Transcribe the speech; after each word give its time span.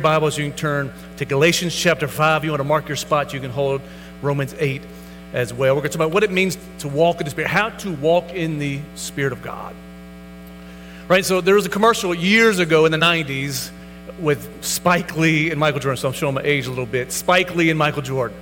Bibles, 0.00 0.36
you 0.38 0.44
can 0.48 0.56
turn 0.56 0.92
to 1.18 1.24
Galatians 1.24 1.74
chapter 1.74 2.08
5. 2.08 2.44
You 2.44 2.50
want 2.50 2.60
to 2.60 2.64
mark 2.64 2.88
your 2.88 2.96
spot, 2.96 3.32
you 3.32 3.40
can 3.40 3.50
hold 3.50 3.80
Romans 4.22 4.54
8 4.58 4.82
as 5.32 5.52
well. 5.52 5.74
We're 5.74 5.82
going 5.82 5.92
to 5.92 5.98
talk 5.98 6.06
about 6.06 6.14
what 6.14 6.24
it 6.24 6.30
means 6.30 6.58
to 6.80 6.88
walk 6.88 7.20
in 7.20 7.24
the 7.24 7.30
Spirit, 7.30 7.48
how 7.48 7.70
to 7.70 7.92
walk 7.92 8.30
in 8.30 8.58
the 8.58 8.80
Spirit 8.94 9.32
of 9.32 9.42
God. 9.42 9.74
Right? 11.08 11.24
So 11.24 11.40
there 11.40 11.54
was 11.54 11.66
a 11.66 11.70
commercial 11.70 12.14
years 12.14 12.58
ago 12.58 12.86
in 12.86 12.92
the 12.92 12.98
90s 12.98 13.70
with 14.18 14.64
Spike 14.64 15.16
Lee 15.16 15.50
and 15.50 15.58
Michael 15.58 15.80
Jordan. 15.80 15.96
So 15.96 16.08
I'm 16.08 16.14
showing 16.14 16.34
my 16.34 16.42
age 16.42 16.66
a 16.66 16.70
little 16.70 16.86
bit. 16.86 17.12
Spike 17.12 17.54
Lee 17.54 17.70
and 17.70 17.78
Michael 17.78 18.02
Jordan. 18.02 18.36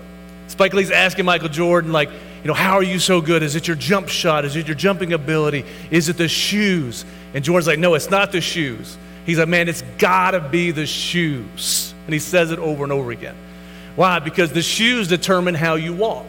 Spike 0.48 0.72
Lee's 0.72 0.90
asking 0.90 1.24
Michael 1.24 1.48
Jordan, 1.50 1.92
like, 1.92 2.08
you 2.08 2.48
know, 2.48 2.54
how 2.54 2.74
are 2.74 2.82
you 2.82 2.98
so 2.98 3.20
good? 3.20 3.42
Is 3.42 3.54
it 3.54 3.66
your 3.66 3.76
jump 3.76 4.08
shot? 4.08 4.44
Is 4.44 4.56
it 4.56 4.66
your 4.66 4.76
jumping 4.76 5.12
ability? 5.12 5.64
Is 5.90 6.08
it 6.08 6.16
the 6.16 6.28
shoes? 6.28 7.04
And 7.34 7.44
Jordan's 7.44 7.66
like, 7.66 7.78
no, 7.78 7.94
it's 7.94 8.10
not 8.10 8.32
the 8.32 8.40
shoes. 8.40 8.96
He's 9.26 9.38
like, 9.38 9.48
man, 9.48 9.68
it's 9.68 9.82
got 9.98 10.32
to 10.32 10.40
be 10.40 10.70
the 10.70 10.86
shoes. 10.86 11.94
And 12.06 12.12
he 12.12 12.18
says 12.18 12.50
it 12.50 12.58
over 12.58 12.84
and 12.84 12.92
over 12.92 13.10
again. 13.10 13.36
Why? 13.96 14.18
Because 14.20 14.52
the 14.52 14.62
shoes 14.62 15.08
determine 15.08 15.54
how 15.54 15.74
you 15.74 15.92
walk. 15.92 16.26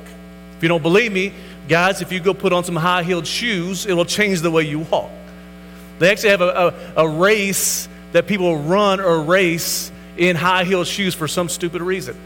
If 0.57 0.63
you 0.63 0.69
don't 0.69 0.81
believe 0.81 1.11
me, 1.11 1.33
guys, 1.67 2.01
if 2.01 2.11
you 2.11 2.19
go 2.19 2.33
put 2.33 2.51
on 2.51 2.63
some 2.63 2.75
high 2.75 3.03
heeled 3.03 3.27
shoes, 3.27 3.85
it'll 3.85 4.05
change 4.05 4.41
the 4.41 4.51
way 4.51 4.63
you 4.63 4.79
walk. 4.79 5.11
They 5.99 6.11
actually 6.11 6.29
have 6.29 6.41
a, 6.41 6.73
a, 6.95 7.05
a 7.05 7.09
race 7.09 7.87
that 8.11 8.27
people 8.27 8.57
run 8.57 8.99
or 8.99 9.21
race 9.21 9.91
in 10.17 10.35
high 10.35 10.63
heeled 10.63 10.87
shoes 10.87 11.13
for 11.13 11.27
some 11.27 11.47
stupid 11.47 11.81
reason. 11.81 12.17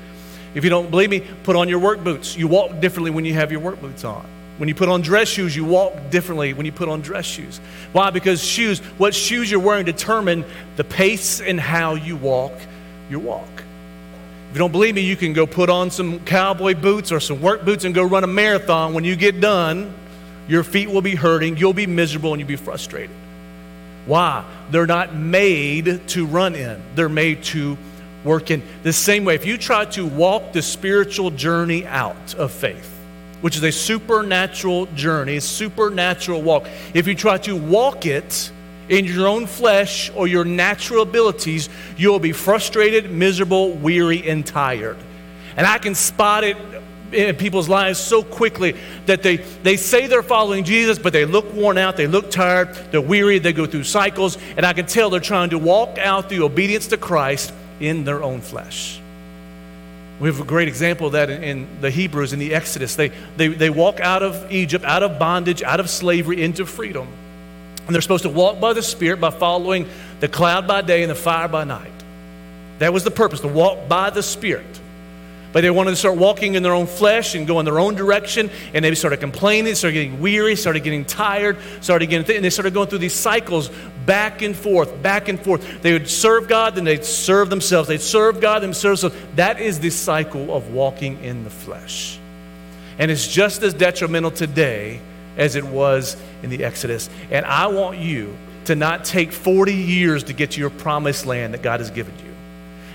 If 0.56 0.64
you 0.64 0.70
don't 0.70 0.90
believe 0.90 1.10
me, 1.10 1.22
put 1.44 1.56
on 1.56 1.70
your 1.70 1.80
work 1.80 2.04
boots. 2.04 2.38
You 2.38 2.48
walk 2.48 2.80
differently 2.80 3.12
when 3.12 3.26
you 3.26 3.34
have 3.34 3.52
your 3.52 3.60
work 3.60 3.82
boots 3.82 4.04
on. 4.04 4.26
When 4.64 4.70
you 4.70 4.76
put 4.76 4.88
on 4.88 5.02
dress 5.02 5.28
shoes, 5.28 5.54
you 5.54 5.66
walk 5.66 6.10
differently 6.10 6.54
when 6.54 6.66
you 6.66 6.72
put 6.72 6.88
on 6.88 7.02
dress 7.02 7.26
shoes. 7.26 7.60
Why? 7.92 8.12
Because 8.12 8.42
shoes, 8.42 8.80
what 8.98 9.14
shoes 9.14 9.52
you're 9.52 9.60
wearing 9.60 9.86
determine 9.86 10.46
the 10.78 10.86
pace 10.86 11.42
and 11.42 11.60
how 11.60 11.96
you 11.96 12.16
walk 12.16 12.54
your 13.10 13.20
walk. 13.20 13.50
If 13.50 14.54
you 14.54 14.60
don't 14.60 14.72
believe 14.72 14.96
me, 14.96 15.02
you 15.02 15.18
can 15.18 15.34
go 15.34 15.46
put 15.46 15.70
on 15.70 15.92
some 15.92 16.22
cowboy 16.22 16.76
boots 16.76 17.12
or 17.12 17.20
some 17.20 17.42
work 17.42 17.66
boots 17.66 17.84
and 17.84 17.94
go 17.94 18.04
run 18.04 18.24
a 18.24 18.28
marathon. 18.28 18.94
When 18.94 19.04
you 19.04 19.18
get 19.18 19.42
done, 19.42 19.94
your 20.48 20.64
feet 20.64 20.90
will 20.90 21.02
be 21.02 21.16
hurting, 21.16 21.58
you'll 21.58 21.74
be 21.74 21.86
miserable, 21.86 22.32
and 22.32 22.40
you'll 22.40 22.48
be 22.48 22.56
frustrated. 22.56 23.14
Why? 24.06 24.46
They're 24.72 24.88
not 24.88 25.14
made 25.14 26.08
to 26.08 26.26
run 26.26 26.56
in, 26.56 26.82
they're 26.96 27.10
made 27.10 27.44
to 27.44 27.78
work 28.24 28.50
in. 28.50 28.64
The 28.84 28.94
same 28.94 29.26
way, 29.26 29.36
if 29.36 29.46
you 29.46 29.58
try 29.58 29.84
to 29.88 30.06
walk 30.06 30.54
the 30.54 30.62
spiritual 30.62 31.32
journey 31.32 31.86
out 31.86 32.36
of 32.36 32.54
faith, 32.54 32.92
which 33.44 33.58
is 33.58 33.64
a 33.64 33.72
supernatural 33.74 34.86
journey, 34.96 35.36
a 35.36 35.42
supernatural 35.42 36.42
walk. 36.42 36.66
If 36.94 37.08
you 37.08 37.14
try 37.14 37.38
to 37.40 37.58
walk 37.58 38.06
it 38.06 38.50
in 38.88 39.04
your 39.04 39.28
own 39.28 39.48
flesh 39.48 40.10
or 40.16 40.28
your 40.28 40.46
natural 40.46 41.04
abilities, 41.04 41.68
you'll 41.98 42.20
be 42.20 42.32
frustrated, 42.32 43.12
miserable, 43.12 43.74
weary, 43.74 44.30
and 44.30 44.48
tired. 44.48 44.96
And 45.58 45.68
I 45.68 45.78
can 45.78 45.94
spot 45.94 46.46
it 46.46 46.56
in 47.12 47.36
people's 47.36 47.68
lives 47.68 48.00
so 48.00 48.24
quickly 48.24 48.78
that 49.08 49.24
they, 49.24 49.36
they 49.36 49.76
say 49.76 50.08
they're 50.08 50.24
following 50.24 50.64
Jesus, 50.64 50.98
but 50.98 51.12
they 51.12 51.26
look 51.26 51.54
worn 51.54 51.78
out, 51.78 51.98
they 51.98 52.08
look 52.08 52.32
tired, 52.32 52.74
they're 52.92 53.02
weary, 53.02 53.40
they 53.40 53.52
go 53.52 53.66
through 53.66 53.84
cycles, 53.84 54.38
and 54.56 54.66
I 54.66 54.72
can 54.72 54.86
tell 54.86 55.10
they're 55.10 55.20
trying 55.20 55.50
to 55.50 55.60
walk 55.60 55.98
out 55.98 56.30
the 56.30 56.40
obedience 56.44 56.88
to 56.88 56.98
Christ 56.98 57.54
in 57.82 58.06
their 58.06 58.24
own 58.24 58.40
flesh. 58.40 59.02
We 60.20 60.30
have 60.30 60.40
a 60.40 60.46
great 60.46 60.68
example 60.68 61.08
of 61.08 61.14
that 61.14 61.30
in, 61.30 61.44
in, 61.44 61.82
the 61.82 61.90
Hebrews 61.90 62.34
in 62.34 62.40
the 62.40 62.54
Exodus. 62.54 62.96
They, 62.96 63.10
they, 63.36 63.48
they 63.48 63.70
walk 63.70 64.00
out 64.00 64.24
of 64.24 64.52
Egypt, 64.52 64.86
out 64.86 65.04
of 65.04 65.20
bondage, 65.20 65.64
out 65.64 65.80
of 65.80 65.90
slavery 65.90 66.42
into 66.42 66.66
freedom. 66.66 67.08
And 67.86 67.94
they're 67.94 68.02
supposed 68.02 68.24
to 68.24 68.30
walk 68.30 68.60
by 68.60 68.74
the 68.74 68.84
Spirit 68.84 69.20
by 69.20 69.32
following 69.32 69.88
the 70.20 70.28
cloud 70.28 70.68
by 70.68 70.82
day 70.82 71.02
and 71.02 71.12
the 71.12 71.16
fire 71.16 71.48
by 71.48 71.64
night. 71.64 71.92
That 72.80 72.94
was 72.94 73.04
the 73.04 73.12
purpose, 73.12 73.42
to 73.42 73.48
walk 73.48 73.90
by 73.90 74.10
the 74.10 74.24
Spirit. 74.24 74.80
But 75.54 75.62
they 75.62 75.70
wanted 75.70 75.92
to 75.92 75.96
start 75.96 76.18
walking 76.18 76.56
in 76.56 76.64
their 76.64 76.74
own 76.74 76.88
flesh 76.88 77.36
and 77.36 77.46
go 77.46 77.60
in 77.60 77.66
their 77.66 77.80
own 77.80 77.94
direction. 77.94 78.50
And 78.74 78.84
they 78.84 78.94
started 78.96 79.20
complaining, 79.20 79.76
started 79.76 79.94
getting 79.94 80.20
weary, 80.20 80.56
started 80.56 80.84
getting 80.84 81.06
tired, 81.06 81.58
started 81.80 82.08
getting, 82.08 82.26
th- 82.26 82.36
and 82.36 82.44
they 82.44 82.50
started 82.50 82.74
going 82.74 82.90
through 82.90 82.98
these 82.98 83.14
cycles 83.14 83.70
back 84.08 84.42
and 84.42 84.56
forth, 84.56 85.02
back 85.04 85.30
and 85.30 85.40
forth. 85.40 85.84
They 85.84 85.94
would 85.94 86.10
serve 86.10 86.48
God, 86.48 86.74
then 86.74 86.84
they'd 86.84 87.06
serve 87.06 87.52
themselves. 87.52 87.88
They'd 87.88 88.02
serve 88.02 88.42
God, 88.42 88.64
then 88.64 88.74
serve 88.74 89.00
themselves. 89.00 89.16
That 89.36 89.62
is 89.62 89.80
the 89.80 89.92
cycle 89.92 90.54
of 90.54 90.74
walking 90.74 91.24
in 91.24 91.44
the 91.44 91.52
flesh. 91.52 92.20
And 92.98 93.12
it's 93.12 93.28
just 93.28 93.62
as 93.62 93.76
detrimental 93.76 94.32
today 94.32 95.00
as 95.38 95.56
it 95.56 95.64
was 95.64 96.18
in 96.42 96.50
the 96.50 96.64
Exodus. 96.64 97.12
And 97.30 97.46
I 97.46 97.68
want 97.68 98.00
you 98.00 98.36
to 98.66 98.76
not 98.76 99.06
take 99.06 99.32
40 99.32 99.74
years 99.74 100.24
to 100.26 100.34
get 100.34 100.52
to 100.52 100.60
your 100.60 100.70
promised 100.72 101.28
land 101.28 101.54
that 101.54 101.62
God 101.62 101.80
has 101.80 101.92
given 101.92 102.14
you. 102.26 102.33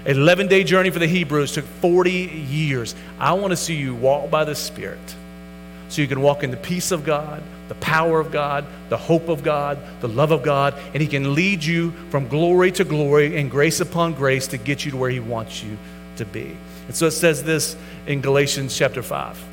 11 0.09 0.49
day 0.49 0.65
journey 0.65 0.91
for 0.91 0.99
the 0.99 1.07
Hebrews 1.07 1.53
took 1.53 1.65
40 1.65 2.11
years. 2.11 2.95
I 3.19 3.35
want 3.35 3.51
to 3.51 3.57
see 3.57 3.75
you 3.75 3.95
walk 3.95 4.31
by 4.31 4.45
the 4.45 4.55
Spirit 4.55 4.99
so 5.89 6.03
you 6.03 6.09
can 6.09 6.21
walk 6.21 6.43
in 6.43 6.51
the 6.51 6.57
peace 6.57 6.93
of 6.93 7.05
God, 7.05 7.43
the 7.69 7.75
power 7.77 8.19
of 8.19 8.31
God, 8.31 8.65
the 8.89 8.97
hope 8.97 9.29
of 9.29 9.43
God, 9.43 9.79
the 10.01 10.09
love 10.09 10.31
of 10.31 10.43
God, 10.43 10.75
and 10.93 11.03
He 11.03 11.07
can 11.07 11.35
lead 11.35 11.63
you 11.63 11.93
from 12.11 12.27
glory 12.27 12.73
to 12.73 12.85
glory 12.85 13.39
and 13.39 13.51
grace 13.51 13.81
upon 13.81 14.15
grace 14.15 14.47
to 14.49 14.59
get 14.59 14.85
you 14.85 14.91
to 14.91 14.97
where 14.97 15.11
He 15.11 15.21
wants 15.21 15.63
you 15.63 15.77
to 16.17 16.25
be. 16.25 16.57
And 16.87 16.97
so 16.97 17.07
it 17.07 17.13
says 17.13 17.45
this 17.45 17.77
in 18.07 18.21
Galatians 18.23 18.77
chapter 18.77 19.03
5. 19.03 19.45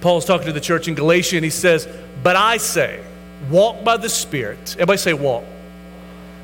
Paul's 0.00 0.24
talking 0.24 0.46
to 0.46 0.52
the 0.52 0.60
church 0.60 0.86
in 0.86 0.94
Galatia 0.94 1.36
and 1.36 1.44
he 1.44 1.50
says, 1.50 1.88
But 2.22 2.36
I 2.36 2.58
say, 2.58 3.00
walk 3.50 3.84
by 3.84 3.96
the 3.96 4.08
Spirit. 4.08 4.74
Everybody 4.74 4.98
say, 4.98 5.14
walk. 5.14 5.44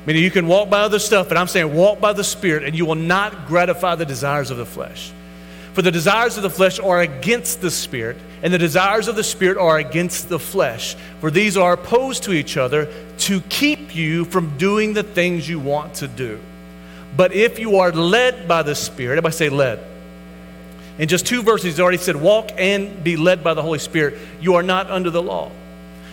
Meaning 0.05 0.23
you 0.23 0.31
can 0.31 0.47
walk 0.47 0.69
by 0.69 0.81
other 0.81 0.99
stuff, 0.99 1.27
but 1.27 1.37
I'm 1.37 1.47
saying 1.47 1.73
walk 1.73 1.99
by 1.99 2.13
the 2.13 2.23
Spirit, 2.23 2.63
and 2.63 2.75
you 2.75 2.85
will 2.85 2.95
not 2.95 3.47
gratify 3.47 3.95
the 3.95 4.05
desires 4.05 4.51
of 4.51 4.57
the 4.57 4.65
flesh. 4.65 5.11
For 5.73 5.81
the 5.81 5.91
desires 5.91 6.37
of 6.37 6.43
the 6.43 6.49
flesh 6.49 6.79
are 6.79 7.01
against 7.01 7.59
the 7.59 7.71
Spirit, 7.71 8.17
and 8.43 8.53
the 8.53 8.57
desires 8.57 9.07
of 9.07 9.15
the 9.15 9.23
Spirit 9.23 9.57
are 9.57 9.77
against 9.77 10.29
the 10.29 10.39
flesh. 10.39 10.95
For 11.19 11.31
these 11.31 11.57
are 11.57 11.73
opposed 11.73 12.23
to 12.23 12.33
each 12.33 12.55
other 12.55 12.87
to 13.19 13.41
keep 13.41 13.95
you 13.95 14.25
from 14.25 14.57
doing 14.57 14.93
the 14.93 15.03
things 15.03 15.49
you 15.49 15.59
want 15.59 15.95
to 15.95 16.07
do. 16.07 16.39
But 17.17 17.33
if 17.33 17.59
you 17.59 17.77
are 17.77 17.91
led 17.91 18.47
by 18.47 18.61
the 18.61 18.75
Spirit, 18.75 19.13
everybody 19.13 19.35
say 19.35 19.49
led. 19.49 19.79
In 20.97 21.07
just 21.09 21.25
two 21.25 21.41
verses, 21.41 21.65
he's 21.65 21.79
already 21.79 21.97
said, 21.97 22.15
walk 22.15 22.51
and 22.57 23.03
be 23.03 23.17
led 23.17 23.43
by 23.43 23.53
the 23.53 23.61
Holy 23.61 23.79
Spirit. 23.79 24.17
You 24.39 24.55
are 24.55 24.63
not 24.63 24.89
under 24.89 25.09
the 25.09 25.21
law. 25.21 25.51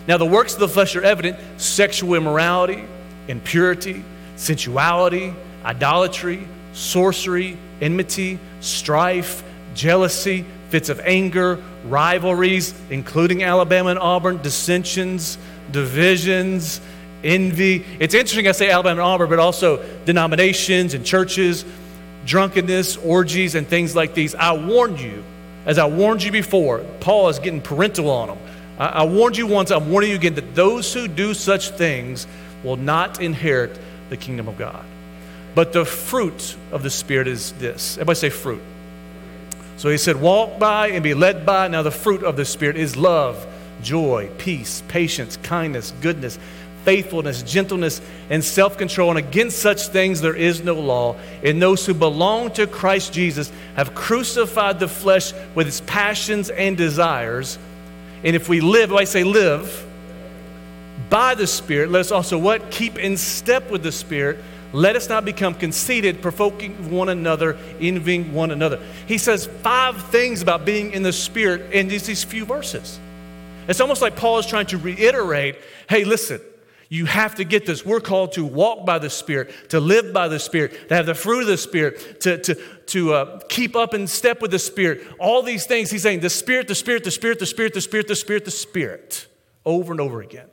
Now, 0.07 0.17
the 0.17 0.25
works 0.25 0.55
of 0.55 0.59
the 0.59 0.67
flesh 0.67 0.95
are 0.95 1.03
evident 1.03 1.37
sexual 1.55 2.15
immorality 2.15 2.83
impurity, 3.27 4.03
sensuality, 4.35 5.33
idolatry, 5.63 6.47
sorcery, 6.73 7.57
enmity, 7.81 8.39
strife, 8.59 9.43
jealousy, 9.75 10.45
fits 10.69 10.89
of 10.89 10.99
anger, 11.01 11.61
rivalries, 11.85 12.73
including 12.89 13.43
Alabama 13.43 13.91
and 13.91 13.99
Auburn, 13.99 14.41
dissensions, 14.41 15.37
divisions, 15.71 16.81
envy. 17.23 17.85
It's 17.99 18.13
interesting 18.13 18.47
I 18.47 18.51
say 18.53 18.69
Alabama 18.69 19.01
and 19.01 19.07
Auburn, 19.07 19.29
but 19.29 19.39
also 19.39 19.83
denominations 20.05 20.93
and 20.93 21.05
churches, 21.05 21.65
drunkenness, 22.25 22.97
orgies, 22.97 23.55
and 23.55 23.67
things 23.67 23.95
like 23.95 24.13
these. 24.13 24.35
I 24.35 24.53
warned 24.53 24.99
you, 24.99 25.23
as 25.65 25.77
I 25.77 25.85
warned 25.85 26.23
you 26.23 26.31
before, 26.31 26.79
Paul 26.99 27.29
is 27.29 27.39
getting 27.39 27.61
parental 27.61 28.09
on 28.09 28.29
them. 28.29 28.37
I, 28.79 28.85
I 28.87 29.03
warned 29.03 29.37
you 29.37 29.47
once, 29.47 29.71
I'm 29.71 29.89
warning 29.89 30.09
you 30.09 30.15
again 30.15 30.35
that 30.35 30.55
those 30.55 30.93
who 30.93 31.07
do 31.07 31.33
such 31.33 31.69
things 31.69 32.27
will 32.63 32.77
not 32.77 33.21
inherit 33.21 33.77
the 34.09 34.17
kingdom 34.17 34.47
of 34.47 34.57
God. 34.57 34.85
But 35.55 35.73
the 35.73 35.85
fruit 35.85 36.55
of 36.71 36.83
the 36.83 36.89
Spirit 36.89 37.27
is 37.27 37.51
this. 37.53 37.95
Everybody 37.97 38.15
say 38.17 38.29
fruit. 38.29 38.61
So 39.77 39.89
he 39.89 39.97
said, 39.97 40.19
walk 40.19 40.59
by 40.59 40.89
and 40.89 41.03
be 41.03 41.13
led 41.13 41.45
by. 41.45 41.67
Now, 41.67 41.81
the 41.81 41.91
fruit 41.91 42.23
of 42.23 42.37
the 42.37 42.45
Spirit 42.45 42.77
is 42.77 42.95
love, 42.95 43.45
joy, 43.81 44.29
peace, 44.37 44.81
patience, 44.87 45.37
kindness, 45.37 45.93
goodness, 46.01 46.39
faithfulness, 46.83 47.43
gentleness, 47.43 48.01
and 48.29 48.43
self 48.43 48.77
control. 48.77 49.09
And 49.09 49.19
against 49.19 49.59
such 49.59 49.87
things 49.87 50.21
there 50.21 50.35
is 50.35 50.63
no 50.63 50.75
law. 50.75 51.15
And 51.43 51.61
those 51.61 51.85
who 51.85 51.93
belong 51.93 52.51
to 52.51 52.67
Christ 52.67 53.13
Jesus 53.13 53.51
have 53.75 53.95
crucified 53.95 54.79
the 54.79 54.87
flesh 54.87 55.33
with 55.55 55.67
its 55.67 55.81
passions 55.81 56.49
and 56.49 56.77
desires. 56.77 57.57
And 58.23 58.35
if 58.35 58.47
we 58.47 58.61
live, 58.61 58.93
I 58.93 59.03
say 59.03 59.23
live, 59.23 59.85
by 61.13 61.35
the 61.35 61.45
Spirit, 61.45 61.91
let 61.91 61.99
us 61.99 62.11
also 62.11 62.39
what? 62.39 62.71
Keep 62.71 62.97
in 62.97 63.17
step 63.17 63.69
with 63.69 63.83
the 63.83 63.91
Spirit. 63.91 64.39
Let 64.71 64.95
us 64.95 65.09
not 65.09 65.23
become 65.23 65.53
conceited, 65.53 66.23
provoking 66.23 66.89
one 66.89 67.09
another, 67.09 67.55
envying 67.79 68.33
one 68.33 68.49
another. 68.49 68.81
He 69.05 69.19
says 69.19 69.45
five 69.45 70.05
things 70.05 70.41
about 70.41 70.65
being 70.65 70.91
in 70.91 71.03
the 71.03 71.13
Spirit 71.13 71.71
in 71.71 71.87
these, 71.87 72.07
these 72.07 72.23
few 72.23 72.45
verses. 72.45 72.99
It's 73.67 73.79
almost 73.79 74.01
like 74.01 74.15
Paul 74.15 74.39
is 74.39 74.47
trying 74.47 74.65
to 74.67 74.79
reiterate 74.79 75.57
hey, 75.87 76.03
listen, 76.03 76.41
you 76.89 77.05
have 77.05 77.35
to 77.35 77.43
get 77.43 77.67
this. 77.67 77.85
We're 77.85 77.99
called 77.99 78.31
to 78.31 78.43
walk 78.43 78.83
by 78.83 78.97
the 78.97 79.11
Spirit, 79.11 79.53
to 79.69 79.79
live 79.79 80.13
by 80.13 80.29
the 80.29 80.39
Spirit, 80.39 80.89
to 80.89 80.95
have 80.95 81.05
the 81.05 81.13
fruit 81.13 81.41
of 81.41 81.47
the 81.47 81.57
Spirit, 81.57 82.21
to, 82.21 82.39
to, 82.39 82.55
to 82.87 83.13
uh, 83.13 83.39
keep 83.49 83.75
up 83.75 83.93
in 83.93 84.07
step 84.07 84.41
with 84.41 84.49
the 84.49 84.57
Spirit. 84.57 85.05
All 85.19 85.43
these 85.43 85.67
things, 85.67 85.91
he's 85.91 86.01
saying 86.01 86.21
the 86.21 86.29
Spirit, 86.31 86.67
the 86.67 86.73
Spirit, 86.73 87.03
the 87.03 87.11
Spirit, 87.11 87.37
the 87.37 87.45
Spirit, 87.45 87.73
the 87.75 87.81
Spirit, 87.81 88.07
the 88.07 88.15
Spirit, 88.15 88.45
the 88.45 88.51
Spirit, 88.51 89.27
over 89.63 89.91
and 89.91 90.01
over 90.01 90.19
again. 90.19 90.47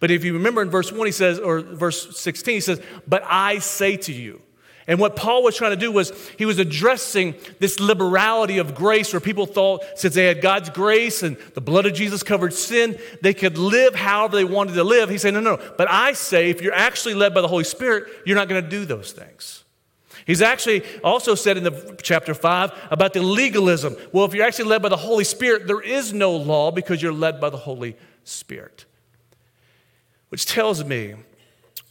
But 0.00 0.10
if 0.10 0.24
you 0.24 0.34
remember 0.34 0.62
in 0.62 0.70
verse 0.70 0.92
1, 0.92 1.06
he 1.06 1.12
says, 1.12 1.38
or 1.38 1.60
verse 1.60 2.18
16, 2.18 2.54
he 2.54 2.60
says, 2.60 2.80
But 3.06 3.22
I 3.26 3.58
say 3.58 3.96
to 3.96 4.12
you. 4.12 4.42
And 4.88 4.98
what 4.98 5.16
Paul 5.16 5.42
was 5.42 5.54
trying 5.54 5.72
to 5.72 5.76
do 5.76 5.92
was 5.92 6.12
he 6.38 6.46
was 6.46 6.58
addressing 6.58 7.34
this 7.58 7.78
liberality 7.78 8.56
of 8.56 8.74
grace 8.74 9.12
where 9.12 9.20
people 9.20 9.44
thought 9.44 9.84
since 9.96 10.14
they 10.14 10.24
had 10.24 10.40
God's 10.40 10.70
grace 10.70 11.22
and 11.22 11.36
the 11.52 11.60
blood 11.60 11.84
of 11.84 11.92
Jesus 11.92 12.22
covered 12.22 12.54
sin, 12.54 12.98
they 13.20 13.34
could 13.34 13.58
live 13.58 13.94
however 13.94 14.36
they 14.36 14.44
wanted 14.44 14.72
to 14.74 14.84
live. 14.84 15.10
He 15.10 15.18
said, 15.18 15.34
no, 15.34 15.40
no. 15.40 15.60
But 15.76 15.90
I 15.90 16.14
say, 16.14 16.48
if 16.48 16.62
you're 16.62 16.72
actually 16.72 17.14
led 17.14 17.34
by 17.34 17.42
the 17.42 17.48
Holy 17.48 17.64
Spirit, 17.64 18.04
you're 18.24 18.34
not 18.34 18.48
going 18.48 18.64
to 18.64 18.70
do 18.70 18.86
those 18.86 19.12
things. 19.12 19.64
He's 20.26 20.40
actually 20.40 20.82
also 21.04 21.34
said 21.34 21.58
in 21.58 21.64
the 21.64 21.98
chapter 22.02 22.32
5 22.32 22.88
about 22.90 23.12
the 23.12 23.22
legalism. 23.22 23.94
Well, 24.12 24.24
if 24.24 24.32
you're 24.32 24.46
actually 24.46 24.70
led 24.70 24.80
by 24.80 24.88
the 24.88 24.96
Holy 24.96 25.24
Spirit, 25.24 25.66
there 25.66 25.82
is 25.82 26.14
no 26.14 26.34
law 26.34 26.70
because 26.70 27.02
you're 27.02 27.12
led 27.12 27.42
by 27.42 27.50
the 27.50 27.58
Holy 27.58 27.94
Spirit. 28.24 28.86
Which 30.28 30.46
tells 30.46 30.84
me 30.84 31.14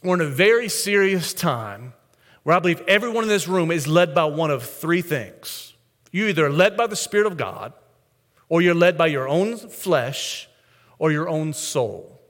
we're 0.02 0.14
in 0.14 0.20
a 0.20 0.26
very 0.26 0.68
serious 0.68 1.32
time 1.32 1.94
where 2.42 2.56
I 2.56 2.60
believe 2.60 2.82
everyone 2.88 3.24
in 3.24 3.28
this 3.28 3.48
room 3.48 3.70
is 3.70 3.86
led 3.86 4.14
by 4.14 4.24
one 4.24 4.50
of 4.50 4.62
three 4.62 5.02
things. 5.02 5.74
You're 6.12 6.28
either 6.28 6.50
led 6.50 6.76
by 6.76 6.86
the 6.86 6.96
Spirit 6.96 7.26
of 7.26 7.36
God, 7.36 7.72
or 8.48 8.62
you're 8.62 8.74
led 8.74 8.96
by 8.96 9.08
your 9.08 9.28
own 9.28 9.56
flesh, 9.56 10.48
or 10.98 11.12
your 11.12 11.28
own 11.28 11.52
soul. 11.52 12.20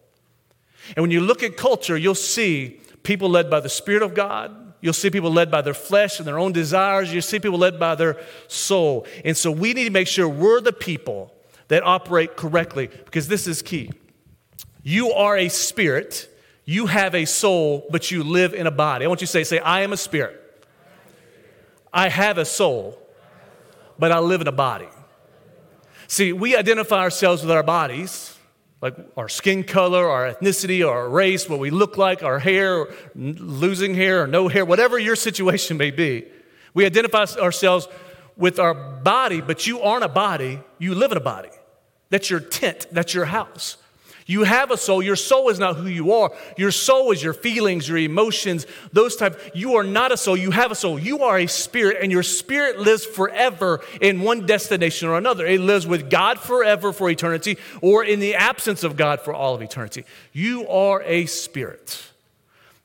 And 0.97 1.03
when 1.03 1.11
you 1.11 1.21
look 1.21 1.43
at 1.43 1.57
culture, 1.57 1.97
you'll 1.97 2.15
see 2.15 2.81
people 3.03 3.29
led 3.29 3.51
by 3.51 3.61
the 3.61 3.69
Spirit 3.69 4.03
of 4.03 4.15
God. 4.15 4.75
You'll 4.81 4.93
see 4.93 5.11
people 5.11 5.33
led 5.33 5.51
by 5.51 5.63
their 5.63 5.75
flesh 5.75 6.19
and 6.19 6.27
their 6.27 6.39
own 6.39 6.53
desires. 6.53 7.13
You'll 7.13 7.23
see 7.23 7.39
people 7.39 7.59
led 7.59 7.79
by 7.79 7.95
their 7.95 8.21
soul. 8.47 9.07
And 9.25 9.37
so 9.37 9.51
we 9.51 9.75
need 9.75 9.85
to 9.85 9.91
make 9.91 10.09
sure 10.09 10.29
we're 10.29 10.61
the 10.61 10.73
people 10.73 11.33
that 11.69 11.83
operate 11.85 12.37
correctly 12.37 12.89
because 13.05 13.29
this 13.29 13.47
is 13.47 13.63
key. 13.63 13.91
You 14.89 15.13
are 15.13 15.37
a 15.37 15.49
spirit 15.49 16.29
you 16.69 16.85
have 16.85 17.15
a 17.15 17.25
soul, 17.25 17.87
but 17.89 18.11
you 18.11 18.23
live 18.23 18.53
in 18.53 18.67
a 18.67 18.71
body. 18.71 19.07
I 19.07 19.09
want 19.09 19.23
you 19.23 19.27
to 19.27 19.31
say, 19.33 19.43
say, 19.43 19.59
I 19.59 19.81
am 19.81 19.95
a 19.95 19.97
spirit. 19.97 20.39
I 21.91 22.11
have 22.11 22.37
a 22.37 22.45
soul, 22.45 22.99
but 23.99 24.13
I 24.13 24.19
live 24.19 24.43
in 24.43 24.49
a 24.49 24.53
body. 24.53 24.89
See, 26.09 26.35
we 26.35 26.55
identify 26.55 26.99
ourselves 26.99 27.41
with 27.41 27.51
our 27.51 27.63
bodies, 27.63 28.37
like 28.83 28.97
our 29.17 29.31
skin 29.31 29.65
color, 29.65 30.11
our 30.11 30.35
ethnicity, 30.35 30.87
our 30.87 31.09
race, 31.09 31.49
what 31.49 31.59
we 31.59 31.71
look 31.71 31.97
like, 31.97 32.23
our 32.23 32.39
hair, 32.39 32.89
losing 33.15 33.95
hair 33.95 34.25
or 34.25 34.27
no 34.27 34.49
hair, 34.49 34.67
whatever 34.67 34.99
your 34.99 35.17
situation 35.17 35.79
may 35.79 35.91
be. 35.91 36.27
We 36.75 36.85
identify 36.85 37.25
ourselves 37.41 37.89
with 38.37 38.59
our 38.59 38.75
body, 38.75 39.41
but 39.41 39.67
you 39.67 39.81
aren't 39.81 40.05
a 40.05 40.09
body, 40.09 40.61
you 40.77 40.95
live 40.95 41.13
in 41.13 41.17
a 41.17 41.23
body. 41.23 41.49
That's 42.11 42.29
your 42.29 42.41
tent, 42.41 42.89
that's 42.93 43.15
your 43.15 43.25
house. 43.25 43.79
You 44.29 44.45
have 44.45 44.71
a 44.71 44.77
soul. 44.77 45.03
Your 45.03 45.17
soul 45.17 45.49
is 45.49 45.59
not 45.59 45.77
who 45.77 45.87
you 45.87 46.13
are. 46.13 46.31
Your 46.59 46.71
soul 46.71 47.13
is 47.13 47.23
your 47.23 47.33
feelings, 47.33 47.89
your 47.89 47.97
emotions, 47.97 48.67
those 48.93 49.17
type. 49.17 49.41
You 49.55 49.77
are 49.77 49.83
not 49.83 50.13
a 50.13 50.19
soul. 50.19 50.37
You 50.37 50.51
have 50.51 50.71
a 50.71 50.75
soul. 50.75 50.99
You 50.99 51.21
are 51.21 51.39
a 51.39 51.47
spirit, 51.47 51.97
and 52.03 52.13
your 52.13 52.23
spirit 52.23 52.79
lives 52.79 53.07
forever 53.07 53.81
in 54.03 54.21
one 54.21 54.45
destination 54.45 55.09
or 55.09 55.17
another. 55.17 55.47
It 55.47 55.63
lives 55.63 55.87
with 55.87 56.11
God 56.11 56.39
forever 56.39 56.93
for 56.93 57.09
eternity, 57.09 57.57
or 57.81 58.05
in 58.05 58.21
the 58.21 58.35
absence 58.35 58.85
of 58.85 58.99
God 58.99 59.23
for 59.23 59.33
all 59.33 59.55
of 59.55 59.63
eternity. 59.63 60.05
You 60.35 60.69
are 60.69 61.03
a 61.03 61.25
spirit. 61.25 62.05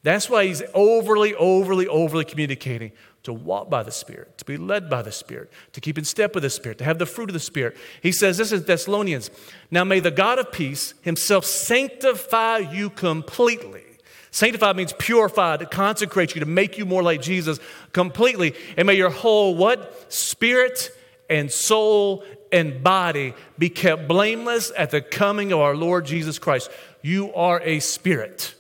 That's 0.01 0.29
why 0.29 0.45
he's 0.45 0.63
overly, 0.73 1.35
overly, 1.35 1.87
overly 1.87 2.23
communicating 2.23 2.93
to 3.23 3.33
walk 3.33 3.69
by 3.69 3.83
the 3.83 3.91
Spirit, 3.91 4.37
to 4.37 4.45
be 4.45 4.57
led 4.57 4.89
by 4.89 5.01
the 5.01 5.11
Spirit, 5.11 5.49
to 5.71 5.81
keep 5.81 5.97
in 5.97 6.03
step 6.03 6.33
with 6.35 6.43
the 6.43 6.49
Spirit, 6.49 6.77
to 6.77 6.83
have 6.83 6.99
the 6.99 7.05
fruit 7.05 7.29
of 7.29 7.33
the 7.33 7.39
Spirit. 7.39 7.77
He 8.01 8.11
says 8.11 8.37
this 8.37 8.51
is 8.51 8.65
Thessalonians 8.65 9.31
Now 9.71 9.83
may 9.83 9.99
the 9.99 10.11
God 10.11 10.39
of 10.39 10.51
peace 10.51 10.93
himself 11.01 11.45
sanctify 11.45 12.57
you 12.59 12.89
completely. 12.89 13.83
Sanctify 14.31 14.73
means 14.73 14.93
purify, 14.93 15.57
to 15.57 15.65
consecrate 15.67 16.33
you, 16.33 16.39
to 16.39 16.47
make 16.47 16.77
you 16.77 16.85
more 16.85 17.03
like 17.03 17.21
Jesus 17.21 17.59
completely. 17.91 18.55
And 18.75 18.87
may 18.87 18.95
your 18.95 19.11
whole 19.11 19.55
what? 19.55 20.11
Spirit 20.11 20.89
and 21.29 21.51
soul 21.51 22.23
and 22.51 22.83
body 22.83 23.35
be 23.59 23.69
kept 23.69 24.07
blameless 24.07 24.71
at 24.75 24.89
the 24.91 25.01
coming 25.01 25.51
of 25.51 25.59
our 25.59 25.75
Lord 25.75 26.05
Jesus 26.05 26.39
Christ. 26.39 26.71
You 27.03 27.33
are 27.35 27.61
a 27.61 27.79
spirit. 27.79 28.55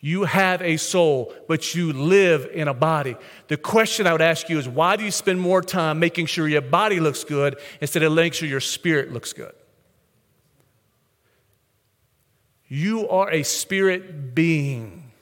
You 0.00 0.24
have 0.24 0.62
a 0.62 0.76
soul, 0.76 1.34
but 1.48 1.74
you 1.74 1.92
live 1.92 2.48
in 2.52 2.68
a 2.68 2.74
body. 2.74 3.16
The 3.48 3.56
question 3.56 4.06
I 4.06 4.12
would 4.12 4.22
ask 4.22 4.48
you 4.48 4.58
is 4.58 4.68
why 4.68 4.96
do 4.96 5.04
you 5.04 5.10
spend 5.10 5.40
more 5.40 5.62
time 5.62 5.98
making 5.98 6.26
sure 6.26 6.46
your 6.46 6.60
body 6.60 7.00
looks 7.00 7.24
good 7.24 7.58
instead 7.80 8.02
of 8.02 8.12
making 8.12 8.32
sure 8.32 8.48
your 8.48 8.60
spirit 8.60 9.12
looks 9.12 9.32
good? 9.32 9.54
You 12.68 13.08
are 13.08 13.30
a 13.30 13.42
spirit 13.42 14.34
being. 14.34 15.12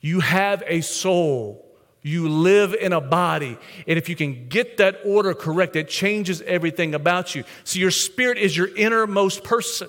You 0.00 0.20
have 0.20 0.62
a 0.66 0.80
soul. 0.80 1.66
You 2.02 2.28
live 2.28 2.74
in 2.74 2.92
a 2.92 3.00
body. 3.00 3.58
And 3.86 3.98
if 3.98 4.08
you 4.08 4.16
can 4.16 4.48
get 4.48 4.76
that 4.76 5.00
order 5.04 5.34
correct, 5.34 5.74
it 5.76 5.88
changes 5.88 6.40
everything 6.42 6.94
about 6.94 7.34
you. 7.34 7.44
So 7.64 7.78
your 7.78 7.90
spirit 7.90 8.38
is 8.38 8.56
your 8.56 8.74
innermost 8.76 9.42
person. 9.42 9.88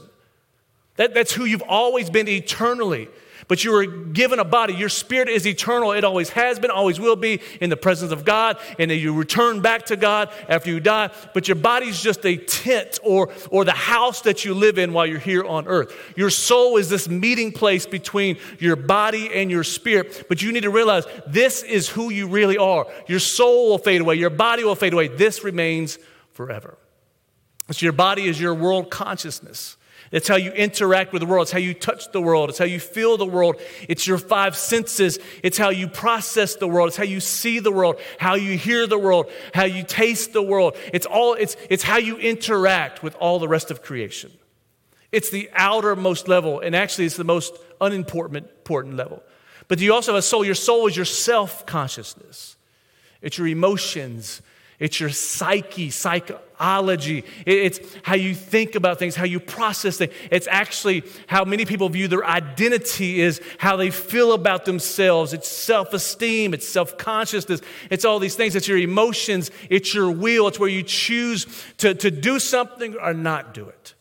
That, 0.97 1.13
that's 1.13 1.31
who 1.31 1.45
you've 1.45 1.63
always 1.63 2.09
been 2.09 2.27
eternally. 2.27 3.07
But 3.47 3.63
you 3.63 3.71
were 3.71 3.85
given 3.85 4.39
a 4.39 4.43
body. 4.43 4.73
Your 4.73 4.89
spirit 4.89 5.29
is 5.29 5.47
eternal. 5.47 5.93
It 5.93 6.03
always 6.03 6.29
has 6.29 6.59
been, 6.59 6.69
always 6.69 6.99
will 6.99 7.15
be 7.15 7.39
in 7.61 7.69
the 7.69 7.77
presence 7.77 8.11
of 8.11 8.25
God. 8.25 8.57
And 8.77 8.91
then 8.91 8.99
you 8.99 9.13
return 9.13 9.61
back 9.61 9.85
to 9.85 9.95
God 9.95 10.33
after 10.49 10.69
you 10.69 10.81
die. 10.81 11.11
But 11.33 11.47
your 11.47 11.55
body's 11.55 12.01
just 12.01 12.25
a 12.25 12.35
tent 12.35 12.99
or, 13.03 13.29
or 13.49 13.63
the 13.63 13.71
house 13.71 14.21
that 14.21 14.43
you 14.43 14.53
live 14.53 14.77
in 14.77 14.91
while 14.91 15.05
you're 15.05 15.19
here 15.19 15.45
on 15.45 15.65
earth. 15.67 15.95
Your 16.17 16.29
soul 16.29 16.75
is 16.75 16.89
this 16.89 17.07
meeting 17.07 17.53
place 17.53 17.85
between 17.85 18.37
your 18.59 18.75
body 18.75 19.33
and 19.33 19.49
your 19.49 19.63
spirit. 19.63 20.25
But 20.27 20.41
you 20.41 20.51
need 20.51 20.63
to 20.63 20.69
realize 20.69 21.05
this 21.25 21.63
is 21.63 21.87
who 21.87 22.09
you 22.09 22.27
really 22.27 22.57
are. 22.57 22.85
Your 23.07 23.19
soul 23.19 23.69
will 23.69 23.77
fade 23.77 24.01
away, 24.01 24.15
your 24.15 24.29
body 24.29 24.65
will 24.65 24.75
fade 24.75 24.93
away. 24.93 25.07
This 25.07 25.43
remains 25.45 25.99
forever. 26.33 26.77
So 27.71 27.85
your 27.85 27.93
body 27.93 28.27
is 28.27 28.39
your 28.41 28.53
world 28.53 28.89
consciousness. 28.89 29.76
It's 30.11 30.27
how 30.27 30.35
you 30.35 30.51
interact 30.51 31.11
with 31.11 31.21
the 31.21 31.25
world. 31.25 31.43
It's 31.43 31.51
how 31.51 31.59
you 31.59 31.73
touch 31.73 32.11
the 32.11 32.21
world. 32.21 32.49
It's 32.49 32.57
how 32.57 32.65
you 32.65 32.79
feel 32.79 33.17
the 33.17 33.25
world. 33.25 33.59
It's 33.89 34.07
your 34.07 34.17
five 34.17 34.55
senses. 34.55 35.19
It's 35.43 35.57
how 35.57 35.69
you 35.69 35.87
process 35.87 36.55
the 36.55 36.67
world. 36.67 36.89
It's 36.89 36.97
how 36.97 37.03
you 37.03 37.19
see 37.19 37.59
the 37.59 37.71
world, 37.71 37.99
how 38.17 38.35
you 38.35 38.57
hear 38.57 38.87
the 38.87 38.97
world, 38.97 39.29
how 39.53 39.65
you 39.65 39.83
taste 39.83 40.33
the 40.33 40.41
world. 40.41 40.77
It's 40.93 41.05
all 41.05 41.33
it's 41.33 41.57
it's 41.69 41.83
how 41.83 41.97
you 41.97 42.17
interact 42.17 43.03
with 43.03 43.15
all 43.15 43.39
the 43.39 43.47
rest 43.47 43.71
of 43.71 43.81
creation. 43.81 44.31
It's 45.11 45.29
the 45.29 45.49
outermost 45.53 46.27
level, 46.27 46.59
and 46.59 46.75
actually 46.75 47.05
it's 47.05 47.17
the 47.17 47.23
most 47.23 47.55
unimportant 47.81 48.37
important 48.37 48.95
level. 48.95 49.23
But 49.67 49.79
you 49.79 49.93
also 49.93 50.13
have 50.13 50.19
a 50.19 50.21
soul. 50.21 50.45
Your 50.45 50.55
soul 50.55 50.87
is 50.87 50.95
your 50.95 51.05
self-consciousness. 51.05 52.55
It's 53.21 53.37
your 53.37 53.47
emotions. 53.47 54.41
It's 54.79 54.99
your 54.99 55.09
psyche, 55.09 55.89
psychology. 55.89 57.23
It's 57.47 57.79
how 58.03 58.13
you 58.13 58.35
think 58.35 58.75
about 58.75 58.99
things, 58.99 59.15
how 59.15 59.25
you 59.25 59.39
process 59.39 59.97
things. 59.97 60.13
It's 60.29 60.47
actually 60.47 61.03
how 61.25 61.45
many 61.45 61.65
people 61.65 61.89
view 61.89 62.07
their 62.07 62.23
identity 62.23 63.19
is 63.19 63.41
how 63.57 63.75
they 63.75 63.89
feel 63.89 64.33
about 64.33 64.65
themselves. 64.65 65.33
It's 65.33 65.47
self 65.47 65.93
esteem, 65.93 66.53
it's 66.53 66.67
self 66.67 66.95
consciousness, 66.95 67.61
it's 67.89 68.05
all 68.05 68.19
these 68.19 68.35
things. 68.35 68.55
It's 68.55 68.67
your 68.67 68.77
emotions, 68.77 69.49
it's 69.67 69.95
your 69.95 70.11
will. 70.11 70.47
It's 70.47 70.59
where 70.59 70.69
you 70.69 70.83
choose 70.83 71.47
to, 71.77 71.95
to 71.95 72.11
do 72.11 72.37
something 72.37 72.95
or 72.97 73.15
not 73.15 73.55
do 73.55 73.67
it. 73.67 73.95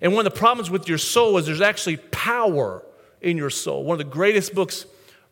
And 0.00 0.12
one 0.12 0.24
of 0.24 0.32
the 0.32 0.38
problems 0.38 0.70
with 0.70 0.88
your 0.88 0.98
soul 0.98 1.36
is 1.38 1.46
there's 1.46 1.60
actually 1.60 1.96
power 1.96 2.84
in 3.20 3.36
your 3.36 3.50
soul. 3.50 3.82
One 3.82 3.94
of 3.94 4.06
the 4.06 4.12
greatest 4.12 4.54
books 4.54 4.86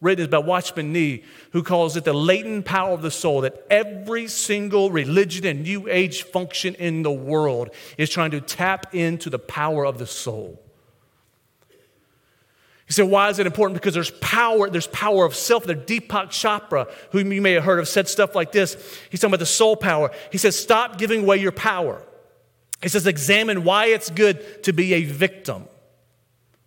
written 0.05 0.25
is 0.25 0.29
by 0.29 0.39
Watchman 0.39 0.93
Nee, 0.93 1.25
who 1.53 1.63
calls 1.63 1.97
it 1.97 2.05
the 2.05 2.13
latent 2.13 2.65
power 2.65 2.93
of 2.93 3.03
the 3.03 3.11
soul 3.11 3.41
that 3.41 3.67
every 3.71 4.29
single 4.29 4.91
religion 4.91 5.45
and 5.47 5.63
new 5.63 5.89
age 5.89 6.23
function 6.23 6.75
in 6.77 7.03
the 7.03 7.11
world 7.11 7.71
is 7.99 8.11
trying 8.11 8.31
to 8.33 8.41
tap 8.41 8.95
into 8.95 9.31
the 9.31 9.39
power 9.39 9.85
of 9.85 9.99
the 9.99 10.07
soul. 10.07 10.61
He 12.87 12.93
said, 12.93 13.09
why 13.09 13.31
is 13.31 13.39
it 13.39 13.47
important? 13.47 13.81
Because 13.81 13.95
there's 13.95 14.11
power, 14.11 14.69
there's 14.69 14.89
power 14.89 15.25
of 15.25 15.35
self. 15.35 15.65
The 15.65 15.75
Deepak 15.75 16.29
Chopra, 16.29 16.93
whom 17.13 17.33
you 17.33 17.41
may 17.41 17.53
have 17.53 17.65
heard 17.65 17.79
of, 17.79 17.89
said 17.89 18.09
stuff 18.09 18.35
like 18.35 18.53
this. 18.53 18.75
He's 19.11 19.21
talking 19.21 19.31
about 19.31 19.41
the 19.41 19.47
soul 19.47 19.75
power. 19.75 20.11
He 20.31 20.37
says, 20.37 20.59
stop 20.59 20.99
giving 20.99 21.23
away 21.23 21.39
your 21.39 21.51
power. 21.51 22.03
He 22.83 22.91
says, 22.91 23.07
examine 23.07 23.65
why 23.65 23.87
it's 23.87 24.11
good 24.11 24.63
to 24.65 24.75
be 24.75 24.93
a 24.93 25.05
victim. 25.05 25.65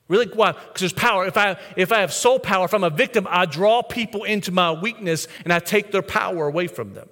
Really? 0.07 0.27
Why? 0.27 0.53
Because 0.53 0.79
there's 0.79 0.93
power. 0.93 1.25
If 1.25 1.37
I, 1.37 1.57
if 1.75 1.91
I 1.91 1.99
have 1.99 2.13
soul 2.13 2.39
power, 2.39 2.65
if 2.65 2.73
I'm 2.73 2.83
a 2.83 2.89
victim, 2.89 3.27
I 3.29 3.45
draw 3.45 3.81
people 3.81 4.23
into 4.23 4.51
my 4.51 4.71
weakness 4.71 5.27
and 5.43 5.51
I 5.51 5.59
take 5.59 5.91
their 5.91 6.01
power 6.01 6.47
away 6.47 6.67
from 6.67 6.93
them. 6.93 7.09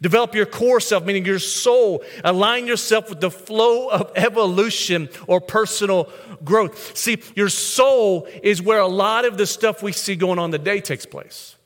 Develop 0.00 0.36
your 0.36 0.46
core 0.46 0.78
self, 0.78 1.04
meaning 1.04 1.24
your 1.24 1.40
soul. 1.40 2.04
Align 2.22 2.66
yourself 2.66 3.08
with 3.08 3.20
the 3.20 3.30
flow 3.30 3.88
of 3.88 4.12
evolution 4.14 5.08
or 5.26 5.40
personal 5.40 6.08
growth. 6.44 6.96
See, 6.96 7.20
your 7.34 7.48
soul 7.48 8.28
is 8.42 8.62
where 8.62 8.78
a 8.78 8.86
lot 8.86 9.24
of 9.24 9.36
the 9.36 9.46
stuff 9.46 9.82
we 9.82 9.92
see 9.92 10.14
going 10.14 10.38
on 10.38 10.52
today 10.52 10.80
takes 10.80 11.06
place. 11.06 11.56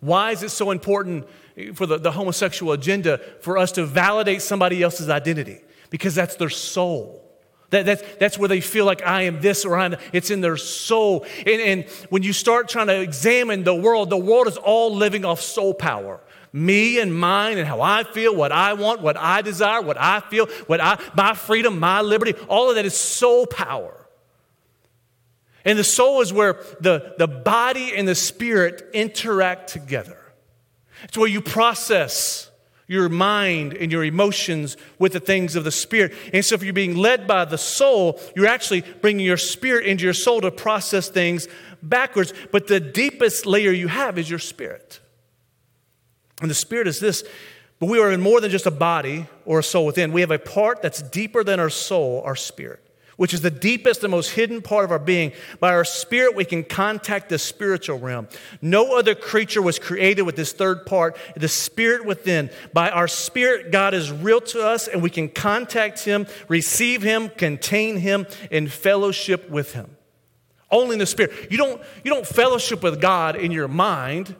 Why 0.00 0.32
is 0.32 0.42
it 0.42 0.50
so 0.50 0.70
important 0.70 1.26
for 1.74 1.86
the, 1.86 1.96
the 1.96 2.12
homosexual 2.12 2.72
agenda 2.72 3.18
for 3.40 3.56
us 3.56 3.72
to 3.72 3.86
validate 3.86 4.42
somebody 4.42 4.82
else's 4.82 5.08
identity? 5.08 5.60
Because 5.90 6.14
that's 6.14 6.36
their 6.36 6.50
soul. 6.50 7.19
That, 7.70 7.86
that's, 7.86 8.02
that's 8.18 8.38
where 8.38 8.48
they 8.48 8.60
feel 8.60 8.84
like 8.84 9.02
I 9.02 9.22
am 9.22 9.40
this 9.40 9.64
or 9.64 9.76
I'm, 9.76 9.96
it's 10.12 10.30
in 10.30 10.40
their 10.40 10.56
soul. 10.56 11.24
And, 11.38 11.60
and 11.60 11.84
when 12.10 12.22
you 12.22 12.32
start 12.32 12.68
trying 12.68 12.88
to 12.88 13.00
examine 13.00 13.64
the 13.64 13.74
world, 13.74 14.10
the 14.10 14.18
world 14.18 14.48
is 14.48 14.56
all 14.56 14.94
living 14.94 15.24
off 15.24 15.40
soul 15.40 15.72
power. 15.72 16.20
Me 16.52 16.98
and 16.98 17.16
mine 17.16 17.58
and 17.58 17.68
how 17.68 17.80
I 17.80 18.02
feel, 18.02 18.34
what 18.34 18.50
I 18.50 18.72
want, 18.72 19.02
what 19.02 19.16
I 19.16 19.40
desire, 19.42 19.80
what 19.80 19.96
I 20.00 20.18
feel, 20.18 20.46
what 20.66 20.80
I, 20.80 21.00
my 21.14 21.34
freedom, 21.34 21.78
my 21.78 22.00
liberty, 22.00 22.34
all 22.48 22.70
of 22.70 22.74
that 22.74 22.84
is 22.84 22.96
soul 22.96 23.46
power. 23.46 23.96
And 25.64 25.78
the 25.78 25.84
soul 25.84 26.22
is 26.22 26.32
where 26.32 26.54
the, 26.80 27.14
the 27.18 27.28
body 27.28 27.94
and 27.94 28.08
the 28.08 28.16
spirit 28.16 28.90
interact 28.92 29.68
together. 29.68 30.16
It's 31.04 31.16
where 31.16 31.28
you 31.28 31.40
process 31.40 32.49
your 32.90 33.08
mind 33.08 33.72
and 33.74 33.92
your 33.92 34.02
emotions 34.02 34.76
with 34.98 35.12
the 35.12 35.20
things 35.20 35.54
of 35.54 35.62
the 35.62 35.70
spirit. 35.70 36.12
And 36.32 36.44
so, 36.44 36.56
if 36.56 36.64
you're 36.64 36.72
being 36.72 36.96
led 36.96 37.28
by 37.28 37.44
the 37.44 37.56
soul, 37.56 38.18
you're 38.34 38.48
actually 38.48 38.80
bringing 38.80 39.24
your 39.24 39.36
spirit 39.36 39.86
into 39.86 40.02
your 40.02 40.12
soul 40.12 40.40
to 40.40 40.50
process 40.50 41.08
things 41.08 41.46
backwards. 41.80 42.34
But 42.50 42.66
the 42.66 42.80
deepest 42.80 43.46
layer 43.46 43.70
you 43.70 43.86
have 43.86 44.18
is 44.18 44.28
your 44.28 44.40
spirit. 44.40 44.98
And 46.42 46.50
the 46.50 46.54
spirit 46.54 46.88
is 46.88 46.98
this 46.98 47.22
but 47.78 47.88
we 47.88 48.00
are 48.00 48.10
in 48.10 48.20
more 48.20 48.40
than 48.40 48.50
just 48.50 48.66
a 48.66 48.72
body 48.72 49.26
or 49.46 49.60
a 49.60 49.62
soul 49.62 49.86
within. 49.86 50.12
We 50.12 50.20
have 50.22 50.32
a 50.32 50.38
part 50.38 50.82
that's 50.82 51.00
deeper 51.00 51.44
than 51.44 51.60
our 51.60 51.70
soul, 51.70 52.22
our 52.26 52.36
spirit 52.36 52.89
which 53.20 53.34
is 53.34 53.42
the 53.42 53.50
deepest 53.50 54.02
and 54.02 54.10
most 54.10 54.30
hidden 54.30 54.62
part 54.62 54.82
of 54.82 54.90
our 54.90 54.98
being. 54.98 55.30
By 55.58 55.74
our 55.74 55.84
spirit, 55.84 56.34
we 56.34 56.46
can 56.46 56.64
contact 56.64 57.28
the 57.28 57.38
spiritual 57.38 57.98
realm. 57.98 58.28
No 58.62 58.96
other 58.96 59.14
creature 59.14 59.60
was 59.60 59.78
created 59.78 60.22
with 60.22 60.36
this 60.36 60.54
third 60.54 60.86
part, 60.86 61.18
the 61.36 61.46
spirit 61.46 62.06
within. 62.06 62.48
By 62.72 62.88
our 62.88 63.06
spirit, 63.06 63.72
God 63.72 63.92
is 63.92 64.10
real 64.10 64.40
to 64.40 64.66
us, 64.66 64.88
and 64.88 65.02
we 65.02 65.10
can 65.10 65.28
contact 65.28 66.02
Him, 66.02 66.26
receive 66.48 67.02
Him, 67.02 67.28
contain 67.28 67.98
Him, 67.98 68.26
and 68.50 68.72
fellowship 68.72 69.50
with 69.50 69.74
Him. 69.74 69.94
Only 70.70 70.94
in 70.94 70.98
the 70.98 71.04
spirit. 71.04 71.50
You 71.50 71.58
don't, 71.58 71.82
you 72.02 72.10
don't 72.10 72.26
fellowship 72.26 72.82
with 72.82 73.02
God 73.02 73.36
in 73.36 73.52
your 73.52 73.68
mind. 73.68 74.34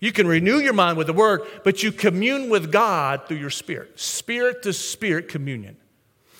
You 0.00 0.10
can 0.10 0.26
renew 0.26 0.56
your 0.56 0.72
mind 0.72 0.96
with 0.96 1.08
the 1.08 1.12
word, 1.12 1.42
but 1.64 1.82
you 1.82 1.92
commune 1.92 2.48
with 2.48 2.72
God 2.72 3.28
through 3.28 3.36
your 3.36 3.50
spirit. 3.50 4.00
Spirit 4.00 4.62
to 4.62 4.72
spirit 4.72 5.28
communion. 5.28 5.76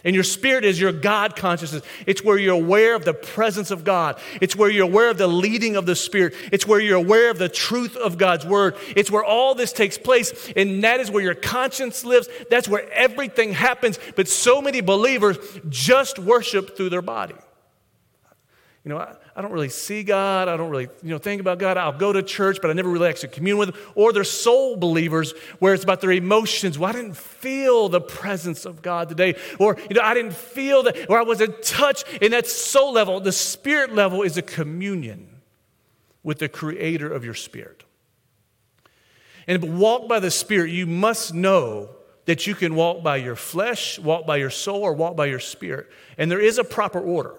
And 0.04 0.14
your 0.14 0.25
spirit 0.25 0.64
is 0.64 0.80
your 0.80 0.92
God 0.92 1.37
consciousness. 1.37 1.82
It's 2.06 2.25
where 2.25 2.37
you're 2.37 2.54
aware 2.54 2.94
of 2.97 3.04
the 3.04 3.14
presence 3.14 3.71
of 3.71 3.85
God. 3.85 4.18
It's 4.40 4.56
where 4.56 4.68
you're 4.68 4.87
aware 4.87 5.11
of 5.11 5.18
the 5.18 5.28
leading 5.28 5.76
of 5.76 5.87
the 5.87 5.94
Spirit. 5.94 6.35
It's 6.50 6.66
where 6.66 6.80
you're 6.80 6.97
aware 6.97 7.30
of 7.30 7.38
the 7.38 7.49
truth 7.49 7.97
of 7.97 8.18
God's 8.18 8.44
Word. 8.44 8.75
It's 8.97 9.11
where 9.11 9.25
all 9.25 9.54
this 9.54 9.73
takes 9.73 9.99
place. 9.99 10.50
And 10.56 10.82
that 10.82 11.00
is 11.00 11.11
where 11.11 11.23
your 11.23 11.35
conscience 11.35 12.04
lives. 12.04 12.28
That's 12.50 12.68
where 12.68 12.90
everything 12.92 13.52
happens. 13.52 13.99
But 14.16 14.28
so 14.28 14.61
many 14.61 14.80
believers 14.80 15.38
just 15.68 16.18
worship 16.18 16.76
through 16.76 16.90
their 16.90 17.02
body. 17.02 17.35
You 18.85 18.89
know, 18.89 18.99
I, 18.99 19.15
I, 19.37 19.43
don't 19.43 19.53
really 19.53 19.69
see 19.69 20.03
God. 20.03 20.49
I 20.49 20.57
don't 20.57 20.71
really, 20.71 20.89
you 21.05 21.11
know, 21.11 21.19
think 21.19 21.41
about 21.41 21.61
God. 21.61 21.77
I'll 21.77 21.97
go 21.97 22.12
to 22.12 22.21
church, 22.21 22.59
but 22.61 22.69
I 22.69 22.73
never 22.73 22.89
really 22.89 23.09
actually 23.09 23.29
commune 23.29 23.57
with 23.57 23.69
Him. 23.69 23.81
Or 23.95 24.12
they're 24.12 24.25
soul 24.25 24.77
believers 24.77 25.35
where 25.61 25.73
it's 25.73 25.85
about 25.85 26.01
their 26.01 26.11
emotions. 26.11 26.79
Well, 26.79 26.91
I 26.91 26.93
didn't 26.93 27.17
feel 27.17 27.89
the 27.89 28.01
presence 28.01 28.65
of 28.65 28.83
God 28.83 29.09
today. 29.09 29.37
Or, 29.61 29.77
you 29.89 29.95
know, 29.95 30.03
I 30.03 30.15
didn't 30.15 30.35
feel 30.35 30.83
that, 30.83 31.09
or 31.09 31.17
I 31.17 31.23
wasn't 31.23 31.62
touched. 31.62 32.07
And 32.21 32.33
that 32.33 32.49
soul 32.49 32.93
level, 32.93 33.21
the 33.21 33.31
spirit 33.31 33.95
level 33.95 34.23
is 34.23 34.37
a 34.37 34.43
communion 34.43 35.29
with 36.25 36.41
the 36.41 36.49
creator 36.49 37.12
of 37.12 37.25
your 37.25 37.35
spirit. 37.35 37.85
And 39.47 39.79
walk 39.79 40.09
by 40.09 40.19
the 40.19 40.31
spirit, 40.31 40.71
you 40.71 40.89
must 40.89 41.35
know 41.35 41.91
that 42.25 42.49
you 42.49 42.55
can 42.57 42.75
walk 42.75 43.03
by 43.03 43.17
your 43.17 43.37
flesh, 43.37 43.99
walk 44.01 44.27
by 44.27 44.37
your 44.37 44.51
soul, 44.51 44.83
or 44.83 44.93
walk 44.93 45.17
by 45.17 45.27
your 45.27 45.41
spirit. 45.41 45.89
And 46.19 46.31
there 46.31 46.41
is 46.41 46.59
a 46.59 46.65
proper 46.65 47.01
order. 47.01 47.35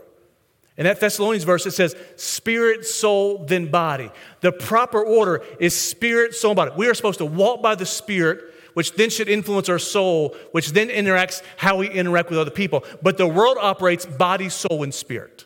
In 0.75 0.85
that 0.85 0.99
Thessalonians 0.99 1.43
verse, 1.43 1.65
it 1.65 1.71
says 1.71 1.95
spirit, 2.15 2.85
soul, 2.85 3.45
then 3.45 3.67
body. 3.67 4.09
The 4.41 4.51
proper 4.51 5.03
order 5.03 5.43
is 5.59 5.79
spirit, 5.79 6.33
soul, 6.33 6.55
body. 6.55 6.71
We 6.75 6.87
are 6.87 6.95
supposed 6.95 7.19
to 7.19 7.25
walk 7.25 7.61
by 7.61 7.75
the 7.75 7.85
spirit, 7.85 8.43
which 8.73 8.93
then 8.93 9.11
should 9.11 9.29
influence 9.29 9.69
our 9.69 9.77
soul, 9.77 10.35
which 10.51 10.71
then 10.71 10.89
interacts 10.89 11.43
how 11.57 11.77
we 11.77 11.89
interact 11.89 12.31
with 12.31 12.39
other 12.39 12.51
people. 12.51 12.83
But 13.03 13.17
the 13.17 13.27
world 13.27 13.57
operates 13.61 14.05
body, 14.05 14.49
soul, 14.49 14.81
and 14.81 14.93
spirit. 14.93 15.45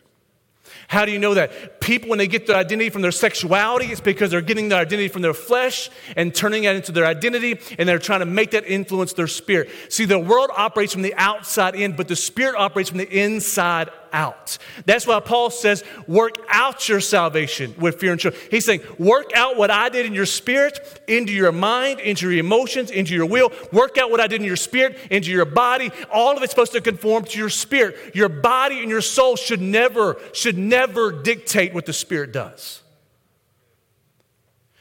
How 0.88 1.04
do 1.04 1.12
you 1.12 1.20
know 1.20 1.34
that? 1.34 1.82
People, 1.82 2.10
when 2.10 2.18
they 2.18 2.28
get 2.28 2.48
their 2.48 2.56
identity 2.56 2.90
from 2.90 3.02
their 3.02 3.12
sexuality, 3.12 3.88
it's 3.88 4.00
because 4.00 4.32
they're 4.32 4.40
getting 4.40 4.70
their 4.70 4.80
identity 4.80 5.10
from 5.10 5.22
their 5.22 5.34
flesh 5.34 5.90
and 6.16 6.34
turning 6.34 6.64
that 6.64 6.78
into 6.78 6.94
their 6.94 7.06
identity, 7.06 7.60
and 7.78 7.90
they're 7.90 8.00
trying 8.00 8.22
to 8.22 8.26
make 8.26 8.52
that 8.52 8.66
influence 8.66 9.12
their 9.12 9.28
spirit. 9.28 9.70
See, 9.90 10.06
the 10.06 10.18
world 10.18 10.50
operates 10.56 10.94
from 10.94 11.02
the 11.02 11.14
outside 11.16 11.76
in, 11.76 11.98
but 11.98 12.08
the 12.08 12.16
spirit 12.16 12.56
operates 12.58 12.90
from 12.90 13.00
the 13.00 13.10
inside 13.10 13.90
out. 14.18 14.58
That's 14.86 15.06
why 15.06 15.20
Paul 15.20 15.52
says, 15.52 15.84
work 16.08 16.38
out 16.50 16.90
your 16.90 17.00
salvation 17.00 17.76
with 17.78 18.00
fear 18.00 18.12
and 18.12 18.20
trembling. 18.20 18.44
He's 18.50 18.66
saying, 18.66 18.82
work 18.98 19.32
out 19.36 19.58
what 19.58 19.70
I 19.70 19.90
did 19.90 20.08
in 20.08 20.14
your 20.14 20.26
spirit 20.26 21.04
into 21.08 21.32
your 21.32 21.52
mind, 21.52 22.00
into 22.00 22.28
your 22.30 22.40
emotions, 22.40 22.90
into 22.90 23.14
your 23.14 23.28
will. 23.28 23.52
Work 23.72 24.00
out 24.00 24.10
what 24.10 24.20
I 24.20 24.26
did 24.26 24.42
in 24.42 24.48
your 24.48 24.56
spirit 24.56 24.98
into 25.12 25.30
your 25.30 25.46
body. 25.46 25.92
All 26.12 26.36
of 26.36 26.42
it's 26.42 26.52
supposed 26.52 26.72
to 26.72 26.82
conform 26.82 27.26
to 27.26 27.38
your 27.38 27.50
spirit. 27.50 28.16
Your 28.16 28.30
body 28.30 28.80
and 28.80 28.90
your 28.90 29.02
soul 29.02 29.36
should 29.36 29.62
never, 29.62 30.18
should 30.34 30.58
never 30.58 31.12
dictate 31.12 31.76
what 31.76 31.86
the 31.86 31.94
spirit 31.94 32.32
does. 32.32 32.82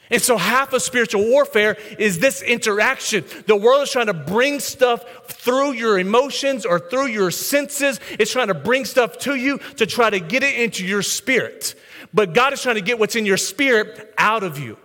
And 0.09 0.21
so, 0.21 0.37
half 0.37 0.71
of 0.73 0.81
spiritual 0.81 1.27
warfare 1.27 1.77
is 1.99 2.19
this 2.19 2.41
interaction. 2.41 3.25
The 3.45 3.55
world 3.55 3.83
is 3.83 3.91
trying 3.91 4.05
to 4.05 4.13
bring 4.13 4.59
stuff 4.59 5.03
through 5.27 5.73
your 5.73 5.99
emotions 5.99 6.65
or 6.65 6.79
through 6.79 7.07
your 7.07 7.29
senses. 7.29 7.99
It's 8.11 8.31
trying 8.31 8.47
to 8.47 8.53
bring 8.53 8.85
stuff 8.85 9.17
to 9.19 9.35
you 9.35 9.57
to 9.75 9.85
try 9.85 10.09
to 10.09 10.19
get 10.19 10.43
it 10.43 10.55
into 10.55 10.85
your 10.85 11.01
spirit. 11.01 11.75
But 12.13 12.33
God 12.33 12.53
is 12.53 12.61
trying 12.61 12.75
to 12.75 12.81
get 12.81 12.99
what's 12.99 13.15
in 13.15 13.25
your 13.25 13.37
spirit 13.37 14.13
out 14.17 14.43
of 14.43 14.57
you 14.57 14.77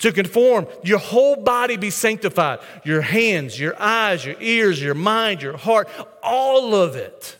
to 0.00 0.12
conform 0.12 0.66
your 0.82 0.98
whole 0.98 1.36
body 1.36 1.78
be 1.78 1.88
sanctified 1.90 2.58
your 2.84 3.00
hands, 3.00 3.58
your 3.58 3.80
eyes, 3.80 4.26
your 4.26 4.36
ears, 4.40 4.82
your 4.82 4.94
mind, 4.94 5.40
your 5.40 5.56
heart, 5.56 5.88
all 6.22 6.74
of 6.74 6.96
it. 6.96 7.36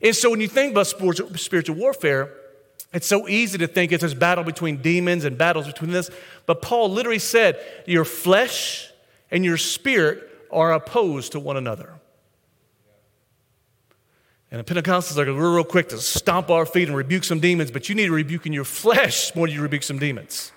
And 0.00 0.14
so, 0.14 0.30
when 0.30 0.40
you 0.40 0.48
think 0.48 0.72
about 0.72 0.86
spiritual 0.86 1.74
warfare, 1.74 2.32
it's 2.94 3.08
so 3.08 3.28
easy 3.28 3.58
to 3.58 3.66
think 3.66 3.90
it's 3.90 4.02
this 4.02 4.14
battle 4.14 4.44
between 4.44 4.80
demons 4.80 5.24
and 5.24 5.36
battles 5.36 5.66
between 5.66 5.90
this. 5.90 6.10
But 6.46 6.62
Paul 6.62 6.90
literally 6.90 7.18
said, 7.18 7.58
Your 7.86 8.04
flesh 8.04 8.88
and 9.32 9.44
your 9.44 9.56
spirit 9.56 10.30
are 10.52 10.72
opposed 10.72 11.32
to 11.32 11.40
one 11.40 11.56
another. 11.56 11.92
And 14.52 14.64
the 14.64 14.74
Pentecostals 14.74 15.18
are 15.18 15.24
real, 15.24 15.54
real 15.54 15.64
quick 15.64 15.88
to 15.88 15.98
stomp 15.98 16.50
our 16.50 16.64
feet 16.64 16.86
and 16.86 16.96
rebuke 16.96 17.24
some 17.24 17.40
demons, 17.40 17.72
but 17.72 17.88
you 17.88 17.96
need 17.96 18.06
to 18.06 18.12
rebuke 18.12 18.46
in 18.46 18.52
your 18.52 18.64
flesh 18.64 19.34
more 19.34 19.48
than 19.48 19.56
you 19.56 19.62
rebuke 19.62 19.82
some 19.82 19.98
demons. 19.98 20.52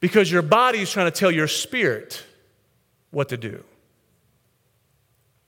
Because 0.00 0.30
your 0.30 0.42
body 0.42 0.80
is 0.80 0.92
trying 0.92 1.10
to 1.10 1.18
tell 1.18 1.30
your 1.30 1.48
spirit 1.48 2.22
what 3.10 3.30
to 3.30 3.38
do. 3.38 3.64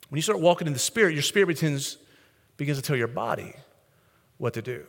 When 0.09 0.16
you 0.16 0.23
start 0.23 0.40
walking 0.40 0.66
in 0.66 0.73
the 0.73 0.78
spirit, 0.78 1.12
your 1.12 1.23
spirit 1.23 1.49
begins, 1.49 1.99
begins 2.56 2.78
to 2.78 2.83
tell 2.83 2.97
your 2.97 3.09
body 3.09 3.54
what 4.38 4.55
to 4.55 4.62
do. 4.62 4.87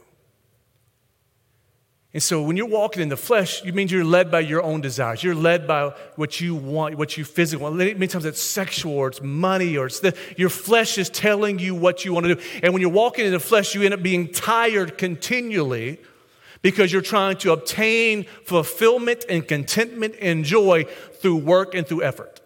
And 2.14 2.24
so 2.24 2.42
when 2.42 2.58
you're 2.58 2.66
walking 2.66 3.04
in 3.04 3.10
the 3.10 3.18
flesh, 3.18 3.64
it 3.64 3.76
means 3.76 3.92
you're 3.92 4.04
led 4.04 4.32
by 4.32 4.40
your 4.40 4.64
own 4.64 4.82
desires. 4.82 5.24
You're 5.24 5.36
led 5.36 5.68
by 5.68 5.94
what 6.16 6.40
you 6.40 6.56
want, 6.56 6.96
what 6.96 7.18
you 7.18 7.26
physically 7.26 7.62
want. 7.62 7.76
Many 7.76 8.08
times 8.08 8.26
it's 8.26 8.42
sexual 8.42 8.94
or 8.94 9.10
it's 9.10 9.22
money 9.22 9.78
or 9.78 9.86
it's 9.88 10.00
the, 10.00 10.18
your 10.38 10.50
flesh 10.50 10.98
is 10.98 11.10
telling 11.10 11.60
you 11.60 11.76
what 11.76 12.06
you 12.06 12.14
want 12.14 12.26
to 12.26 12.36
do. 12.36 12.42
And 12.64 12.74
when 12.74 12.82
you're 12.82 12.90
walking 12.90 13.26
in 13.26 13.34
the 13.34 13.40
flesh, 13.40 13.76
you 13.76 13.84
end 13.84 13.94
up 13.94 14.02
being 14.02 14.32
tired 14.32 14.98
continually 14.98 16.00
because 16.62 16.92
you're 16.92 17.02
trying 17.02 17.38
to 17.38 17.52
obtain 17.52 18.24
fulfillment 18.46 19.26
and 19.30 19.48
contentment 19.48 20.16
and 20.22 20.44
joy 20.44 20.86
through 21.22 21.38
work 21.38 21.76
and 21.76 21.86
through 21.86 22.04
effort. 22.04 22.42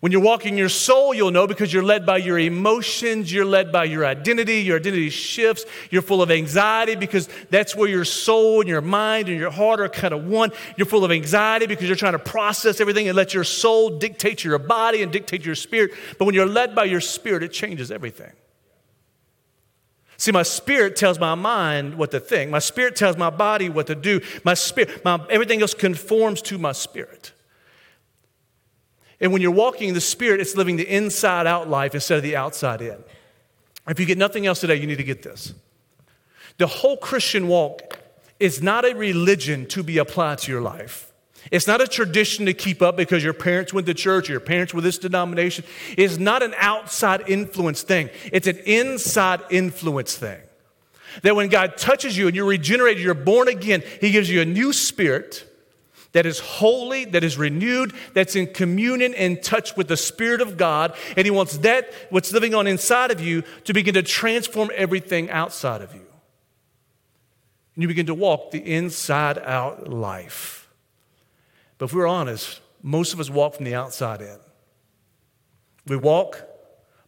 When 0.00 0.12
you're 0.12 0.20
walking 0.20 0.56
your 0.56 0.68
soul, 0.68 1.12
you'll 1.12 1.32
know 1.32 1.48
because 1.48 1.72
you're 1.72 1.82
led 1.82 2.06
by 2.06 2.18
your 2.18 2.38
emotions, 2.38 3.32
you're 3.32 3.44
led 3.44 3.72
by 3.72 3.84
your 3.84 4.06
identity, 4.06 4.60
your 4.60 4.76
identity 4.76 5.10
shifts, 5.10 5.64
you're 5.90 6.02
full 6.02 6.22
of 6.22 6.30
anxiety 6.30 6.94
because 6.94 7.28
that's 7.50 7.74
where 7.74 7.88
your 7.88 8.04
soul 8.04 8.60
and 8.60 8.68
your 8.68 8.80
mind 8.80 9.28
and 9.28 9.36
your 9.36 9.50
heart 9.50 9.80
are 9.80 9.88
kind 9.88 10.14
of 10.14 10.24
one. 10.24 10.52
You're 10.76 10.86
full 10.86 11.04
of 11.04 11.10
anxiety 11.10 11.66
because 11.66 11.88
you're 11.88 11.96
trying 11.96 12.12
to 12.12 12.20
process 12.20 12.80
everything 12.80 13.08
and 13.08 13.16
let 13.16 13.34
your 13.34 13.42
soul 13.42 13.98
dictate 13.98 14.44
your 14.44 14.58
body 14.60 15.02
and 15.02 15.10
dictate 15.10 15.44
your 15.44 15.56
spirit. 15.56 15.90
But 16.16 16.26
when 16.26 16.34
you're 16.34 16.46
led 16.46 16.76
by 16.76 16.84
your 16.84 17.00
spirit, 17.00 17.42
it 17.42 17.52
changes 17.52 17.90
everything. 17.90 18.32
See, 20.16 20.30
my 20.30 20.44
spirit 20.44 20.94
tells 20.94 21.18
my 21.18 21.34
mind 21.34 21.96
what 21.96 22.12
to 22.12 22.20
think. 22.20 22.52
My 22.52 22.58
spirit 22.60 22.94
tells 22.94 23.16
my 23.16 23.30
body 23.30 23.68
what 23.68 23.88
to 23.88 23.96
do. 23.96 24.20
My 24.44 24.54
spirit, 24.54 25.04
my, 25.04 25.24
everything 25.28 25.60
else 25.60 25.74
conforms 25.74 26.40
to 26.42 26.58
my 26.58 26.72
spirit. 26.72 27.32
And 29.20 29.32
when 29.32 29.42
you're 29.42 29.50
walking 29.50 29.88
in 29.88 29.94
the 29.94 30.00
Spirit, 30.00 30.40
it's 30.40 30.56
living 30.56 30.76
the 30.76 30.88
inside 30.88 31.46
out 31.46 31.68
life 31.68 31.94
instead 31.94 32.16
of 32.16 32.22
the 32.22 32.36
outside 32.36 32.80
in. 32.80 32.96
If 33.88 33.98
you 33.98 34.06
get 34.06 34.18
nothing 34.18 34.46
else 34.46 34.60
today, 34.60 34.76
you 34.76 34.86
need 34.86 34.98
to 34.98 35.04
get 35.04 35.22
this. 35.22 35.54
The 36.58 36.66
whole 36.66 36.96
Christian 36.96 37.48
walk 37.48 37.98
is 38.38 38.62
not 38.62 38.84
a 38.84 38.94
religion 38.94 39.66
to 39.66 39.82
be 39.82 39.98
applied 39.98 40.38
to 40.38 40.52
your 40.52 40.60
life. 40.60 41.12
It's 41.50 41.66
not 41.66 41.80
a 41.80 41.86
tradition 41.86 42.46
to 42.46 42.52
keep 42.52 42.82
up 42.82 42.96
because 42.96 43.24
your 43.24 43.32
parents 43.32 43.72
went 43.72 43.86
to 43.86 43.94
church 43.94 44.28
or 44.28 44.32
your 44.32 44.40
parents 44.40 44.74
were 44.74 44.80
this 44.80 44.98
denomination. 44.98 45.64
It's 45.96 46.18
not 46.18 46.42
an 46.42 46.54
outside 46.58 47.28
influence 47.28 47.82
thing, 47.82 48.10
it's 48.32 48.46
an 48.46 48.58
inside 48.58 49.40
influence 49.50 50.16
thing. 50.16 50.40
That 51.22 51.34
when 51.34 51.48
God 51.48 51.76
touches 51.76 52.16
you 52.16 52.26
and 52.26 52.36
you're 52.36 52.44
regenerated, 52.44 53.02
you're 53.02 53.14
born 53.14 53.48
again, 53.48 53.82
He 54.00 54.10
gives 54.10 54.28
you 54.28 54.40
a 54.40 54.44
new 54.44 54.72
spirit 54.72 55.47
that 56.12 56.26
is 56.26 56.38
holy, 56.38 57.04
that 57.06 57.22
is 57.22 57.36
renewed, 57.36 57.92
that's 58.14 58.34
in 58.34 58.46
communion 58.46 59.14
and 59.14 59.42
touch 59.42 59.76
with 59.76 59.88
the 59.88 59.96
Spirit 59.96 60.40
of 60.40 60.56
God. 60.56 60.94
And 61.16 61.26
He 61.26 61.30
wants 61.30 61.58
that, 61.58 61.92
what's 62.10 62.32
living 62.32 62.54
on 62.54 62.66
inside 62.66 63.10
of 63.10 63.20
you, 63.20 63.42
to 63.64 63.72
begin 63.72 63.94
to 63.94 64.02
transform 64.02 64.70
everything 64.74 65.30
outside 65.30 65.82
of 65.82 65.94
you. 65.94 66.06
And 67.74 67.82
you 67.82 67.88
begin 67.88 68.06
to 68.06 68.14
walk 68.14 68.50
the 68.50 68.58
inside 68.58 69.38
out 69.38 69.88
life. 69.88 70.68
But 71.76 71.86
if 71.86 71.94
we're 71.94 72.08
honest, 72.08 72.60
most 72.82 73.12
of 73.12 73.20
us 73.20 73.30
walk 73.30 73.54
from 73.54 73.64
the 73.64 73.74
outside 73.74 74.20
in. 74.20 74.38
We 75.86 75.96
walk 75.96 76.42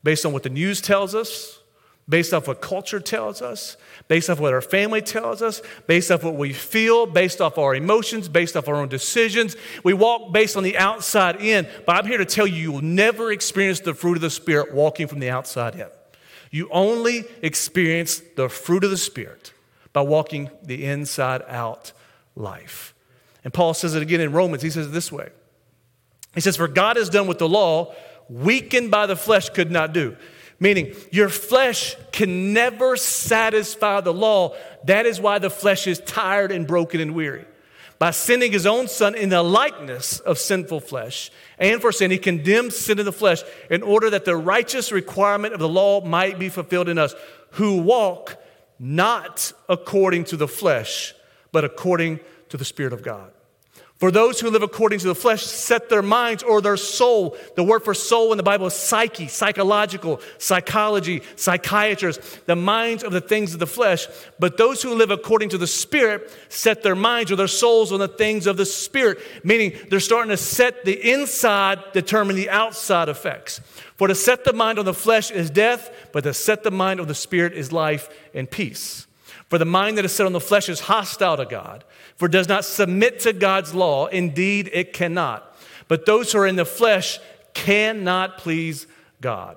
based 0.03 0.25
on 0.25 0.33
what 0.33 0.43
the 0.43 0.51
news 0.51 0.81
tells 0.81 1.15
us, 1.15 1.60
based 2.09 2.35
off 2.35 2.49
what 2.49 2.61
culture 2.61 2.99
tells 2.99 3.41
us, 3.41 3.77
based 4.09 4.29
off 4.29 4.41
what 4.41 4.53
our 4.53 4.61
family 4.61 5.01
tells 5.01 5.43
us, 5.43 5.63
based 5.87 6.11
off 6.11 6.25
what 6.25 6.35
we 6.35 6.53
feel, 6.53 7.07
based 7.07 7.41
off 7.41 7.57
our 7.57 7.75
emotions, 7.75 8.29
based 8.29 8.57
off 8.57 8.69
our 8.69 8.75
own 8.75 8.89
decisions. 8.89 9.57
We 9.85 9.95
walk 9.95 10.33
based 10.33 10.57
on 10.57 10.65
the 10.65 10.77
outside 10.77 11.41
in. 11.41 11.69
But 11.87 11.97
I'm 11.97 12.07
here 12.07 12.19
to 12.19 12.25
tell 12.25 12.47
you, 12.47 12.57
you 12.57 12.73
will 12.73 12.83
never 12.83 13.31
experience 13.31 13.81
the 13.81 13.95
fruit 13.95 14.17
of 14.17 14.23
the 14.23 14.31
Spirit 14.31 14.75
walking 14.75 15.07
from 15.07 15.21
the 15.21 15.31
outside 15.31 15.77
in. 15.77 15.87
You 16.51 16.69
only 16.73 17.25
experience 17.43 18.21
the 18.35 18.49
fruit 18.49 18.83
of 18.83 18.91
the 18.91 18.97
Spirit 18.97 19.53
by 19.93 20.03
walking 20.03 20.51
the 20.63 20.85
inside 20.85 21.43
out 21.47 21.93
life. 22.35 22.95
And 23.45 23.53
Paul 23.53 23.75
says 23.75 23.95
it 23.95 24.03
again 24.03 24.21
in 24.21 24.33
Romans. 24.33 24.63
He 24.63 24.71
says 24.71 24.87
it 24.87 24.91
this 24.91 25.13
way 25.13 25.31
He 26.35 26.41
says, 26.41 26.57
For 26.57 26.69
God 26.69 26.97
has 26.97 27.09
done 27.09 27.27
what 27.29 27.39
the 27.39 27.49
law, 27.49 27.95
weakened 28.29 28.91
by 28.91 29.07
the 29.07 29.17
flesh, 29.17 29.49
could 29.51 29.71
not 29.71 29.93
do. 29.93 30.17
Meaning, 30.63 30.95
your 31.11 31.31
flesh 31.31 31.97
can 32.13 32.53
never 32.53 32.95
satisfy 32.95 34.03
the 34.03 34.13
law. 34.13 34.55
That 34.85 35.07
is 35.07 35.19
why 35.19 35.39
the 35.39 35.49
flesh 35.49 35.87
is 35.87 36.01
tired 36.01 36.53
and 36.53 36.67
broken 36.67 37.01
and 37.01 37.15
weary. 37.15 37.47
By 37.99 38.13
sending 38.13 38.53
his 38.53 38.67
own 38.67 38.87
son 38.87 39.15
in 39.15 39.31
the 39.31 39.43
likeness 39.43 40.21
of 40.21 40.39
sinful 40.39 40.81
flesh, 40.81 41.31
and 41.59 41.81
for 41.81 41.93
sin, 41.93 42.11
he 42.11 42.19
condemned 42.19 42.73
sin 42.73 42.99
in 42.99 43.05
the 43.05 43.13
flesh 43.13 43.43
in 43.71 43.83
order 43.83 44.11
that 44.11 44.25
the 44.27 44.37
righteous 44.37 44.93
requirement 44.93 45.55
of 45.55 45.61
the 45.61 45.69
law 45.69 46.03
might 46.03 46.39
be 46.39 46.49
fulfilled 46.51 46.89
in 46.89 46.99
us, 46.99 47.15
who 47.53 47.79
walk 47.81 48.43
not 48.79 49.53
according 49.69 50.25
to 50.25 50.37
the 50.37 50.49
flesh, 50.49 51.15
but 51.53 51.65
according 51.65 52.21
to 52.51 52.57
the 52.57 52.65
Spirit 52.65 52.93
of 52.93 53.03
God. 53.03 53.31
For 54.01 54.11
those 54.11 54.41
who 54.41 54.49
live 54.49 54.63
according 54.63 55.01
to 55.01 55.09
the 55.09 55.15
flesh 55.15 55.45
set 55.45 55.91
their 55.91 56.01
minds 56.01 56.43
or 56.43 56.63
their 56.63 56.79
soul. 56.79 57.37
The 57.55 57.63
word 57.63 57.85
for 57.85 57.93
soul 57.93 58.33
in 58.33 58.39
the 58.39 58.43
Bible 58.43 58.67
is 58.69 58.73
psyche, 58.73 59.29
psychological, 59.29 60.23
psychology, 60.39 61.23
psychiatrist, 61.37 62.47
the 62.47 62.57
minds 62.57 63.05
of 63.05 63.13
the 63.13 63.21
things 63.21 63.53
of 63.53 63.61
the 63.61 63.67
flesh. 63.67 64.07
But 64.39 64.57
those 64.57 64.81
who 64.81 64.95
live 64.95 65.11
according 65.11 65.51
to 65.51 65.59
the 65.59 65.67
Spirit 65.67 66.35
set 66.49 66.83
their 66.83 66.95
minds 66.95 67.31
or 67.31 67.37
their 67.37 67.47
souls 67.47 67.93
on 67.93 67.99
the 67.99 68.09
things 68.09 68.47
of 68.47 68.57
the 68.57 68.65
Spirit, 68.65 69.19
meaning 69.45 69.75
they're 69.91 70.01
starting 70.01 70.31
to 70.31 70.39
set 70.39 70.87
the 70.87 71.13
inside, 71.13 71.81
determine 71.93 72.37
the 72.37 72.49
outside 72.49 73.11
effects. 73.11 73.61
For 73.97 74.09
to 74.09 74.15
set 74.15 74.45
the 74.45 74.55
mind 74.55 74.79
on 74.79 74.87
the 74.87 74.95
flesh 74.95 75.31
is 75.31 75.51
death, 75.51 76.09
but 76.13 76.25
to 76.25 76.33
set 76.33 76.63
the 76.63 76.71
mind 76.71 77.01
on 77.01 77.07
the 77.07 77.15
Spirit 77.15 77.53
is 77.53 77.71
life 77.71 78.09
and 78.33 78.51
peace. 78.51 79.07
For 79.51 79.59
the 79.59 79.67
mind 79.67 79.99
that 79.99 80.07
is 80.07 80.13
set 80.13 80.25
on 80.25 80.33
the 80.33 80.41
flesh 80.41 80.71
is 80.71 80.81
hostile 80.81 81.37
to 81.37 81.45
God 81.45 81.85
for 82.21 82.29
does 82.29 82.51
not 82.51 82.67
submit 82.67 83.21
to 83.21 83.33
God's 83.33 83.75
law. 83.75 84.05
Indeed, 84.05 84.69
it 84.75 84.93
cannot. 84.93 85.57
But 85.89 86.05
those 86.05 86.31
who 86.31 86.41
are 86.41 86.47
in 86.47 86.57
the 86.57 86.67
flesh 86.67 87.19
cannot 87.55 88.37
please 88.37 88.87
God. 89.23 89.57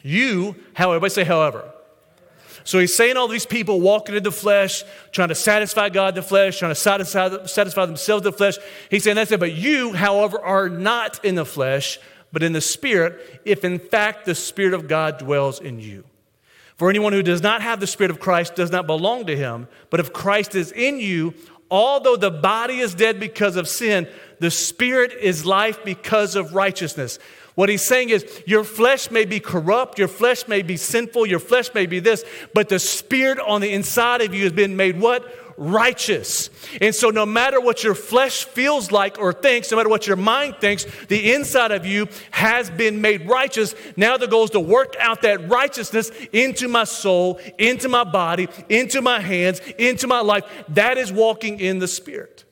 You, 0.00 0.56
however, 0.72 0.96
everybody 0.96 1.10
say, 1.10 1.24
however. 1.24 1.70
So 2.64 2.78
he's 2.78 2.96
saying 2.96 3.18
all 3.18 3.28
these 3.28 3.44
people 3.44 3.82
walking 3.82 4.14
in 4.14 4.22
the 4.22 4.32
flesh, 4.32 4.82
trying 5.10 5.28
to 5.28 5.34
satisfy 5.34 5.90
God 5.90 6.14
the 6.14 6.22
flesh, 6.22 6.58
trying 6.58 6.70
to 6.70 6.74
satisfy, 6.74 7.44
satisfy 7.44 7.84
themselves 7.84 8.24
the 8.24 8.32
flesh. 8.32 8.56
He's 8.90 9.04
saying 9.04 9.16
that's 9.16 9.30
it. 9.30 9.38
But 9.38 9.52
you, 9.52 9.92
however, 9.92 10.40
are 10.40 10.70
not 10.70 11.22
in 11.22 11.34
the 11.34 11.44
flesh, 11.44 11.98
but 12.32 12.42
in 12.42 12.54
the 12.54 12.62
Spirit, 12.62 13.42
if 13.44 13.62
in 13.62 13.78
fact 13.78 14.24
the 14.24 14.34
Spirit 14.34 14.72
of 14.72 14.88
God 14.88 15.18
dwells 15.18 15.60
in 15.60 15.80
you. 15.80 16.04
For 16.82 16.90
anyone 16.90 17.12
who 17.12 17.22
does 17.22 17.44
not 17.44 17.62
have 17.62 17.78
the 17.78 17.86
Spirit 17.86 18.10
of 18.10 18.18
Christ 18.18 18.56
does 18.56 18.72
not 18.72 18.88
belong 18.88 19.26
to 19.26 19.36
him. 19.36 19.68
But 19.88 20.00
if 20.00 20.12
Christ 20.12 20.56
is 20.56 20.72
in 20.72 20.98
you, 20.98 21.32
although 21.70 22.16
the 22.16 22.32
body 22.32 22.80
is 22.80 22.92
dead 22.92 23.20
because 23.20 23.54
of 23.54 23.68
sin, 23.68 24.08
the 24.40 24.50
Spirit 24.50 25.12
is 25.12 25.46
life 25.46 25.84
because 25.84 26.34
of 26.34 26.56
righteousness. 26.56 27.20
What 27.54 27.68
he's 27.68 27.86
saying 27.86 28.08
is, 28.08 28.42
your 28.48 28.64
flesh 28.64 29.12
may 29.12 29.24
be 29.24 29.38
corrupt, 29.38 29.96
your 29.96 30.08
flesh 30.08 30.48
may 30.48 30.62
be 30.62 30.76
sinful, 30.76 31.24
your 31.24 31.38
flesh 31.38 31.72
may 31.72 31.86
be 31.86 32.00
this, 32.00 32.24
but 32.52 32.68
the 32.68 32.80
Spirit 32.80 33.38
on 33.38 33.60
the 33.60 33.70
inside 33.70 34.20
of 34.20 34.34
you 34.34 34.42
has 34.42 34.52
been 34.52 34.74
made 34.74 34.98
what? 34.98 35.24
Righteous. 35.56 36.50
And 36.80 36.94
so, 36.94 37.10
no 37.10 37.26
matter 37.26 37.60
what 37.60 37.84
your 37.84 37.94
flesh 37.94 38.44
feels 38.44 38.90
like 38.90 39.18
or 39.18 39.32
thinks, 39.32 39.70
no 39.70 39.76
matter 39.76 39.88
what 39.88 40.06
your 40.06 40.16
mind 40.16 40.56
thinks, 40.60 40.86
the 41.08 41.32
inside 41.32 41.70
of 41.70 41.86
you 41.86 42.08
has 42.30 42.70
been 42.70 43.00
made 43.00 43.28
righteous. 43.28 43.74
Now, 43.96 44.16
the 44.16 44.28
goal 44.28 44.44
is 44.44 44.50
to 44.50 44.60
work 44.60 44.96
out 44.98 45.22
that 45.22 45.48
righteousness 45.48 46.10
into 46.32 46.68
my 46.68 46.84
soul, 46.84 47.40
into 47.58 47.88
my 47.88 48.04
body, 48.04 48.48
into 48.68 49.02
my 49.02 49.20
hands, 49.20 49.60
into 49.78 50.06
my 50.06 50.20
life. 50.20 50.44
That 50.70 50.98
is 50.98 51.12
walking 51.12 51.60
in 51.60 51.78
the 51.78 51.88
Spirit. 51.88 52.44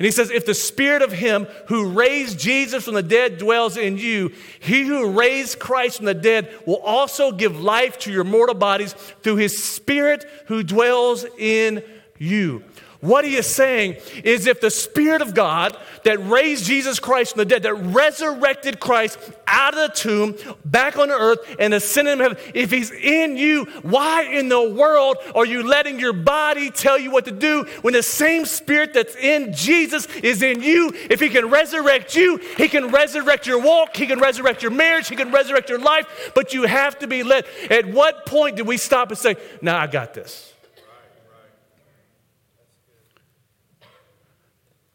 And 0.00 0.06
he 0.06 0.12
says, 0.12 0.30
if 0.30 0.46
the 0.46 0.54
spirit 0.54 1.02
of 1.02 1.12
him 1.12 1.46
who 1.68 1.90
raised 1.90 2.38
Jesus 2.40 2.86
from 2.86 2.94
the 2.94 3.02
dead 3.02 3.36
dwells 3.36 3.76
in 3.76 3.98
you, 3.98 4.32
he 4.58 4.84
who 4.84 5.10
raised 5.10 5.58
Christ 5.58 5.98
from 5.98 6.06
the 6.06 6.14
dead 6.14 6.58
will 6.66 6.78
also 6.78 7.32
give 7.32 7.60
life 7.60 7.98
to 7.98 8.10
your 8.10 8.24
mortal 8.24 8.54
bodies 8.54 8.94
through 8.94 9.36
his 9.36 9.62
spirit 9.62 10.24
who 10.46 10.62
dwells 10.62 11.26
in 11.36 11.84
you. 12.20 12.62
What 13.00 13.24
he 13.24 13.36
is 13.36 13.46
saying 13.46 13.96
is 14.24 14.46
if 14.46 14.60
the 14.60 14.70
Spirit 14.70 15.22
of 15.22 15.34
God 15.34 15.74
that 16.04 16.18
raised 16.26 16.66
Jesus 16.66 17.00
Christ 17.00 17.32
from 17.32 17.38
the 17.38 17.44
dead, 17.46 17.62
that 17.62 17.72
resurrected 17.72 18.78
Christ 18.78 19.18
out 19.46 19.72
of 19.72 19.90
the 19.90 19.96
tomb, 19.96 20.36
back 20.66 20.98
on 20.98 21.10
earth, 21.10 21.38
and 21.58 21.72
ascended 21.72 22.12
in 22.12 22.18
heaven, 22.18 22.38
if 22.54 22.70
he's 22.70 22.90
in 22.90 23.38
you, 23.38 23.64
why 23.82 24.24
in 24.24 24.50
the 24.50 24.68
world 24.68 25.16
are 25.34 25.46
you 25.46 25.62
letting 25.62 25.98
your 25.98 26.12
body 26.12 26.70
tell 26.70 26.98
you 26.98 27.10
what 27.10 27.24
to 27.24 27.30
do 27.30 27.64
when 27.80 27.94
the 27.94 28.02
same 28.02 28.44
Spirit 28.44 28.92
that's 28.92 29.16
in 29.16 29.54
Jesus 29.54 30.06
is 30.16 30.42
in 30.42 30.62
you? 30.62 30.92
If 31.08 31.20
he 31.20 31.30
can 31.30 31.48
resurrect 31.48 32.14
you, 32.14 32.36
he 32.58 32.68
can 32.68 32.90
resurrect 32.90 33.46
your 33.46 33.62
walk, 33.62 33.96
he 33.96 34.06
can 34.06 34.20
resurrect 34.20 34.60
your 34.60 34.72
marriage, 34.72 35.08
he 35.08 35.16
can 35.16 35.32
resurrect 35.32 35.70
your 35.70 35.80
life, 35.80 36.32
but 36.34 36.52
you 36.52 36.64
have 36.64 36.98
to 36.98 37.06
be 37.06 37.22
led. 37.22 37.46
At 37.70 37.86
what 37.86 38.26
point 38.26 38.56
did 38.56 38.66
we 38.66 38.76
stop 38.76 39.08
and 39.08 39.16
say, 39.16 39.36
Nah, 39.62 39.78
I 39.78 39.86
got 39.86 40.12
this? 40.12 40.52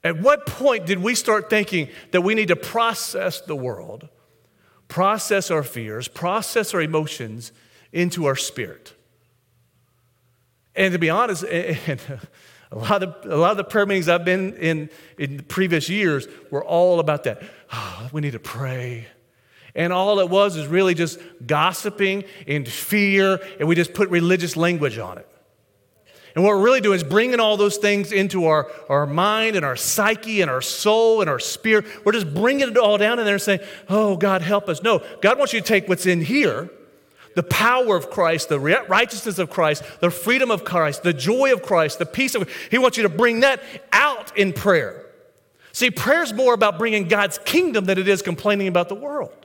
At 0.05 0.19
what 0.19 0.45
point 0.45 0.85
did 0.85 0.99
we 0.99 1.15
start 1.15 1.49
thinking 1.49 1.89
that 2.11 2.21
we 2.21 2.35
need 2.35 2.49
to 2.49 2.55
process 2.55 3.41
the 3.41 3.55
world, 3.55 4.07
process 4.87 5.49
our 5.49 5.63
fears, 5.63 6.07
process 6.07 6.75
our 6.75 6.81
emotions 6.81 7.51
into 7.91 8.25
our 8.25 8.35
spirit? 8.35 8.93
And 10.75 10.93
to 10.93 10.99
be 10.99 11.09
honest, 11.09 11.43
and 11.43 11.99
a 12.71 12.77
lot 12.77 13.01
of 13.01 13.15
a 13.25 13.35
lot 13.35 13.51
of 13.51 13.57
the 13.57 13.63
prayer 13.63 13.87
meetings 13.87 14.07
I've 14.07 14.23
been 14.23 14.53
in 14.57 14.91
in 15.17 15.39
previous 15.39 15.89
years 15.89 16.27
were 16.51 16.63
all 16.63 16.99
about 16.99 17.23
that. 17.23 17.41
Oh, 17.73 18.07
we 18.13 18.21
need 18.21 18.33
to 18.33 18.39
pray. 18.39 19.07
And 19.73 19.91
all 19.91 20.19
it 20.19 20.29
was 20.29 20.55
is 20.55 20.67
really 20.67 20.93
just 20.93 21.19
gossiping 21.47 22.25
and 22.47 22.67
fear, 22.67 23.39
and 23.59 23.67
we 23.67 23.73
just 23.73 23.95
put 23.95 24.09
religious 24.09 24.55
language 24.55 24.99
on 24.99 25.17
it. 25.17 25.27
And 26.35 26.43
what 26.43 26.51
we're 26.51 26.63
really 26.63 26.81
doing 26.81 26.97
is 26.97 27.03
bringing 27.03 27.39
all 27.39 27.55
those 27.55 27.77
things 27.77 28.11
into 28.11 28.45
our, 28.45 28.69
our 28.89 29.07
mind 29.07 29.55
and 29.55 29.63
our 29.63 29.77
psyche 29.77 30.41
and 30.41 30.51
our 30.51 30.61
soul 30.61 31.21
and 31.21 31.29
our 31.29 31.39
spirit. 31.39 31.85
We're 32.05 32.11
just 32.11 32.33
bringing 32.33 32.67
it 32.67 32.77
all 32.77 32.97
down 32.97 33.19
in 33.19 33.25
there 33.25 33.35
and 33.35 33.41
saying, 33.41 33.61
Oh, 33.87 34.17
God, 34.17 34.41
help 34.41 34.67
us. 34.67 34.83
No, 34.83 35.01
God 35.21 35.37
wants 35.37 35.53
you 35.53 35.61
to 35.61 35.65
take 35.65 35.87
what's 35.87 36.05
in 36.05 36.21
here 36.21 36.69
the 37.35 37.43
power 37.43 37.95
of 37.95 38.09
Christ, 38.09 38.49
the 38.49 38.59
righteousness 38.59 39.39
of 39.39 39.49
Christ, 39.49 39.83
the 39.99 40.09
freedom 40.09 40.49
of 40.49 40.63
Christ, 40.63 41.03
the 41.03 41.13
joy 41.13 41.51
of 41.51 41.61
Christ, 41.61 41.99
the 41.99 42.05
peace 42.05 42.33
of 42.33 42.49
He 42.71 42.77
wants 42.77 42.97
you 42.97 43.03
to 43.03 43.09
bring 43.09 43.41
that 43.41 43.61
out 43.91 44.35
in 44.37 44.53
prayer. 44.53 45.05
See, 45.73 45.91
prayer 45.91 46.23
is 46.23 46.33
more 46.33 46.53
about 46.53 46.77
bringing 46.77 47.09
God's 47.09 47.37
kingdom 47.39 47.85
than 47.85 47.97
it 47.97 48.07
is 48.07 48.21
complaining 48.21 48.67
about 48.67 48.87
the 48.87 48.95
world. 48.95 49.44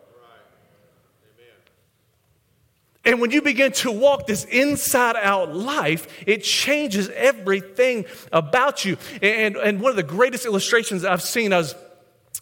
And 3.04 3.20
when 3.20 3.30
you 3.30 3.40
begin 3.40 3.72
to 3.72 3.90
walk 3.90 4.26
this 4.26 4.44
inside 4.44 5.16
out 5.16 5.54
life, 5.54 6.06
it 6.26 6.42
changes 6.42 7.08
everything 7.10 8.04
about 8.30 8.84
you. 8.84 8.98
And, 9.22 9.56
and 9.56 9.80
one 9.80 9.90
of 9.90 9.96
the 9.96 10.02
greatest 10.02 10.44
illustrations 10.44 11.04
I've 11.04 11.22
seen, 11.22 11.52
I 11.52 11.58
was, 11.58 11.74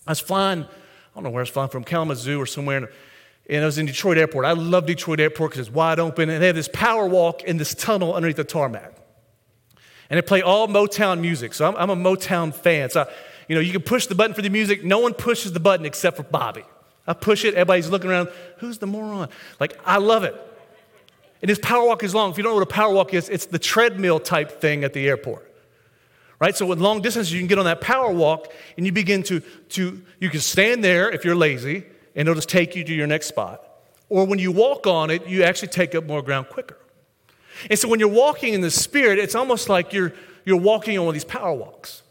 I 0.07 0.11
was 0.11 0.21
flying, 0.21 0.65
I 0.65 0.67
don't 1.15 1.25
know 1.25 1.31
where 1.31 1.41
I 1.41 1.43
was 1.43 1.51
flying 1.51 1.71
from, 1.71 1.85
Kalamazoo 1.85 2.41
or 2.41 2.47
somewhere, 2.47 2.91
and, 3.49 3.63
I 3.63 3.67
was 3.67 3.79
in 3.79 3.87
Detroit 3.87 4.19
Airport. 4.19 4.45
I 4.45 4.53
love 4.53 4.85
Detroit 4.85 5.21
Airport 5.21 5.53
because 5.53 5.69
it's 5.69 5.75
wide 5.75 5.99
open, 5.99 6.29
and 6.29 6.43
they 6.43 6.49
have 6.49 6.57
this 6.57 6.69
power 6.71 7.07
walk 7.07 7.45
in 7.45 7.57
this 7.57 7.75
tunnel 7.75 8.15
underneath 8.15 8.37
the 8.37 8.45
tarmac. 8.45 8.95
And 10.11 10.19
they 10.19 10.23
play 10.23 10.43
all 10.43 10.69
Motown 10.69 11.21
music. 11.21 11.55
So 11.55 11.67
I'm, 11.67 11.77
I'm 11.77 11.91
a 11.91 11.97
Motown 11.97 12.53
fan. 12.53 12.91
So 12.91 13.03
I, 13.03 13.07
you 13.49 13.55
know, 13.55 13.61
you 13.61 13.73
can 13.73 13.83
push 13.83 14.07
the 14.07 14.15
button 14.15 14.35
for 14.35 14.43
the 14.43 14.51
music. 14.51 14.85
No 14.85 14.99
one 14.99 15.15
pushes 15.15 15.53
the 15.53 15.61
button 15.61 15.87
except 15.87 16.17
for 16.17 16.23
Bobby. 16.25 16.65
I 17.09 17.15
push 17.15 17.45
it, 17.45 17.55
everybody's 17.55 17.89
looking 17.89 18.11
around. 18.11 18.29
Who's 18.59 18.79
the 18.79 18.87
moron? 18.87 19.31
Like, 19.59 19.81
I 19.85 19.97
love 19.97 20.25
it. 20.25 20.37
And 21.41 21.49
his 21.49 21.59
power 21.59 21.87
walk 21.87 22.05
is 22.05 22.15
long. 22.15 22.31
If 22.31 22.37
you 22.37 22.43
don't 22.43 22.53
know 22.53 22.59
what 22.59 22.69
a 22.69 22.73
power 22.73 22.93
walk 22.93 23.15
is, 23.15 23.31
it's 23.31 23.47
the 23.47 23.59
treadmill 23.59 24.21
type 24.21 24.61
thing 24.61 24.85
at 24.85 24.93
the 24.93 25.09
airport. 25.09 25.51
Right? 26.39 26.55
So 26.55 26.67
with 26.67 26.79
long 26.79 27.01
distance, 27.01 27.33
you 27.33 27.39
can 27.39 27.49
get 27.49 27.59
on 27.59 27.65
that 27.65 27.81
power 27.81 28.13
walk 28.13 28.53
and 28.77 28.85
you 28.85 28.93
begin 28.93 29.23
to, 29.25 29.41
to 29.41 30.03
you 30.21 30.29
can 30.29 30.41
stand 30.41 30.85
there 30.85 31.11
if 31.11 31.25
you're 31.25 31.35
lazy 31.35 31.85
and 32.15 32.29
it'll 32.29 32.35
just 32.35 32.49
take 32.49 32.77
you 32.77 32.85
to 32.85 32.95
your 32.95 33.07
next 33.07 33.27
spot. 33.27 33.65
Or 34.11 34.27
when 34.27 34.39
you 34.39 34.53
walk 34.53 34.87
on 34.87 35.11
it, 35.11 35.27
you 35.27 35.43
actually 35.45 35.69
take 35.69 35.95
up 35.95 36.05
more 36.05 36.23
ground 36.23 36.49
quicker. 36.51 36.79
And 37.71 37.79
so 37.79 37.89
when 37.89 38.01
you're 38.01 38.09
walking 38.09 38.53
in 38.53 38.61
the 38.61 38.71
spirit, 38.71 39.19
it's 39.19 39.35
almost 39.35 39.69
like 39.69 39.93
you're, 39.93 40.13
you're 40.45 40.61
walking 40.61 40.99
on 40.99 41.07
one 41.07 41.13
of 41.13 41.15
these 41.15 41.25
power 41.25 41.53
walks. 41.53 42.03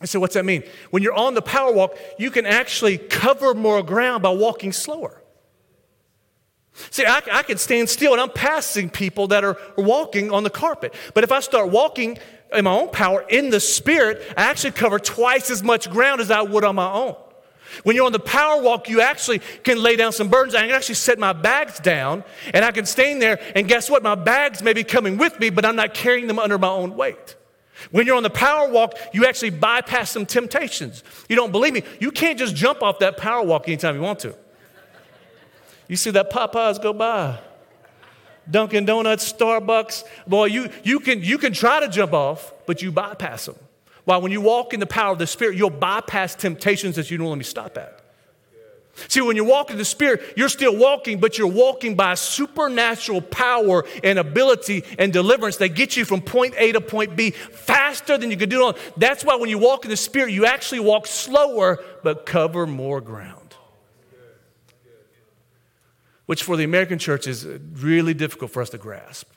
And 0.00 0.08
so 0.08 0.20
what's 0.20 0.34
that 0.34 0.44
mean? 0.44 0.64
When 0.90 1.02
you're 1.02 1.14
on 1.14 1.34
the 1.34 1.42
power 1.42 1.72
walk, 1.72 1.96
you 2.18 2.30
can 2.30 2.46
actually 2.46 2.98
cover 2.98 3.54
more 3.54 3.82
ground 3.82 4.22
by 4.22 4.30
walking 4.30 4.72
slower. 4.72 5.22
See, 6.90 7.06
I, 7.06 7.22
I 7.32 7.42
can 7.44 7.58
stand 7.58 7.88
still 7.88 8.12
and 8.12 8.20
I'm 8.20 8.30
passing 8.30 8.90
people 8.90 9.28
that 9.28 9.44
are 9.44 9.56
walking 9.76 10.32
on 10.32 10.42
the 10.42 10.50
carpet. 10.50 10.92
But 11.14 11.22
if 11.22 11.30
I 11.30 11.40
start 11.40 11.70
walking 11.70 12.18
in 12.52 12.64
my 12.64 12.72
own 12.72 12.90
power 12.90 13.24
in 13.28 13.50
the 13.50 13.60
spirit, 13.60 14.22
I 14.36 14.42
actually 14.42 14.72
cover 14.72 14.98
twice 14.98 15.50
as 15.50 15.62
much 15.62 15.88
ground 15.88 16.20
as 16.20 16.30
I 16.30 16.42
would 16.42 16.64
on 16.64 16.74
my 16.74 16.90
own. 16.92 17.16
When 17.82 17.96
you're 17.96 18.06
on 18.06 18.12
the 18.12 18.18
power 18.18 18.60
walk, 18.60 18.88
you 18.88 19.00
actually 19.00 19.40
can 19.62 19.82
lay 19.82 19.96
down 19.96 20.12
some 20.12 20.28
burdens. 20.28 20.54
I 20.54 20.62
can 20.62 20.70
actually 20.70 20.96
set 20.96 21.18
my 21.18 21.32
bags 21.32 21.80
down 21.80 22.24
and 22.52 22.64
I 22.64 22.70
can 22.70 22.86
stand 22.86 23.22
there, 23.22 23.40
and 23.56 23.66
guess 23.66 23.90
what? 23.90 24.02
My 24.02 24.14
bags 24.14 24.62
may 24.62 24.72
be 24.72 24.84
coming 24.84 25.16
with 25.16 25.40
me, 25.40 25.50
but 25.50 25.64
I'm 25.64 25.76
not 25.76 25.94
carrying 25.94 26.26
them 26.26 26.38
under 26.38 26.58
my 26.58 26.68
own 26.68 26.94
weight. 26.94 27.36
When 27.90 28.06
you're 28.06 28.16
on 28.16 28.22
the 28.22 28.30
power 28.30 28.68
walk, 28.68 28.94
you 29.12 29.26
actually 29.26 29.50
bypass 29.50 30.10
some 30.10 30.26
temptations. 30.26 31.02
You 31.28 31.36
don't 31.36 31.52
believe 31.52 31.72
me? 31.72 31.82
You 32.00 32.10
can't 32.10 32.38
just 32.38 32.54
jump 32.54 32.82
off 32.82 32.98
that 33.00 33.16
power 33.16 33.44
walk 33.44 33.68
anytime 33.68 33.96
you 33.96 34.02
want 34.02 34.20
to. 34.20 34.34
You 35.88 35.96
see 35.96 36.10
that 36.10 36.30
Popeyes 36.30 36.82
go 36.82 36.92
by, 36.92 37.38
Dunkin' 38.50 38.86
Donuts, 38.86 39.30
Starbucks. 39.32 40.04
Boy, 40.26 40.46
you, 40.46 40.70
you, 40.82 41.00
can, 41.00 41.22
you 41.22 41.38
can 41.38 41.52
try 41.52 41.80
to 41.80 41.88
jump 41.88 42.12
off, 42.12 42.52
but 42.66 42.82
you 42.82 42.90
bypass 42.90 43.46
them. 43.46 43.56
While 44.04 44.20
when 44.20 44.32
you 44.32 44.40
walk 44.40 44.74
in 44.74 44.80
the 44.80 44.86
power 44.86 45.12
of 45.12 45.18
the 45.18 45.26
Spirit, 45.26 45.56
you'll 45.56 45.70
bypass 45.70 46.34
temptations 46.34 46.96
that 46.96 47.10
you 47.10 47.18
don't 47.18 47.28
let 47.28 47.38
me 47.38 47.44
stop 47.44 47.76
at. 47.78 47.93
See, 49.08 49.20
when 49.20 49.36
you 49.36 49.44
walk 49.44 49.70
in 49.70 49.78
the 49.78 49.84
Spirit, 49.84 50.22
you're 50.36 50.48
still 50.48 50.76
walking, 50.76 51.18
but 51.18 51.36
you're 51.36 51.46
walking 51.46 51.96
by 51.96 52.14
supernatural 52.14 53.20
power 53.20 53.84
and 54.02 54.18
ability 54.18 54.84
and 54.98 55.12
deliverance 55.12 55.56
that 55.58 55.70
gets 55.70 55.96
you 55.96 56.04
from 56.04 56.20
point 56.20 56.54
A 56.56 56.72
to 56.72 56.80
point 56.80 57.16
B 57.16 57.30
faster 57.30 58.16
than 58.16 58.30
you 58.30 58.36
could 58.36 58.50
do 58.50 58.62
it 58.62 58.64
on. 58.64 58.74
That's 58.96 59.24
why 59.24 59.36
when 59.36 59.50
you 59.50 59.58
walk 59.58 59.84
in 59.84 59.90
the 59.90 59.96
Spirit, 59.96 60.32
you 60.32 60.46
actually 60.46 60.80
walk 60.80 61.06
slower, 61.06 61.82
but 62.02 62.26
cover 62.26 62.66
more 62.66 63.00
ground 63.00 63.44
which 66.26 66.42
for 66.42 66.56
the 66.56 66.64
American 66.64 66.98
church 66.98 67.26
is 67.26 67.46
really 67.46 68.14
difficult 68.14 68.50
for 68.50 68.62
us 68.62 68.70
to 68.70 68.78
grasp. 68.78 69.28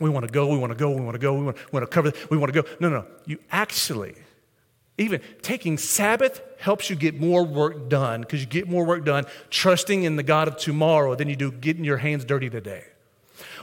We 0.00 0.10
want 0.10 0.26
to 0.26 0.32
go, 0.32 0.48
we 0.48 0.58
want 0.58 0.72
to 0.72 0.78
go, 0.78 0.90
we 0.90 1.00
want 1.00 1.14
to 1.14 1.18
go, 1.18 1.34
we 1.34 1.44
want, 1.44 1.56
we 1.56 1.78
want 1.78 1.88
to 1.88 1.94
cover, 1.94 2.12
we 2.30 2.36
want 2.36 2.52
to 2.52 2.62
go. 2.62 2.68
No, 2.80 2.88
no, 2.88 3.06
you 3.26 3.38
actually, 3.50 4.14
even 4.98 5.20
taking 5.40 5.78
Sabbath 5.78 6.42
helps 6.58 6.90
you 6.90 6.96
get 6.96 7.18
more 7.18 7.44
work 7.44 7.88
done 7.88 8.20
because 8.20 8.40
you 8.40 8.46
get 8.46 8.68
more 8.68 8.84
work 8.84 9.04
done 9.04 9.24
trusting 9.50 10.04
in 10.04 10.16
the 10.16 10.22
God 10.22 10.48
of 10.48 10.56
tomorrow 10.56 11.14
than 11.14 11.28
you 11.28 11.36
do 11.36 11.50
getting 11.50 11.84
your 11.84 11.96
hands 11.96 12.24
dirty 12.24 12.50
today. 12.50 12.84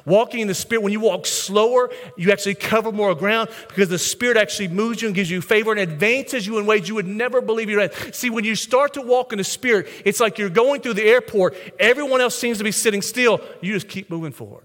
Walking 0.05 0.39
in 0.39 0.47
the 0.47 0.55
Spirit, 0.55 0.81
when 0.81 0.93
you 0.93 0.99
walk 0.99 1.25
slower, 1.25 1.89
you 2.17 2.31
actually 2.31 2.55
cover 2.55 2.91
more 2.91 3.13
ground 3.15 3.49
because 3.67 3.89
the 3.89 3.99
Spirit 3.99 4.37
actually 4.37 4.69
moves 4.69 5.01
you 5.01 5.07
and 5.07 5.15
gives 5.15 5.29
you 5.29 5.41
favor 5.41 5.71
and 5.71 5.79
advances 5.79 6.47
you 6.47 6.57
in 6.57 6.65
ways 6.65 6.87
you 6.87 6.95
would 6.95 7.07
never 7.07 7.41
believe 7.41 7.69
you're 7.69 7.81
at. 7.81 8.15
See, 8.15 8.29
when 8.29 8.43
you 8.43 8.55
start 8.55 8.93
to 8.93 9.01
walk 9.01 9.31
in 9.31 9.37
the 9.37 9.43
Spirit, 9.43 9.87
it's 10.05 10.19
like 10.19 10.37
you're 10.37 10.49
going 10.49 10.81
through 10.81 10.95
the 10.95 11.03
airport, 11.03 11.55
everyone 11.79 12.21
else 12.21 12.35
seems 12.35 12.57
to 12.57 12.63
be 12.63 12.71
sitting 12.71 13.01
still. 13.01 13.41
You 13.61 13.73
just 13.73 13.87
keep 13.87 14.09
moving 14.09 14.31
forward. 14.31 14.63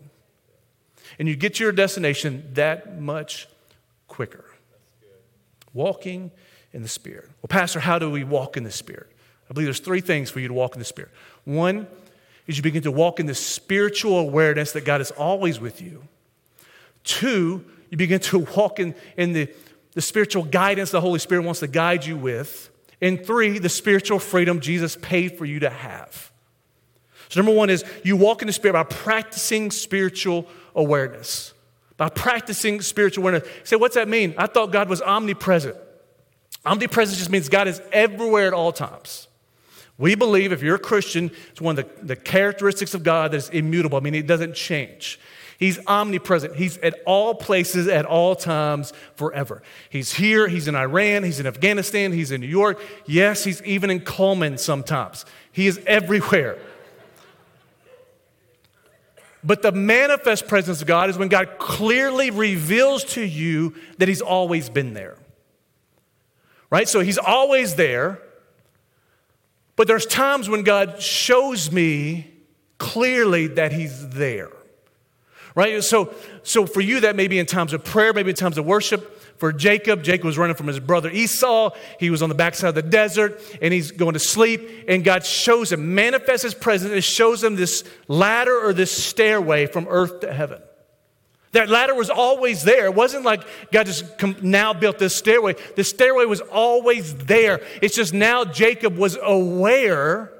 And 1.18 1.28
you 1.28 1.36
get 1.36 1.54
to 1.56 1.64
your 1.64 1.72
destination 1.72 2.50
that 2.54 3.00
much 3.00 3.48
quicker. 4.08 4.44
Walking 5.72 6.30
in 6.74 6.82
the 6.82 6.88
Spirit. 6.88 7.30
Well, 7.40 7.48
Pastor, 7.48 7.80
how 7.80 7.98
do 7.98 8.10
we 8.10 8.24
walk 8.24 8.58
in 8.58 8.64
the 8.64 8.70
Spirit? 8.70 9.06
I 9.48 9.54
believe 9.54 9.66
there's 9.66 9.80
three 9.80 10.00
things 10.00 10.28
for 10.30 10.40
you 10.40 10.48
to 10.48 10.54
walk 10.54 10.74
in 10.74 10.80
the 10.80 10.84
Spirit. 10.84 11.10
One, 11.44 11.86
is 12.46 12.56
you 12.56 12.62
begin 12.62 12.82
to 12.82 12.90
walk 12.90 13.20
in 13.20 13.26
the 13.26 13.34
spiritual 13.34 14.18
awareness 14.18 14.72
that 14.72 14.84
God 14.84 15.00
is 15.00 15.10
always 15.12 15.60
with 15.60 15.80
you. 15.80 16.02
Two, 17.02 17.64
you 17.90 17.96
begin 17.96 18.20
to 18.20 18.38
walk 18.56 18.80
in, 18.80 18.94
in 19.16 19.32
the, 19.32 19.48
the 19.92 20.02
spiritual 20.02 20.44
guidance 20.44 20.90
the 20.90 21.00
Holy 21.00 21.18
Spirit 21.18 21.44
wants 21.44 21.60
to 21.60 21.68
guide 21.68 22.04
you 22.04 22.16
with. 22.16 22.70
And 23.00 23.24
three, 23.24 23.58
the 23.58 23.68
spiritual 23.68 24.18
freedom 24.18 24.60
Jesus 24.60 24.96
paid 25.00 25.38
for 25.38 25.44
you 25.44 25.60
to 25.60 25.70
have. 25.70 26.32
So, 27.28 27.40
number 27.40 27.52
one 27.52 27.70
is 27.70 27.84
you 28.02 28.16
walk 28.16 28.42
in 28.42 28.46
the 28.46 28.52
Spirit 28.52 28.74
by 28.74 28.84
practicing 28.84 29.70
spiritual 29.70 30.46
awareness. 30.74 31.52
By 31.96 32.08
practicing 32.08 32.80
spiritual 32.80 33.22
awareness. 33.22 33.48
Say, 33.64 33.76
what's 33.76 33.94
that 33.94 34.08
mean? 34.08 34.34
I 34.36 34.46
thought 34.46 34.72
God 34.72 34.88
was 34.88 35.00
omnipresent. 35.00 35.76
Omnipresent 36.64 37.18
just 37.18 37.30
means 37.30 37.48
God 37.48 37.68
is 37.68 37.80
everywhere 37.92 38.46
at 38.46 38.52
all 38.52 38.72
times. 38.72 39.28
We 39.98 40.14
believe 40.14 40.50
if 40.52 40.62
you're 40.62 40.76
a 40.76 40.80
Christian, 40.80 41.30
it's 41.50 41.60
one 41.60 41.78
of 41.78 41.84
the, 41.98 42.06
the 42.06 42.16
characteristics 42.16 42.94
of 42.94 43.04
God 43.04 43.30
that 43.30 43.36
is 43.36 43.48
immutable. 43.50 43.96
I 43.96 44.00
mean, 44.00 44.14
it 44.14 44.26
doesn't 44.26 44.54
change. 44.54 45.20
He's 45.58 45.78
omnipresent. 45.86 46.56
He's 46.56 46.78
at 46.78 47.00
all 47.06 47.34
places, 47.34 47.86
at 47.86 48.04
all 48.04 48.34
times, 48.34 48.92
forever. 49.14 49.62
He's 49.88 50.14
here, 50.14 50.48
he's 50.48 50.66
in 50.66 50.74
Iran, 50.74 51.22
he's 51.22 51.38
in 51.38 51.46
Afghanistan, 51.46 52.12
he's 52.12 52.32
in 52.32 52.40
New 52.40 52.48
York. 52.48 52.80
Yes, 53.06 53.44
he's 53.44 53.62
even 53.62 53.88
in 53.90 54.00
Cullman 54.00 54.58
sometimes. 54.58 55.24
He 55.52 55.68
is 55.68 55.80
everywhere. 55.86 56.58
But 59.44 59.62
the 59.62 59.72
manifest 59.72 60.48
presence 60.48 60.80
of 60.80 60.88
God 60.88 61.10
is 61.10 61.18
when 61.18 61.28
God 61.28 61.58
clearly 61.58 62.30
reveals 62.30 63.04
to 63.04 63.22
you 63.22 63.74
that 63.98 64.08
he's 64.08 64.22
always 64.22 64.70
been 64.70 64.94
there. 64.94 65.18
Right? 66.74 66.88
So 66.88 66.98
he's 66.98 67.18
always 67.18 67.76
there. 67.76 68.20
But 69.76 69.86
there's 69.86 70.06
times 70.06 70.48
when 70.48 70.64
God 70.64 71.00
shows 71.00 71.70
me 71.70 72.32
clearly 72.78 73.46
that 73.46 73.70
He's 73.70 74.08
there. 74.08 74.50
Right? 75.54 75.84
So, 75.84 76.12
so 76.42 76.66
for 76.66 76.80
you, 76.80 76.98
that 77.02 77.14
may 77.14 77.28
be 77.28 77.38
in 77.38 77.46
times 77.46 77.74
of 77.74 77.84
prayer, 77.84 78.12
maybe 78.12 78.30
in 78.30 78.34
times 78.34 78.58
of 78.58 78.66
worship. 78.66 79.22
For 79.38 79.52
Jacob, 79.52 80.02
Jacob 80.02 80.24
was 80.24 80.36
running 80.36 80.56
from 80.56 80.66
his 80.66 80.80
brother 80.80 81.10
Esau. 81.10 81.70
He 82.00 82.10
was 82.10 82.22
on 82.22 82.28
the 82.28 82.34
backside 82.34 82.70
of 82.70 82.74
the 82.74 82.82
desert 82.82 83.40
and 83.62 83.72
he's 83.72 83.92
going 83.92 84.14
to 84.14 84.18
sleep. 84.18 84.68
And 84.88 85.04
God 85.04 85.24
shows 85.24 85.70
him, 85.70 85.94
manifests 85.94 86.42
his 86.42 86.54
presence, 86.54 86.92
and 86.92 87.04
shows 87.04 87.44
him 87.44 87.54
this 87.54 87.84
ladder 88.08 88.58
or 88.66 88.72
this 88.72 88.90
stairway 88.90 89.66
from 89.66 89.86
earth 89.88 90.18
to 90.22 90.32
heaven. 90.32 90.60
That 91.54 91.68
ladder 91.68 91.94
was 91.94 92.10
always 92.10 92.64
there. 92.64 92.86
It 92.86 92.96
wasn't 92.96 93.24
like 93.24 93.46
God 93.70 93.86
just 93.86 94.04
now 94.42 94.74
built 94.74 94.98
this 94.98 95.14
stairway. 95.14 95.54
The 95.76 95.84
stairway 95.84 96.24
was 96.24 96.40
always 96.40 97.14
there. 97.14 97.60
It's 97.80 97.94
just 97.94 98.12
now 98.12 98.44
Jacob 98.44 98.96
was 98.96 99.16
aware 99.22 100.32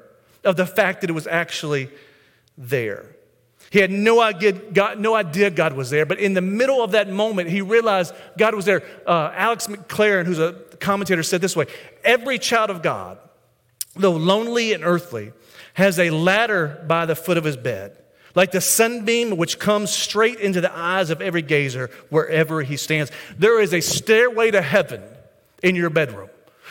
of 0.43 0.57
the 0.57 0.67
fact 0.67 1.03
that 1.03 1.11
it 1.11 1.13
was 1.13 1.29
actually 1.29 1.89
there. 2.59 3.15
He 3.71 3.79
had 3.79 3.93
no 3.93 4.21
idea, 4.21 4.53
God, 4.53 4.99
no 4.99 5.15
idea 5.15 5.51
God 5.51 5.75
was 5.75 5.89
there, 5.89 6.05
but 6.05 6.19
in 6.19 6.35
the 6.35 6.41
middle 6.41 6.83
of 6.83 6.91
that 6.93 7.09
moment, 7.09 7.49
he 7.49 7.61
realized 7.61 8.13
God 8.37 8.57
was 8.57 8.65
there. 8.65 8.83
Uh, 9.07 9.31
Alex 9.35 9.69
McLaren, 9.69 10.27
who's 10.27 10.41
a 10.41 10.55
commentator, 10.81 11.23
said 11.23 11.41
this 11.41 11.55
way 11.55 11.67
Every 12.03 12.41
child 12.41 12.71
of 12.71 12.83
God, 12.83 13.19
though 13.95 14.13
lonely 14.13 14.73
and 14.73 14.83
earthly, 14.85 15.33
has 15.75 16.01
a 16.01 16.11
ladder 16.11 16.85
by 16.89 17.07
the 17.07 17.15
foot 17.15 17.37
of 17.37 17.45
his 17.45 17.57
bed 17.57 18.04
like 18.35 18.51
the 18.51 18.61
sunbeam 18.61 19.37
which 19.37 19.59
comes 19.59 19.91
straight 19.91 20.41
into 20.41 20.61
the 20.61 20.77
eyes 20.77 21.11
of 21.11 21.21
every 21.21 21.43
gazer 21.43 21.91
wherever 22.11 22.63
he 22.63 22.77
stands. 22.77 23.11
There 23.39 23.61
is 23.61 23.73
a 23.73 23.81
stairway 23.81 24.51
to 24.51 24.63
heaven 24.63 25.03
in 25.63 25.77
your 25.77 25.91
bedroom. 25.91 26.31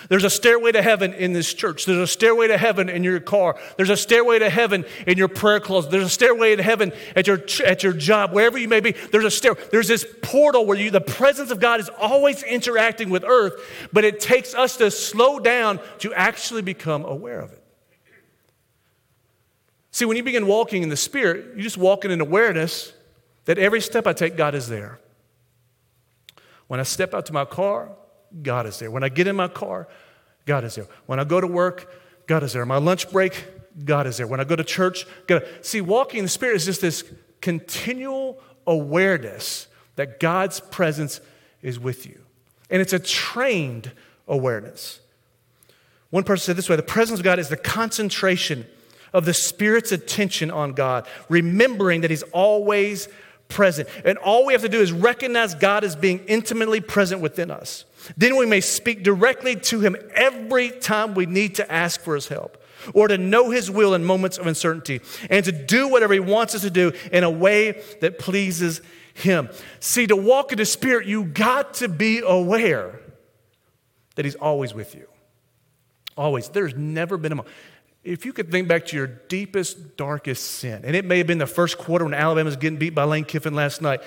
There's 0.10 0.24
a 0.24 0.30
stairway 0.30 0.74
to 0.74 0.82
heaven 0.82 1.14
in 1.14 1.34
this 1.34 1.54
church. 1.54 1.86
There's 1.86 1.98
a 1.98 2.08
stairway 2.08 2.48
to 2.48 2.58
heaven 2.58 2.90
in 2.90 3.04
your 3.04 3.20
car. 3.20 3.58
There's 3.78 3.90
a 3.90 3.98
stairway 3.98 4.40
to 4.40 4.50
heaven 4.50 4.86
in 5.08 5.18
your 5.18 5.28
prayer 5.28 5.60
closet. 5.60 5.92
There's 5.92 6.06
a 6.06 6.10
stairway 6.10 6.56
to 6.56 6.64
heaven 6.64 6.92
at 7.16 7.28
your, 7.28 7.40
at 7.66 7.84
your 7.84 7.94
job, 7.94 8.34
wherever 8.34 8.58
you 8.58 8.68
may 8.68 8.82
be. 8.82 8.92
There's 8.92 9.26
a 9.26 9.32
stair. 9.32 9.56
There's 9.72 9.88
this 9.88 10.06
portal 10.22 10.66
where 10.66 10.78
you, 10.78 10.92
the 10.92 11.02
presence 11.02 11.52
of 11.52 11.60
God 11.60 11.80
is 11.80 11.90
always 11.98 12.44
interacting 12.44 13.10
with 13.10 13.24
earth, 13.24 13.54
but 13.94 14.04
it 14.04 14.20
takes 14.20 14.54
us 14.54 14.78
to 14.78 14.92
slow 14.92 15.40
down 15.40 15.80
to 16.00 16.14
actually 16.14 16.64
become 16.64 17.06
aware 17.06 17.40
of 17.40 17.54
it. 17.54 17.63
See, 19.94 20.06
when 20.06 20.18
you 20.18 20.24
begin 20.24 20.48
walking 20.48 20.82
in 20.82 20.90
the 20.90 20.98
Spirit, 20.98 21.56
you 21.56 21.62
just 21.62 21.78
walk 21.78 22.04
in 22.04 22.10
an 22.10 22.20
awareness 22.20 22.94
that 23.46 23.60
every 23.60 23.80
step 23.80 24.08
I 24.08 24.14
take, 24.14 24.36
God 24.36 24.56
is 24.56 24.68
there. 24.68 25.00
When 26.66 26.80
I 26.80 26.84
step 26.84 27.14
out 27.14 27.28
to 27.28 27.34
my 27.34 27.46
car, 27.46 27.92
God 28.42 28.66
is 28.66 28.80
there. 28.80 28.90
When 28.90 29.04
I 29.04 29.10
get 29.10 29.28
in 29.28 29.36
my 29.36 29.48
car, 29.48 29.88
God 30.48 30.64
is 30.64 30.74
there. 30.74 30.88
When 31.06 31.20
I 31.20 31.24
go 31.24 31.40
to 31.40 31.46
work, 31.46 31.94
God 32.26 32.42
is 32.42 32.54
there. 32.54 32.66
My 32.66 32.78
lunch 32.78 33.12
break, 33.12 33.46
God 33.86 34.08
is 34.08 34.18
there. 34.18 34.26
When 34.26 34.40
I 34.40 34.46
go 34.46 34.56
to 34.56 34.64
church, 34.64 35.06
God. 35.28 35.48
See, 35.62 35.80
walking 35.80 36.18
in 36.18 36.26
the 36.26 36.30
Spirit 36.30 36.56
is 36.56 36.66
just 36.66 36.82
this 36.82 37.04
continual 37.40 38.42
awareness 38.66 39.68
that 39.96 40.20
God's 40.20 40.60
presence 40.60 41.22
is 41.62 41.80
with 41.80 42.08
you. 42.08 42.20
And 42.72 42.82
it's 42.82 42.94
a 42.94 43.00
trained 43.00 43.92
awareness. 44.28 45.02
One 46.10 46.24
person 46.24 46.46
said 46.46 46.56
this 46.56 46.68
way 46.68 46.78
the 46.78 46.82
presence 46.82 47.20
of 47.20 47.24
God 47.24 47.38
is 47.38 47.50
the 47.50 47.58
concentration 47.58 48.66
of 49.14 49.26
the 49.26 49.34
Spirit's 49.34 49.92
attention 49.92 50.52
on 50.52 50.74
God, 50.74 51.08
remembering 51.30 52.02
that 52.02 52.12
He's 52.12 52.24
always 52.24 53.08
present. 53.48 53.88
And 54.04 54.18
all 54.18 54.46
we 54.46 54.54
have 54.54 54.64
to 54.64 54.70
do 54.70 54.82
is 54.82 54.92
recognize 54.92 55.54
God 55.56 55.84
as 55.84 55.96
being 55.96 56.20
intimately 56.28 56.82
present 56.82 57.22
within 57.22 57.52
us. 57.52 57.86
Then 58.18 58.36
we 58.36 58.46
may 58.46 58.60
speak 58.60 59.04
directly 59.04 59.56
to 59.56 59.80
Him 59.80 59.96
every 60.14 60.72
time 60.72 61.14
we 61.14 61.26
need 61.26 61.56
to 61.56 61.72
ask 61.72 62.02
for 62.02 62.16
His 62.16 62.28
help 62.28 62.62
or 62.94 63.08
to 63.08 63.18
know 63.18 63.50
His 63.50 63.72
will 63.72 63.94
in 63.94 64.04
moments 64.04 64.38
of 64.38 64.48
uncertainty 64.48 65.02
and 65.30 65.46
to 65.46 65.52
do 65.52 65.88
whatever 65.88 66.14
He 66.14 66.20
wants 66.20 66.56
us 66.56 66.62
to 66.62 66.70
do 66.70 66.92
in 67.12 67.24
a 67.24 67.30
way 67.30 67.82
that 68.02 68.20
pleases 68.20 68.82
Him. 69.14 69.50
See, 69.80 70.08
to 70.08 70.16
walk 70.16 70.52
in 70.52 70.58
the 70.58 70.66
Spirit, 70.66 71.08
you 71.08 71.24
got 71.24 71.76
to 71.76 71.88
be 71.88 72.20
aware 72.20 73.00
that 74.16 74.26
He's 74.26 74.36
always 74.36 74.74
with 74.74 74.96
you. 74.96 75.08
Always. 76.18 76.50
There's 76.50 76.76
never 76.76 77.18
been 77.18 77.32
a 77.32 77.36
moment. 77.36 77.56
If 78.04 78.26
you 78.26 78.34
could 78.34 78.52
think 78.52 78.68
back 78.68 78.86
to 78.88 78.98
your 78.98 79.08
deepest, 79.08 79.96
darkest 79.96 80.44
sin, 80.44 80.82
and 80.84 80.96
it 80.96 81.06
may 81.06 81.20
have 81.20 81.28
been 81.28 81.38
the 81.38 81.48
first 81.48 81.78
quarter 81.78 82.04
when 82.04 82.14
Alabama 82.14 82.48
was 82.48 82.58
getting 82.58 82.78
beat 82.78 82.94
by 82.94 83.06
Lane 83.06 83.24
Kiffin 83.24 83.54
last 83.54 83.82
night. 83.82 84.02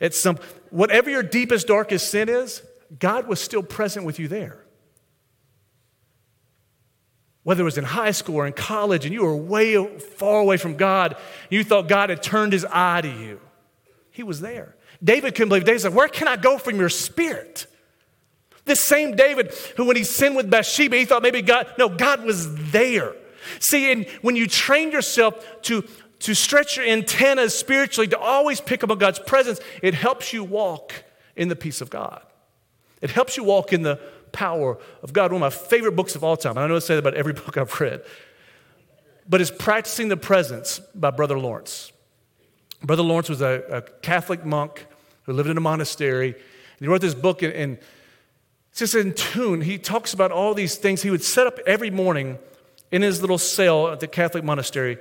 It's 0.00 0.18
some, 0.18 0.38
whatever 0.70 1.10
your 1.10 1.22
deepest, 1.22 1.66
darkest 1.66 2.10
sin 2.10 2.28
is, 2.28 2.62
God 2.98 3.26
was 3.26 3.40
still 3.40 3.62
present 3.62 4.06
with 4.06 4.18
you 4.18 4.28
there. 4.28 4.64
Whether 7.42 7.60
it 7.60 7.64
was 7.64 7.76
in 7.76 7.84
high 7.84 8.12
school 8.12 8.36
or 8.36 8.46
in 8.46 8.54
college 8.54 9.04
and 9.04 9.12
you 9.12 9.22
were 9.22 9.36
way 9.36 9.98
far 9.98 10.40
away 10.40 10.56
from 10.56 10.76
God, 10.76 11.16
you 11.50 11.62
thought 11.62 11.88
God 11.88 12.08
had 12.08 12.22
turned 12.22 12.54
his 12.54 12.64
eye 12.64 13.02
to 13.02 13.08
you. 13.08 13.40
He 14.10 14.22
was 14.22 14.40
there. 14.40 14.74
David 15.02 15.34
couldn't 15.34 15.50
believe. 15.50 15.64
David 15.64 15.80
said, 15.82 15.94
Where 15.94 16.08
can 16.08 16.26
I 16.28 16.36
go 16.36 16.56
from 16.56 16.76
your 16.76 16.88
spirit? 16.88 17.66
This 18.64 18.82
same 18.82 19.14
David, 19.14 19.52
who 19.76 19.84
when 19.84 19.96
he 19.96 20.04
sinned 20.04 20.36
with 20.36 20.48
Bathsheba, 20.48 20.96
he 20.96 21.04
thought 21.04 21.22
maybe 21.22 21.42
God, 21.42 21.66
no, 21.76 21.90
God 21.90 22.24
was 22.24 22.70
there. 22.70 23.14
See, 23.58 23.90
and 23.92 24.06
when 24.22 24.36
you 24.36 24.46
train 24.46 24.90
yourself 24.90 25.62
to, 25.62 25.84
to 26.20 26.34
stretch 26.34 26.76
your 26.76 26.86
antennas 26.86 27.56
spiritually, 27.56 28.08
to 28.08 28.18
always 28.18 28.60
pick 28.60 28.82
up 28.84 28.90
on 28.90 28.98
God's 28.98 29.18
presence, 29.18 29.60
it 29.82 29.94
helps 29.94 30.32
you 30.32 30.44
walk 30.44 30.92
in 31.36 31.48
the 31.48 31.56
peace 31.56 31.80
of 31.80 31.90
God. 31.90 32.22
It 33.00 33.10
helps 33.10 33.36
you 33.36 33.44
walk 33.44 33.72
in 33.72 33.82
the 33.82 34.00
power 34.32 34.78
of 35.02 35.12
God. 35.12 35.32
One 35.32 35.42
of 35.42 35.46
my 35.46 35.50
favorite 35.50 35.96
books 35.96 36.14
of 36.14 36.24
all 36.24 36.36
time, 36.36 36.52
and 36.52 36.60
I 36.60 36.66
know 36.66 36.76
I 36.76 36.80
say 36.80 36.94
that 36.94 37.00
about 37.00 37.14
every 37.14 37.32
book 37.44 37.56
I've 37.56 37.80
read, 37.80 38.02
but 39.28 39.40
it's 39.40 39.50
Practicing 39.50 40.08
the 40.08 40.16
Presence 40.16 40.80
by 40.94 41.10
Brother 41.10 41.38
Lawrence. 41.38 41.92
Brother 42.82 43.02
Lawrence 43.02 43.28
was 43.28 43.40
a, 43.40 43.62
a 43.70 43.82
Catholic 44.00 44.44
monk 44.44 44.86
who 45.24 45.32
lived 45.32 45.48
in 45.48 45.56
a 45.56 45.60
monastery. 45.60 46.28
And 46.28 46.80
he 46.80 46.86
wrote 46.86 47.00
this 47.00 47.14
book, 47.14 47.42
and, 47.42 47.52
and 47.52 47.78
it's 48.70 48.80
just 48.80 48.94
in 48.94 49.14
tune. 49.14 49.60
He 49.60 49.78
talks 49.78 50.12
about 50.12 50.32
all 50.32 50.54
these 50.54 50.76
things. 50.76 51.02
He 51.02 51.10
would 51.10 51.22
set 51.22 51.46
up 51.46 51.58
every 51.66 51.90
morning 51.90 52.38
in 52.90 53.02
his 53.02 53.20
little 53.20 53.38
cell 53.38 53.88
at 53.88 54.00
the 54.00 54.06
Catholic 54.06 54.44
monastery 54.44 54.98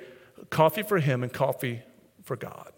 coffee 0.50 0.84
for 0.84 1.00
him 1.00 1.24
and 1.24 1.32
coffee 1.32 1.82
for 2.24 2.36
God. 2.36 2.72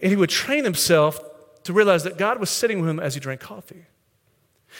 And 0.00 0.10
he 0.10 0.16
would 0.16 0.30
train 0.30 0.64
himself 0.64 1.18
to 1.64 1.72
realize 1.72 2.04
that 2.04 2.16
God 2.16 2.40
was 2.40 2.50
sitting 2.50 2.80
with 2.80 2.88
him 2.88 2.98
as 2.98 3.14
he 3.14 3.20
drank 3.20 3.40
coffee. 3.40 3.84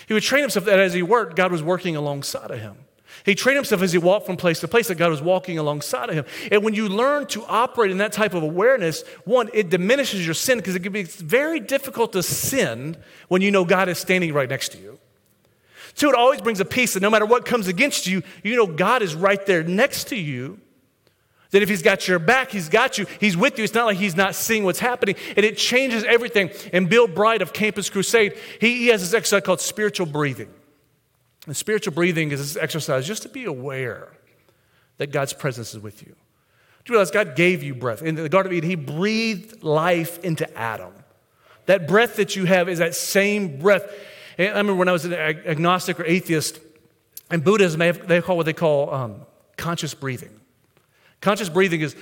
He 0.07 0.15
would 0.15 0.23
train 0.23 0.43
himself 0.43 0.65
that 0.67 0.79
as 0.79 0.95
he 0.95 1.03
worked, 1.03 1.37
God 1.37 1.53
was 1.53 1.63
working 1.63 1.97
alongside 1.97 2.51
of 2.51 2.61
him. 2.61 2.77
He 3.25 3.35
trained 3.35 3.57
himself 3.57 3.83
as 3.83 3.91
he 3.93 3.99
walked 3.99 4.25
from 4.25 4.37
place 4.37 4.61
to 4.61 4.69
place 4.69 4.87
that 4.87 4.95
God 4.95 5.11
was 5.11 5.21
walking 5.21 5.59
alongside 5.59 6.09
of 6.09 6.15
him. 6.15 6.25
And 6.51 6.63
when 6.63 6.75
you 6.75 6.89
learn 6.89 7.27
to 7.29 7.45
operate 7.47 7.91
in 7.91 7.99
that 7.99 8.13
type 8.13 8.35
of 8.35 8.45
awareness, 8.45 9.03
one, 9.25 9.51
it 9.53 9.69
diminishes 9.69 10.25
your 10.25 10.35
sin 10.35 10.59
because 10.59 10.77
it 10.77 10.81
can 10.81 10.93
be 10.93 11.03
very 11.03 11.59
difficult 11.59 12.13
to 12.13 12.23
sin 12.23 12.97
when 13.27 13.43
you 13.43 13.51
know 13.51 13.65
God 13.65 13.89
is 13.89 13.99
standing 13.99 14.33
right 14.33 14.49
next 14.49 14.71
to 14.73 14.79
you. 14.79 15.00
It 16.09 16.15
always 16.15 16.41
brings 16.41 16.61
a 16.61 16.65
peace 16.65 16.95
that 16.95 17.03
no 17.03 17.11
matter 17.11 17.27
what 17.27 17.45
comes 17.45 17.69
against 17.69 18.07
you, 18.07 18.23
you 18.43 18.57
know 18.57 18.67
God 18.67 19.03
is 19.03 19.15
right 19.15 19.45
there 19.45 19.63
next 19.63 20.09
to 20.09 20.17
you. 20.17 20.61
That 21.51 21.63
if 21.63 21.69
He's 21.69 21.83
got 21.83 22.07
your 22.07 22.19
back, 22.19 22.51
He's 22.51 22.69
got 22.69 22.97
you, 22.97 23.07
He's 23.19 23.37
with 23.37 23.59
you. 23.59 23.65
It's 23.65 23.75
not 23.75 23.87
like 23.87 23.99
He's 23.99 24.17
not 24.17 24.35
seeing 24.35 24.65
what's 24.65 24.79
happening. 24.79 25.17
And 25.37 25.45
it 25.45 25.57
changes 25.57 26.05
everything. 26.05 26.51
And 26.73 26.89
Bill 26.89 27.09
Bright 27.09 27.43
of 27.43 27.53
Campus 27.53 27.91
Crusade, 27.91 28.39
he, 28.61 28.79
he 28.79 28.87
has 28.89 29.01
this 29.01 29.15
exercise 29.15 29.43
called 29.43 29.61
spiritual 29.61 30.07
breathing. 30.07 30.49
And 31.47 31.57
spiritual 31.57 31.93
breathing 31.93 32.31
is 32.31 32.55
this 32.55 32.63
exercise 32.63 33.07
just 33.07 33.23
to 33.23 33.29
be 33.29 33.45
aware 33.45 34.09
that 34.99 35.11
God's 35.11 35.33
presence 35.33 35.75
is 35.75 35.81
with 35.81 36.03
you. 36.03 36.15
Do 36.85 36.93
you 36.93 36.95
realize 36.95 37.11
God 37.11 37.35
gave 37.35 37.63
you 37.63 37.75
breath? 37.75 38.03
In 38.03 38.15
the 38.15 38.29
Garden 38.29 38.53
of 38.53 38.57
Eden, 38.57 38.71
He 38.71 38.77
breathed 38.77 39.63
life 39.63 40.23
into 40.25 40.51
Adam. 40.57 40.93
That 41.67 41.89
breath 41.89 42.17
that 42.17 42.37
you 42.37 42.45
have 42.45 42.69
is 42.69 42.79
that 42.79 42.95
same 42.95 43.59
breath 43.59 43.85
I 44.39 44.45
remember 44.49 44.75
when 44.75 44.89
I 44.89 44.93
was 44.93 45.05
an 45.05 45.13
agnostic 45.13 46.01
or 46.01 46.05
atheist, 46.05 46.61
in 47.31 47.41
Buddhism, 47.41 47.79
they, 47.79 47.93
they 47.93 48.21
call 48.21 48.37
what 48.37 48.47
they 48.47 48.53
call 48.53 48.93
um, 48.93 49.23
conscious 49.57 49.95
breathing. 49.95 50.41
Conscious 51.21 51.49
breathing 51.49 51.81
is 51.81 51.95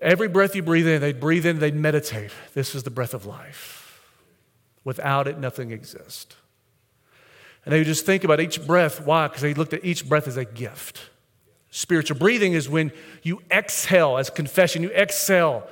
every 0.00 0.28
breath 0.28 0.54
you 0.54 0.62
breathe 0.62 0.86
in, 0.86 1.00
they'd 1.00 1.20
breathe 1.20 1.46
in, 1.46 1.58
they'd 1.58 1.74
meditate. 1.74 2.30
This 2.54 2.74
is 2.74 2.82
the 2.82 2.90
breath 2.90 3.14
of 3.14 3.26
life. 3.26 4.00
Without 4.84 5.26
it, 5.26 5.38
nothing 5.38 5.72
exists. 5.72 6.36
And 7.64 7.72
they 7.72 7.78
would 7.78 7.86
just 7.86 8.04
think 8.04 8.24
about 8.24 8.40
each 8.40 8.66
breath. 8.66 9.04
Why? 9.04 9.28
Because 9.28 9.42
they 9.42 9.54
looked 9.54 9.72
at 9.72 9.84
each 9.84 10.08
breath 10.08 10.26
as 10.26 10.36
a 10.36 10.44
gift. 10.44 11.10
Spiritual 11.70 12.18
breathing 12.18 12.52
is 12.52 12.68
when 12.68 12.92
you 13.22 13.40
exhale, 13.50 14.18
as 14.18 14.28
confession, 14.30 14.82
you 14.82 14.90
exhale 14.90 15.66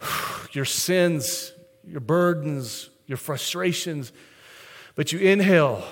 your 0.52 0.64
sins, 0.64 1.52
your 1.86 2.00
burdens, 2.00 2.90
your 3.06 3.16
frustrations, 3.16 4.12
but 4.94 5.12
you 5.12 5.18
inhale 5.18 5.84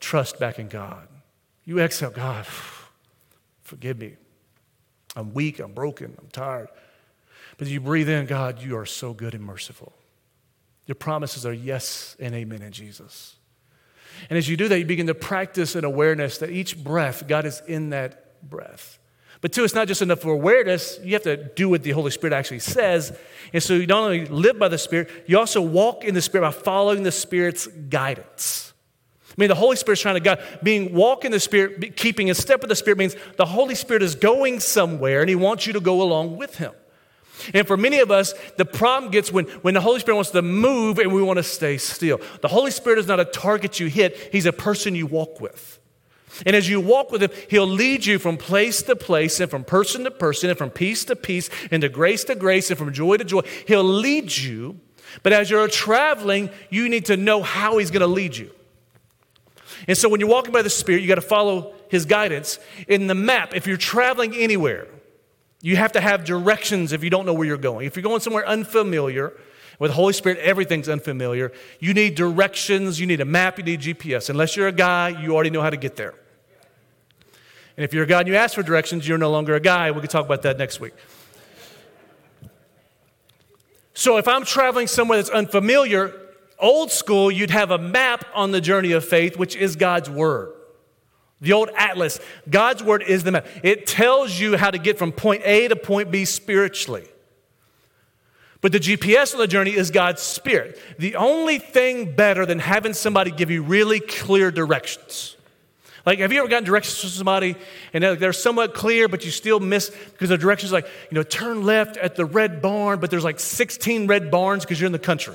trust 0.00 0.38
back 0.38 0.58
in 0.58 0.68
God. 0.68 1.08
You 1.64 1.80
exhale, 1.80 2.10
God, 2.10 2.46
forgive 3.62 3.98
me. 3.98 4.16
I'm 5.16 5.32
weak, 5.32 5.58
I'm 5.58 5.72
broken, 5.72 6.14
I'm 6.18 6.28
tired. 6.28 6.68
But 7.58 7.68
you 7.68 7.80
breathe 7.80 8.08
in, 8.08 8.26
God, 8.26 8.62
you 8.62 8.76
are 8.76 8.86
so 8.86 9.12
good 9.12 9.34
and 9.34 9.42
merciful. 9.42 9.92
Your 10.86 10.94
promises 10.94 11.44
are 11.44 11.52
yes 11.52 12.16
and 12.20 12.34
amen 12.34 12.62
in 12.62 12.72
Jesus. 12.72 13.36
And 14.30 14.38
as 14.38 14.48
you 14.48 14.56
do 14.56 14.68
that, 14.68 14.78
you 14.78 14.84
begin 14.84 15.08
to 15.08 15.14
practice 15.14 15.74
an 15.74 15.84
awareness 15.84 16.38
that 16.38 16.50
each 16.50 16.82
breath, 16.82 17.26
God 17.26 17.44
is 17.44 17.62
in 17.66 17.90
that 17.90 18.48
breath. 18.48 18.98
But 19.40 19.52
two, 19.52 19.64
it's 19.64 19.74
not 19.74 19.88
just 19.88 20.02
enough 20.02 20.20
for 20.20 20.32
awareness. 20.32 20.98
You 21.02 21.12
have 21.12 21.22
to 21.22 21.36
do 21.36 21.68
what 21.68 21.82
the 21.82 21.90
Holy 21.90 22.10
Spirit 22.10 22.32
actually 22.32 22.60
says. 22.60 23.16
And 23.52 23.62
so 23.62 23.74
you 23.74 23.86
not 23.86 24.04
only 24.04 24.26
live 24.26 24.58
by 24.58 24.68
the 24.68 24.78
Spirit, 24.78 25.10
you 25.26 25.38
also 25.38 25.60
walk 25.60 26.04
in 26.04 26.14
the 26.14 26.22
Spirit 26.22 26.44
by 26.44 26.50
following 26.52 27.02
the 27.02 27.12
Spirit's 27.12 27.66
guidance. 27.66 28.72
I 29.30 29.34
mean, 29.36 29.48
the 29.48 29.54
Holy 29.54 29.76
Spirit's 29.76 30.00
trying 30.00 30.14
to 30.14 30.20
guide. 30.20 30.40
Being 30.62 30.94
walk 30.94 31.26
in 31.26 31.32
the 31.32 31.40
Spirit, 31.40 31.96
keeping 31.96 32.28
in 32.28 32.34
step 32.34 32.62
with 32.62 32.70
the 32.70 32.76
Spirit 32.76 32.98
means 32.98 33.16
the 33.36 33.44
Holy 33.44 33.74
Spirit 33.74 34.02
is 34.02 34.14
going 34.14 34.60
somewhere 34.60 35.20
and 35.20 35.28
He 35.28 35.36
wants 35.36 35.66
you 35.66 35.74
to 35.74 35.80
go 35.80 36.00
along 36.00 36.38
with 36.38 36.56
Him. 36.56 36.72
And 37.52 37.66
for 37.66 37.76
many 37.76 37.98
of 37.98 38.10
us, 38.10 38.32
the 38.56 38.64
problem 38.64 39.12
gets 39.12 39.30
when, 39.30 39.44
when 39.60 39.74
the 39.74 39.80
Holy 39.82 40.00
Spirit 40.00 40.16
wants 40.16 40.30
to 40.30 40.40
move 40.40 40.98
and 40.98 41.12
we 41.12 41.22
want 41.22 41.36
to 41.36 41.42
stay 41.42 41.76
still. 41.76 42.18
The 42.40 42.48
Holy 42.48 42.70
Spirit 42.70 42.98
is 42.98 43.06
not 43.06 43.20
a 43.20 43.26
target 43.26 43.78
you 43.78 43.88
hit, 43.88 44.30
He's 44.32 44.46
a 44.46 44.52
person 44.52 44.94
you 44.94 45.06
walk 45.06 45.38
with. 45.38 45.75
And 46.44 46.54
as 46.54 46.68
you 46.68 46.80
walk 46.80 47.10
with 47.10 47.22
Him, 47.22 47.30
He'll 47.48 47.66
lead 47.66 48.04
you 48.04 48.18
from 48.18 48.36
place 48.36 48.82
to 48.82 48.96
place 48.96 49.40
and 49.40 49.50
from 49.50 49.64
person 49.64 50.04
to 50.04 50.10
person 50.10 50.50
and 50.50 50.58
from 50.58 50.70
peace 50.70 51.04
to 51.06 51.16
peace 51.16 51.48
and 51.70 51.82
to 51.82 51.88
grace 51.88 52.24
to 52.24 52.34
grace 52.34 52.70
and 52.70 52.78
from 52.78 52.92
joy 52.92 53.16
to 53.16 53.24
joy. 53.24 53.42
He'll 53.66 53.84
lead 53.84 54.36
you. 54.36 54.80
But 55.22 55.32
as 55.32 55.48
you're 55.48 55.68
traveling, 55.68 56.50
you 56.68 56.88
need 56.88 57.06
to 57.06 57.16
know 57.16 57.42
how 57.42 57.78
He's 57.78 57.90
going 57.90 58.00
to 58.00 58.06
lead 58.06 58.36
you. 58.36 58.50
And 59.88 59.96
so 59.96 60.08
when 60.08 60.20
you're 60.20 60.28
walking 60.28 60.52
by 60.52 60.62
the 60.62 60.70
Spirit, 60.70 61.02
you 61.02 61.08
got 61.08 61.14
to 61.14 61.20
follow 61.20 61.74
His 61.88 62.04
guidance. 62.04 62.58
In 62.88 63.06
the 63.06 63.14
map, 63.14 63.54
if 63.54 63.66
you're 63.66 63.76
traveling 63.76 64.34
anywhere, 64.34 64.88
you 65.62 65.76
have 65.76 65.92
to 65.92 66.00
have 66.00 66.24
directions 66.24 66.92
if 66.92 67.02
you 67.02 67.10
don't 67.10 67.24
know 67.24 67.34
where 67.34 67.46
you're 67.46 67.56
going. 67.56 67.86
If 67.86 67.96
you're 67.96 68.02
going 68.02 68.20
somewhere 68.20 68.46
unfamiliar, 68.46 69.32
with 69.78 69.90
the 69.90 69.94
Holy 69.94 70.12
Spirit, 70.12 70.38
everything's 70.38 70.88
unfamiliar. 70.88 71.52
You 71.80 71.92
need 71.92 72.14
directions, 72.14 72.98
you 72.98 73.06
need 73.06 73.20
a 73.20 73.24
map, 73.24 73.58
you 73.58 73.64
need 73.64 73.80
GPS. 73.80 74.30
Unless 74.30 74.56
you're 74.56 74.68
a 74.68 74.72
guy, 74.72 75.08
you 75.08 75.34
already 75.34 75.50
know 75.50 75.62
how 75.62 75.70
to 75.70 75.76
get 75.76 75.96
there. 75.96 76.14
And 77.76 77.84
if 77.84 77.92
you're 77.92 78.04
a 78.04 78.06
guy 78.06 78.20
and 78.20 78.28
you 78.28 78.36
ask 78.36 78.54
for 78.54 78.62
directions, 78.62 79.06
you're 79.06 79.18
no 79.18 79.30
longer 79.30 79.54
a 79.54 79.60
guy. 79.60 79.90
We 79.90 80.00
can 80.00 80.08
talk 80.08 80.24
about 80.24 80.42
that 80.42 80.58
next 80.58 80.80
week. 80.80 80.94
So 83.92 84.18
if 84.18 84.28
I'm 84.28 84.44
traveling 84.44 84.86
somewhere 84.86 85.18
that's 85.18 85.30
unfamiliar, 85.30 86.14
old 86.58 86.90
school, 86.90 87.30
you'd 87.30 87.50
have 87.50 87.70
a 87.70 87.78
map 87.78 88.24
on 88.34 88.50
the 88.50 88.60
journey 88.60 88.92
of 88.92 89.04
faith, 89.04 89.38
which 89.38 89.56
is 89.56 89.76
God's 89.76 90.08
Word. 90.08 90.52
The 91.40 91.52
old 91.52 91.68
atlas. 91.76 92.18
God's 92.48 92.82
Word 92.82 93.02
is 93.02 93.24
the 93.24 93.32
map. 93.32 93.46
It 93.62 93.86
tells 93.86 94.38
you 94.38 94.56
how 94.56 94.70
to 94.70 94.78
get 94.78 94.98
from 94.98 95.12
point 95.12 95.42
A 95.44 95.68
to 95.68 95.76
point 95.76 96.10
B 96.10 96.24
spiritually. 96.24 97.06
But 98.62 98.72
the 98.72 98.80
GPS 98.80 99.34
on 99.34 99.40
the 99.40 99.46
journey 99.46 99.72
is 99.72 99.90
God's 99.90 100.22
Spirit. 100.22 100.80
The 100.98 101.16
only 101.16 101.58
thing 101.58 102.14
better 102.14 102.46
than 102.46 102.58
having 102.58 102.94
somebody 102.94 103.30
give 103.30 103.50
you 103.50 103.62
really 103.62 104.00
clear 104.00 104.50
directions. 104.50 105.35
Like, 106.06 106.20
have 106.20 106.32
you 106.32 106.38
ever 106.38 106.48
gotten 106.48 106.64
directions 106.64 107.00
from 107.00 107.10
somebody 107.10 107.56
and 107.92 108.04
they're 108.04 108.32
somewhat 108.32 108.74
clear, 108.74 109.08
but 109.08 109.24
you 109.24 109.32
still 109.32 109.58
miss 109.58 109.90
because 109.90 110.28
the 110.28 110.38
directions 110.38 110.70
like, 110.70 110.86
you 111.10 111.16
know, 111.16 111.24
turn 111.24 111.64
left 111.64 111.96
at 111.96 112.14
the 112.14 112.24
red 112.24 112.62
barn, 112.62 113.00
but 113.00 113.10
there's 113.10 113.24
like 113.24 113.40
16 113.40 114.06
red 114.06 114.30
barns 114.30 114.64
because 114.64 114.80
you're 114.80 114.86
in 114.86 114.92
the 114.92 115.00
country. 115.00 115.34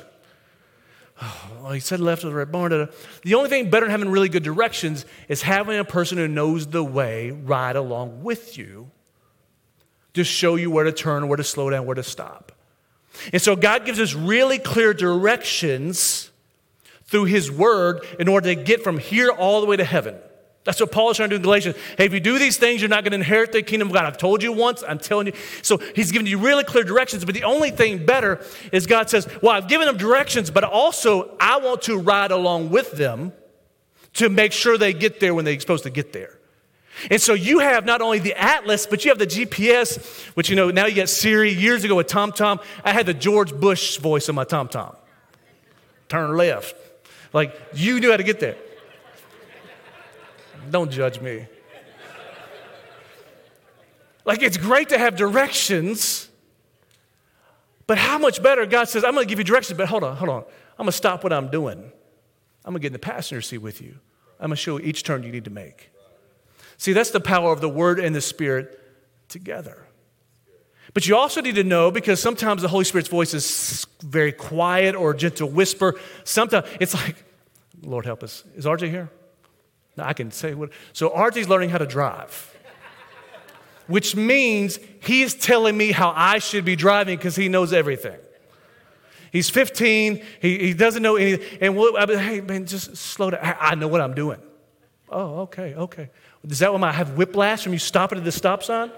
Oh, 1.22 1.72
he 1.72 1.82
said 1.82 2.00
left 2.00 2.24
of 2.24 2.32
the 2.32 2.36
red 2.36 2.54
barn. 2.54 2.90
The 3.24 3.36
only 3.36 3.50
thing 3.50 3.70
better 3.70 3.86
than 3.86 3.92
having 3.92 4.10
really 4.10 4.30
good 4.30 4.44
directions 4.44 5.06
is 5.28 5.42
having 5.42 5.78
a 5.78 5.84
person 5.84 6.18
who 6.18 6.28
knows 6.28 6.68
the 6.68 6.84
way 6.84 7.32
ride 7.32 7.76
along 7.76 8.24
with 8.24 8.58
you 8.58 8.90
to 10.14 10.24
show 10.24 10.56
you 10.56 10.72
where 10.72 10.86
to 10.86 10.94
turn, 10.94 11.28
where 11.28 11.38
to 11.38 11.44
slow 11.44 11.70
down, 11.70 11.86
where 11.86 11.96
to 11.96 12.04
stop. 12.04 12.54
And 13.34 13.42
so 13.42 13.58
God 13.58 13.86
gives 13.86 14.00
us 14.00 14.16
really 14.16 14.58
clear 14.58 14.94
directions 14.94 16.32
through 17.04 17.26
His 17.26 17.52
Word 17.52 18.06
in 18.20 18.30
order 18.30 18.56
to 18.56 18.64
get 18.64 18.84
from 18.84 18.98
here 18.98 19.30
all 19.30 19.60
the 19.60 19.68
way 19.68 19.76
to 19.76 19.84
heaven. 19.84 20.16
That's 20.64 20.80
what 20.80 20.92
Paul 20.92 21.10
is 21.10 21.18
trying 21.18 21.30
to 21.30 21.34
do 21.34 21.38
in 21.38 21.42
Galatians. 21.42 21.76
Hey, 21.98 22.06
if 22.06 22.14
you 22.14 22.20
do 22.20 22.38
these 22.38 22.58
things, 22.58 22.82
you're 22.82 22.90
not 22.90 23.04
going 23.04 23.12
to 23.12 23.18
inherit 23.18 23.52
the 23.52 23.64
kingdom 23.64 23.88
of 23.88 23.94
God. 23.94 24.06
I've 24.06 24.18
told 24.18 24.44
you 24.44 24.54
once, 24.54 24.84
I'm 24.88 25.00
telling 25.00 25.28
you. 25.28 25.34
So 25.64 25.78
he's 25.96 26.12
giving 26.12 26.28
you 26.28 26.38
really 26.38 26.64
clear 26.64 26.84
directions. 26.84 27.26
But 27.26 27.34
the 27.34 27.46
only 27.46 27.72
thing 27.72 28.06
better 28.06 28.46
is 28.72 28.86
God 28.86 29.10
says, 29.10 29.28
Well, 29.42 29.54
I've 29.54 29.68
given 29.68 29.88
them 29.88 29.98
directions, 29.98 30.52
but 30.52 30.64
also 30.64 31.36
I 31.40 31.58
want 31.58 31.82
to 31.84 31.98
ride 31.98 32.32
along 32.32 32.70
with 32.70 32.92
them 32.92 33.34
to 34.14 34.30
make 34.30 34.52
sure 34.52 34.78
they 34.78 34.94
get 34.94 35.20
there 35.20 35.34
when 35.34 35.46
they're 35.46 35.60
supposed 35.60 35.84
to 35.84 35.90
get 35.90 36.14
there. 36.14 36.38
And 37.10 37.20
so 37.20 37.34
you 37.34 37.60
have 37.60 37.86
not 37.86 38.02
only 38.02 38.20
the 38.20 38.40
atlas, 38.40 38.86
but 38.86 39.04
you 39.04 39.10
have 39.10 39.18
the 39.18 39.26
GPS, 39.26 40.26
which 40.36 40.50
you 40.50 40.56
know 40.56 40.70
now 40.70 40.86
you 40.86 40.96
got 40.96 41.10
Siri. 41.10 41.52
Years 41.52 41.84
ago 41.84 41.96
with 41.96 42.08
TomTom, 42.08 42.62
I 42.84 42.92
had 42.92 43.08
the 43.08 43.14
George 43.14 43.54
Bush 43.54 43.98
voice 43.98 44.30
on 44.30 44.36
my 44.36 44.46
TomTom. 44.46 44.96
Turn 46.10 46.38
left. 46.38 46.76
Like 47.34 47.60
you 47.74 48.00
knew 48.00 48.12
how 48.12 48.18
to 48.18 48.24
get 48.24 48.40
there. 48.40 48.58
Don't 50.70 50.92
judge 50.92 51.20
me. 51.20 51.48
Like, 54.24 54.44
it's 54.44 54.58
great 54.58 54.90
to 54.90 55.00
have 55.00 55.16
directions, 55.16 56.30
but 57.88 57.98
how 57.98 58.18
much 58.20 58.42
better 58.44 58.66
God 58.66 58.88
says, 58.88 59.04
I'm 59.04 59.14
going 59.14 59.26
to 59.26 59.30
give 59.30 59.40
you 59.40 59.44
directions, 59.44 59.78
but 59.78 59.88
hold 59.88 60.04
on, 60.04 60.16
hold 60.16 60.30
on. 60.30 60.44
I'm 60.78 60.86
going 60.86 60.88
to 60.88 60.92
stop 60.92 61.24
what 61.24 61.34
I'm 61.34 61.50
doing. 61.50 61.92
I'm 62.64 62.74
going 62.74 62.76
to 62.76 62.80
get 62.80 62.88
in 62.88 62.94
the 62.94 63.00
passenger 63.00 63.42
seat 63.42 63.58
with 63.58 63.82
you. 63.82 63.98
I'm 64.40 64.48
going 64.48 64.52
to 64.52 64.56
show 64.56 64.78
you 64.78 64.86
each 64.86 65.04
turn 65.04 65.24
you 65.24 65.32
need 65.32 65.46
to 65.46 65.52
make. 65.52 65.92
See, 66.78 66.94
that's 66.94 67.12
the 67.12 67.20
power 67.20 67.52
of 67.52 67.62
the 67.62 67.70
Word 67.70 68.00
and 68.00 68.16
the 68.16 68.22
Spirit 68.22 68.80
together. 69.28 69.88
But 70.94 71.08
you 71.08 71.16
also 71.16 71.42
need 71.42 71.56
to 71.56 71.64
know 71.64 71.90
because 71.90 72.22
sometimes 72.22 72.62
the 72.62 72.68
Holy 72.68 72.84
Spirit's 72.84 73.10
voice 73.10 73.34
is 73.34 73.86
very 74.02 74.32
quiet 74.32 74.96
or 74.96 75.12
a 75.12 75.18
gentle 75.18 75.50
whisper. 75.50 76.00
Sometimes 76.24 76.68
it's 76.80 76.94
like, 76.94 77.24
Lord 77.82 78.06
help 78.06 78.24
us. 78.24 78.44
Is 78.56 78.66
RJ 78.66 78.90
here? 78.90 79.10
I 80.02 80.14
can 80.14 80.32
say 80.32 80.54
what. 80.54 80.70
So 80.94 81.10
RJ's 81.10 81.50
learning 81.50 81.70
how 81.70 81.78
to 81.78 81.86
drive, 81.86 82.56
which 83.88 84.16
means 84.16 84.80
he's 85.02 85.34
telling 85.34 85.78
me 85.78 85.92
how 85.92 86.14
I 86.16 86.40
should 86.40 86.66
be 86.66 86.76
driving 86.76 87.18
because 87.18 87.36
he 87.36 87.50
knows 87.50 87.74
everything. 87.74 88.18
He's 89.32 89.50
15. 89.50 90.24
He, 90.42 90.58
he 90.58 90.74
doesn't 90.74 91.02
know 91.02 91.16
anything. 91.16 91.60
And 91.62 91.78
we'll, 91.78 91.96
I 91.96 92.06
mean, 92.06 92.20
hey, 92.20 92.42
man, 92.42 92.66
just 92.66 92.98
slow 92.98 93.30
down. 93.30 93.40
I, 93.42 93.76
know 93.76 93.88
what 93.88 94.02
I'm 94.02 94.14
doing. 94.14 94.42
Oh, 95.10 95.42
okay, 95.42 95.74
okay. 95.74 96.10
Is 96.48 96.60
that 96.60 96.74
when 96.74 96.84
I 96.84 96.92
have 96.92 97.18
whiplash 97.18 97.64
from 97.64 97.74
you 97.74 97.80
stopping 97.80 98.18
at 98.18 98.26
the 98.26 98.32
stop 98.32 98.64
sign? 98.64 98.92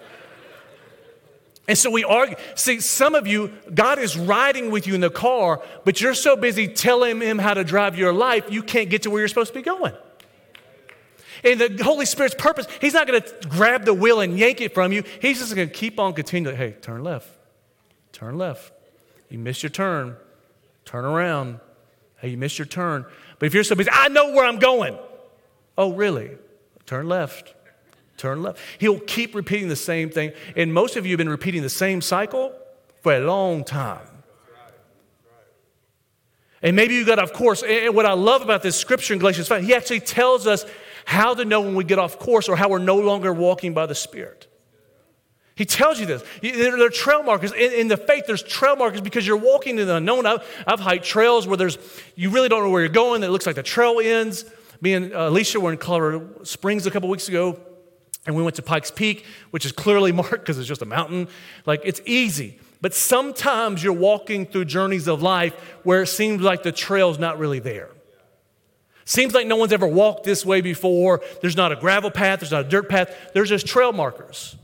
And 1.67 1.77
so 1.77 1.89
we 1.89 2.03
argue. 2.03 2.35
See, 2.55 2.81
some 2.81 3.15
of 3.15 3.25
you, 3.25 3.51
God 3.73 3.97
is 3.99 4.17
riding 4.17 4.69
with 4.69 4.85
you 4.85 4.95
in 4.95 5.01
the 5.01 5.09
car, 5.09 5.61
but 5.85 6.01
you're 6.01 6.13
so 6.13 6.35
busy 6.35 6.67
telling 6.67 7.21
him 7.21 7.39
how 7.39 7.53
to 7.53 7.63
drive 7.63 7.97
your 7.97 8.11
life, 8.11 8.51
you 8.51 8.63
can't 8.63 8.89
get 8.89 9.03
to 9.03 9.09
where 9.09 9.21
you're 9.21 9.29
supposed 9.29 9.53
to 9.53 9.59
be 9.59 9.63
going. 9.63 9.93
And 11.43 11.59
the 11.59 11.83
Holy 11.83 12.05
Spirit's 12.05 12.35
purpose, 12.35 12.67
He's 12.79 12.93
not 12.93 13.07
going 13.07 13.21
to 13.21 13.47
grab 13.49 13.85
the 13.85 13.93
wheel 13.93 14.21
and 14.21 14.37
yank 14.37 14.61
it 14.61 14.73
from 14.73 14.91
you. 14.91 15.03
He's 15.21 15.39
just 15.39 15.55
going 15.55 15.67
to 15.67 15.73
keep 15.73 15.99
on 15.99 16.13
continuing. 16.13 16.55
Hey, 16.55 16.71
turn 16.71 17.03
left. 17.03 17.29
Turn 18.11 18.37
left. 18.37 18.71
You 19.29 19.39
missed 19.39 19.63
your 19.63 19.69
turn. 19.69 20.15
Turn 20.85 21.05
around. 21.05 21.59
Hey, 22.17 22.29
you 22.29 22.37
missed 22.37 22.59
your 22.59 22.65
turn. 22.65 23.05
But 23.39 23.47
if 23.47 23.53
you're 23.53 23.63
so 23.63 23.75
busy, 23.75 23.89
I 23.91 24.07
know 24.07 24.31
where 24.31 24.45
I'm 24.45 24.59
going. 24.59 24.97
Oh, 25.77 25.93
really? 25.93 26.31
Turn 26.85 27.09
left. 27.09 27.53
Turn 28.17 28.43
left. 28.43 28.59
He'll 28.77 28.99
keep 28.99 29.35
repeating 29.35 29.67
the 29.67 29.75
same 29.75 30.09
thing. 30.09 30.31
And 30.55 30.73
most 30.73 30.95
of 30.95 31.05
you 31.05 31.11
have 31.13 31.17
been 31.17 31.29
repeating 31.29 31.61
the 31.61 31.69
same 31.69 31.99
cycle 32.01 32.53
for 33.01 33.13
a 33.13 33.19
long 33.19 33.63
time. 33.63 34.07
And 36.61 36.77
maybe 36.77 36.93
you 36.93 37.05
got 37.05 37.19
of 37.19 37.33
course. 37.33 37.61
And 37.61 37.93
what 37.93 38.05
I 38.05 38.13
love 38.13 38.41
about 38.41 38.63
this 38.63 38.79
scripture 38.79 39.13
in 39.13 39.19
Galatians 39.19 39.49
5, 39.49 39.63
he 39.63 39.75
actually 39.75 39.99
tells 39.99 40.47
us 40.47 40.65
how 41.05 41.33
to 41.33 41.45
know 41.45 41.61
when 41.61 41.75
we 41.75 41.83
get 41.83 41.99
off 41.99 42.19
course 42.19 42.49
or 42.49 42.55
how 42.55 42.69
we're 42.69 42.79
no 42.79 42.97
longer 42.97 43.33
walking 43.33 43.73
by 43.73 43.85
the 43.85 43.95
Spirit. 43.95 44.47
He 45.55 45.65
tells 45.65 45.99
you 45.99 46.05
this. 46.05 46.23
There 46.41 46.83
are 46.83 46.89
trail 46.89 47.21
markers. 47.21 47.51
In, 47.51 47.71
in, 47.73 47.87
the 47.87 47.97
faith, 47.97 48.25
there's 48.25 48.41
trail 48.41 48.75
markers 48.75 49.01
because 49.01 49.27
you're 49.27 49.37
walking 49.37 49.77
in 49.77 49.85
the 49.85 49.97
unknown. 49.97 50.25
I've, 50.25 50.63
I've 50.65 50.79
hiked 50.79 51.05
trails 51.05 51.45
where 51.45 51.57
there's, 51.57 51.77
you 52.15 52.31
really 52.31 52.49
don't 52.49 52.63
know 52.63 52.71
where 52.71 52.81
you're 52.81 52.89
going. 52.89 53.21
It 53.23 53.27
looks 53.27 53.45
like 53.45 53.55
the 53.55 53.63
trail 53.63 53.99
ends. 54.03 54.45
Me 54.81 54.93
and 54.95 55.13
uh, 55.13 55.29
Alicia 55.29 55.59
were 55.59 55.71
in 55.71 55.77
Colorado 55.77 56.43
Springs 56.43 56.87
a 56.87 56.91
couple 56.91 57.07
weeks 57.07 57.27
ago, 57.27 57.59
and 58.25 58.35
we 58.35 58.41
went 58.41 58.55
to 58.55 58.63
Pikes 58.63 58.89
Peak, 58.89 59.25
which 59.51 59.65
is 59.65 59.71
clearly 59.71 60.11
marked 60.21 60.31
because 60.31 60.57
it's 60.57 60.67
just 60.67 60.81
a 60.81 60.85
mountain. 60.85 61.27
Like, 61.65 61.81
it's 61.83 62.01
easy. 62.05 62.59
But 62.81 62.93
sometimes 62.93 63.81
you're 63.81 63.93
walking 63.93 64.45
through 64.45 64.65
journeys 64.65 65.07
of 65.07 65.21
life 65.21 65.53
where 65.83 66.01
it 66.01 66.07
seems 66.07 66.41
like 66.41 66.63
the 66.63 66.71
trail's 66.71 67.19
not 67.19 67.37
really 67.37 67.59
there. 67.59 67.89
Seems 69.05 69.33
like 69.33 69.47
no 69.47 69.57
one's 69.57 69.73
ever 69.73 69.87
walked 69.87 70.23
this 70.23 70.45
way 70.45 70.61
before. 70.61 71.21
There's 71.41 71.57
not 71.57 71.71
a 71.71 71.75
gravel 71.75 72.11
path, 72.11 72.39
there's 72.39 72.51
not 72.51 72.65
a 72.65 72.69
dirt 72.69 72.89
path, 72.89 73.13
there's 73.33 73.49
just 73.49 73.67
trail 73.67 73.91
markers. 73.91 74.55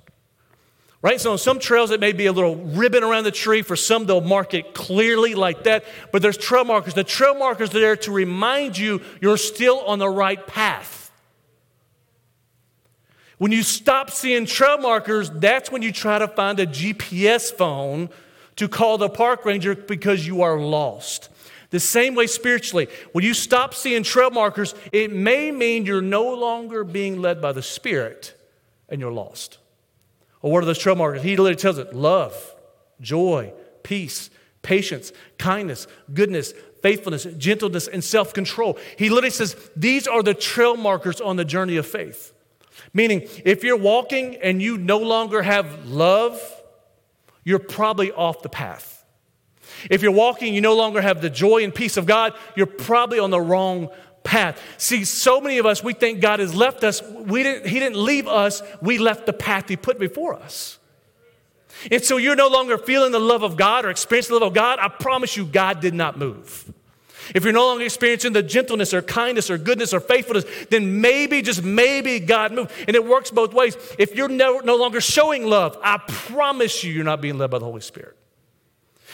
Right? 1.02 1.20
So 1.20 1.32
on 1.32 1.38
some 1.38 1.60
trails 1.60 1.92
it 1.92 2.02
may 2.02 2.12
be 2.12 2.26
a 2.26 2.34
little 2.34 2.58
ribbon 2.58 3.04
around 3.04 3.24
the 3.24 3.32
tree. 3.32 3.62
For 3.62 3.78
some, 3.78 4.06
they'll 4.06 4.20
mark 4.20 4.54
it 4.54 4.74
clearly 4.74 5.34
like 5.34 5.64
that. 5.64 5.86
But 6.12 6.22
there's 6.22 6.38
trail 6.38 6.66
markers. 6.66 6.94
The 6.94 7.06
trail 7.06 7.36
markers 7.36 7.74
are 7.74 7.80
there 7.80 7.96
to 7.98 8.12
remind 8.12 8.78
you 8.78 9.02
you're 9.22 9.38
still 9.38 9.80
on 9.82 10.00
the 10.00 10.10
right 10.10 10.46
path. 10.46 11.10
When 13.38 13.54
you 13.54 13.64
stop 13.64 14.12
seeing 14.12 14.46
trail 14.46 14.78
markers, 14.78 15.30
that's 15.30 15.72
when 15.72 15.82
you 15.82 15.94
try 15.94 16.20
to 16.20 16.28
find 16.28 16.60
a 16.60 16.68
GPS 16.68 17.54
phone 17.54 18.10
to 18.58 18.68
call 18.68 18.98
the 18.98 19.08
park 19.08 19.46
ranger 19.46 19.76
because 19.76 20.28
you 20.28 20.42
are 20.42 20.60
lost. 20.60 21.30
The 21.70 21.80
same 21.80 22.16
way 22.16 22.28
spiritually, 22.28 22.88
when 23.12 23.24
you 23.24 23.34
stop 23.34 23.74
seeing 23.74 24.04
trail 24.04 24.32
markers, 24.32 24.74
it 24.92 25.12
may 25.14 25.52
mean 25.52 25.86
you're 25.86 26.02
no 26.02 26.34
longer 26.34 26.84
being 26.84 27.22
led 27.22 27.42
by 27.42 27.52
the 27.52 27.62
Spirit 27.62 28.34
and 28.90 29.00
you're 29.00 29.12
lost. 29.12 29.60
Or 30.42 30.52
what 30.52 30.64
are 30.64 30.66
those 30.66 30.80
trail 30.80 30.96
markers? 30.96 31.22
He 31.22 31.32
literally 31.32 31.56
tells 31.56 31.78
it 31.78 31.94
love, 31.94 32.56
joy, 33.02 33.54
peace, 33.84 34.30
patience, 34.62 35.12
kindness, 35.38 35.88
goodness, 36.14 36.54
faithfulness, 36.82 37.26
gentleness, 37.38 37.88
and 37.88 38.04
self 38.04 38.34
control. 38.34 38.78
He 38.98 39.10
literally 39.10 39.30
says 39.30 39.56
these 39.76 40.08
are 40.08 40.24
the 40.24 40.34
trail 40.34 40.76
markers 40.76 41.22
on 41.22 41.36
the 41.36 41.46
journey 41.46 41.78
of 41.78 41.86
faith. 41.86 42.34
Meaning, 42.94 43.28
if 43.46 43.64
you're 43.64 43.78
walking 43.78 44.38
and 44.38 44.62
you 44.62 44.78
no 44.78 44.98
longer 44.98 45.42
have 45.42 45.88
love, 45.88 46.42
you're 47.44 47.60
probably 47.60 48.12
off 48.12 48.42
the 48.42 48.50
path. 48.50 48.99
If 49.90 50.02
you're 50.02 50.12
walking, 50.12 50.54
you 50.54 50.62
no 50.62 50.76
longer 50.76 51.02
have 51.02 51.22
the 51.22 51.30
joy 51.30 51.64
and 51.64 51.74
peace 51.74 51.98
of 51.98 52.06
God, 52.06 52.34
you're 52.56 52.66
probably 52.66 53.20
on 53.20 53.30
the 53.30 53.42
wrong 53.42 53.90
path. 54.24 54.62
See, 54.78 55.06
so 55.06 55.42
many 55.42 55.58
of 55.58 55.66
us, 55.66 55.84
we 55.84 55.94
think 55.94 56.22
God 56.22 56.40
has 56.40 56.54
left 56.54 56.84
us. 56.84 57.02
We 57.02 57.44
didn't, 57.44 57.68
he 57.68 57.80
didn't 57.80 58.04
leave 58.04 58.28
us, 58.28 58.62
we 58.82 58.98
left 58.98 59.26
the 59.26 59.34
path 59.34 59.70
He 59.70 59.78
put 59.78 60.00
before 60.00 60.36
us. 60.36 60.78
And 61.92 62.04
so 62.04 62.18
you're 62.18 62.36
no 62.36 62.50
longer 62.50 62.78
feeling 62.78 63.12
the 63.12 63.20
love 63.20 63.44
of 63.44 63.56
God 63.56 63.86
or 63.86 63.90
experiencing 63.90 64.34
the 64.34 64.40
love 64.40 64.52
of 64.52 64.54
God. 64.54 64.80
I 64.80 64.90
promise 64.90 65.38
you, 65.38 65.46
God 65.46 65.80
did 65.80 65.94
not 65.94 66.18
move. 66.18 66.74
If 67.34 67.44
you're 67.44 67.54
no 67.54 67.68
longer 67.68 67.86
experiencing 67.86 68.34
the 68.34 68.44
gentleness 68.44 68.94
or 68.94 69.02
kindness 69.02 69.50
or 69.50 69.58
goodness 69.58 69.94
or 69.94 70.00
faithfulness, 70.00 70.46
then 70.70 71.00
maybe, 71.00 71.42
just 71.42 71.64
maybe, 71.64 72.20
God 72.20 72.52
moved. 72.52 72.72
And 72.88 72.96
it 72.96 73.06
works 73.06 73.32
both 73.32 73.54
ways. 73.54 73.78
If 73.98 74.16
you're 74.16 74.28
no, 74.28 74.60
no 74.60 74.76
longer 74.76 75.00
showing 75.00 75.46
love, 75.46 75.78
I 75.84 75.98
promise 76.08 76.84
you, 76.84 76.92
you're 76.92 77.04
not 77.04 77.22
being 77.22 77.38
led 77.38 77.52
by 77.52 77.60
the 77.60 77.66
Holy 77.66 77.82
Spirit. 77.82 78.18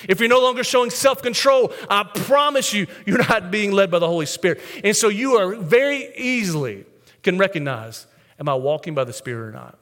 If 0.08 0.20
you're 0.20 0.30
no 0.30 0.42
longer 0.42 0.64
showing 0.64 0.90
self 0.90 1.22
control, 1.22 1.72
I 1.90 2.04
promise 2.04 2.74
you, 2.74 2.88
you're 3.06 3.26
not 3.30 3.52
being 3.52 3.72
led 3.72 3.92
by 3.92 4.00
the 4.00 4.08
Holy 4.08 4.26
Spirit. 4.26 4.62
And 4.84 4.96
so 4.96 5.10
you 5.10 5.36
are 5.36 5.56
very 5.56 6.14
easily 6.16 6.86
can 7.26 7.38
recognize 7.40 8.08
am 8.40 8.48
I 8.48 8.54
walking 8.54 8.94
by 8.94 9.04
the 9.04 9.12
Spirit 9.12 9.50
or 9.50 9.52
not? 9.52 9.78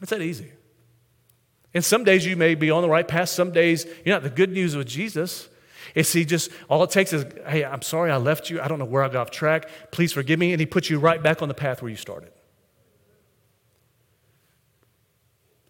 It's 0.00 0.10
that 0.10 0.22
easy. 0.22 0.50
And 1.74 1.84
some 1.84 2.02
days 2.02 2.26
you 2.26 2.34
may 2.34 2.56
be 2.56 2.70
on 2.70 2.82
the 2.82 2.88
right 2.88 3.06
path, 3.06 3.28
some 3.28 3.52
days 3.52 3.86
you're 4.04 4.14
not. 4.14 4.24
The 4.24 4.30
good 4.30 4.50
news 4.50 4.74
with 4.74 4.88
Jesus 4.88 5.48
is 5.94 6.12
he 6.12 6.24
just, 6.24 6.50
all 6.68 6.82
it 6.82 6.90
takes 6.90 7.12
is, 7.12 7.24
hey, 7.46 7.64
I'm 7.64 7.82
sorry 7.82 8.10
I 8.10 8.16
left 8.16 8.50
you. 8.50 8.60
I 8.60 8.68
don't 8.68 8.78
know 8.78 8.84
where 8.84 9.04
I 9.04 9.08
got 9.08 9.20
off 9.20 9.30
track. 9.30 9.68
Please 9.92 10.12
forgive 10.12 10.38
me. 10.38 10.52
And 10.52 10.60
he 10.60 10.66
puts 10.66 10.88
you 10.90 10.98
right 10.98 11.22
back 11.22 11.42
on 11.42 11.48
the 11.48 11.54
path 11.54 11.82
where 11.82 11.90
you 11.90 11.96
started. 11.96 12.32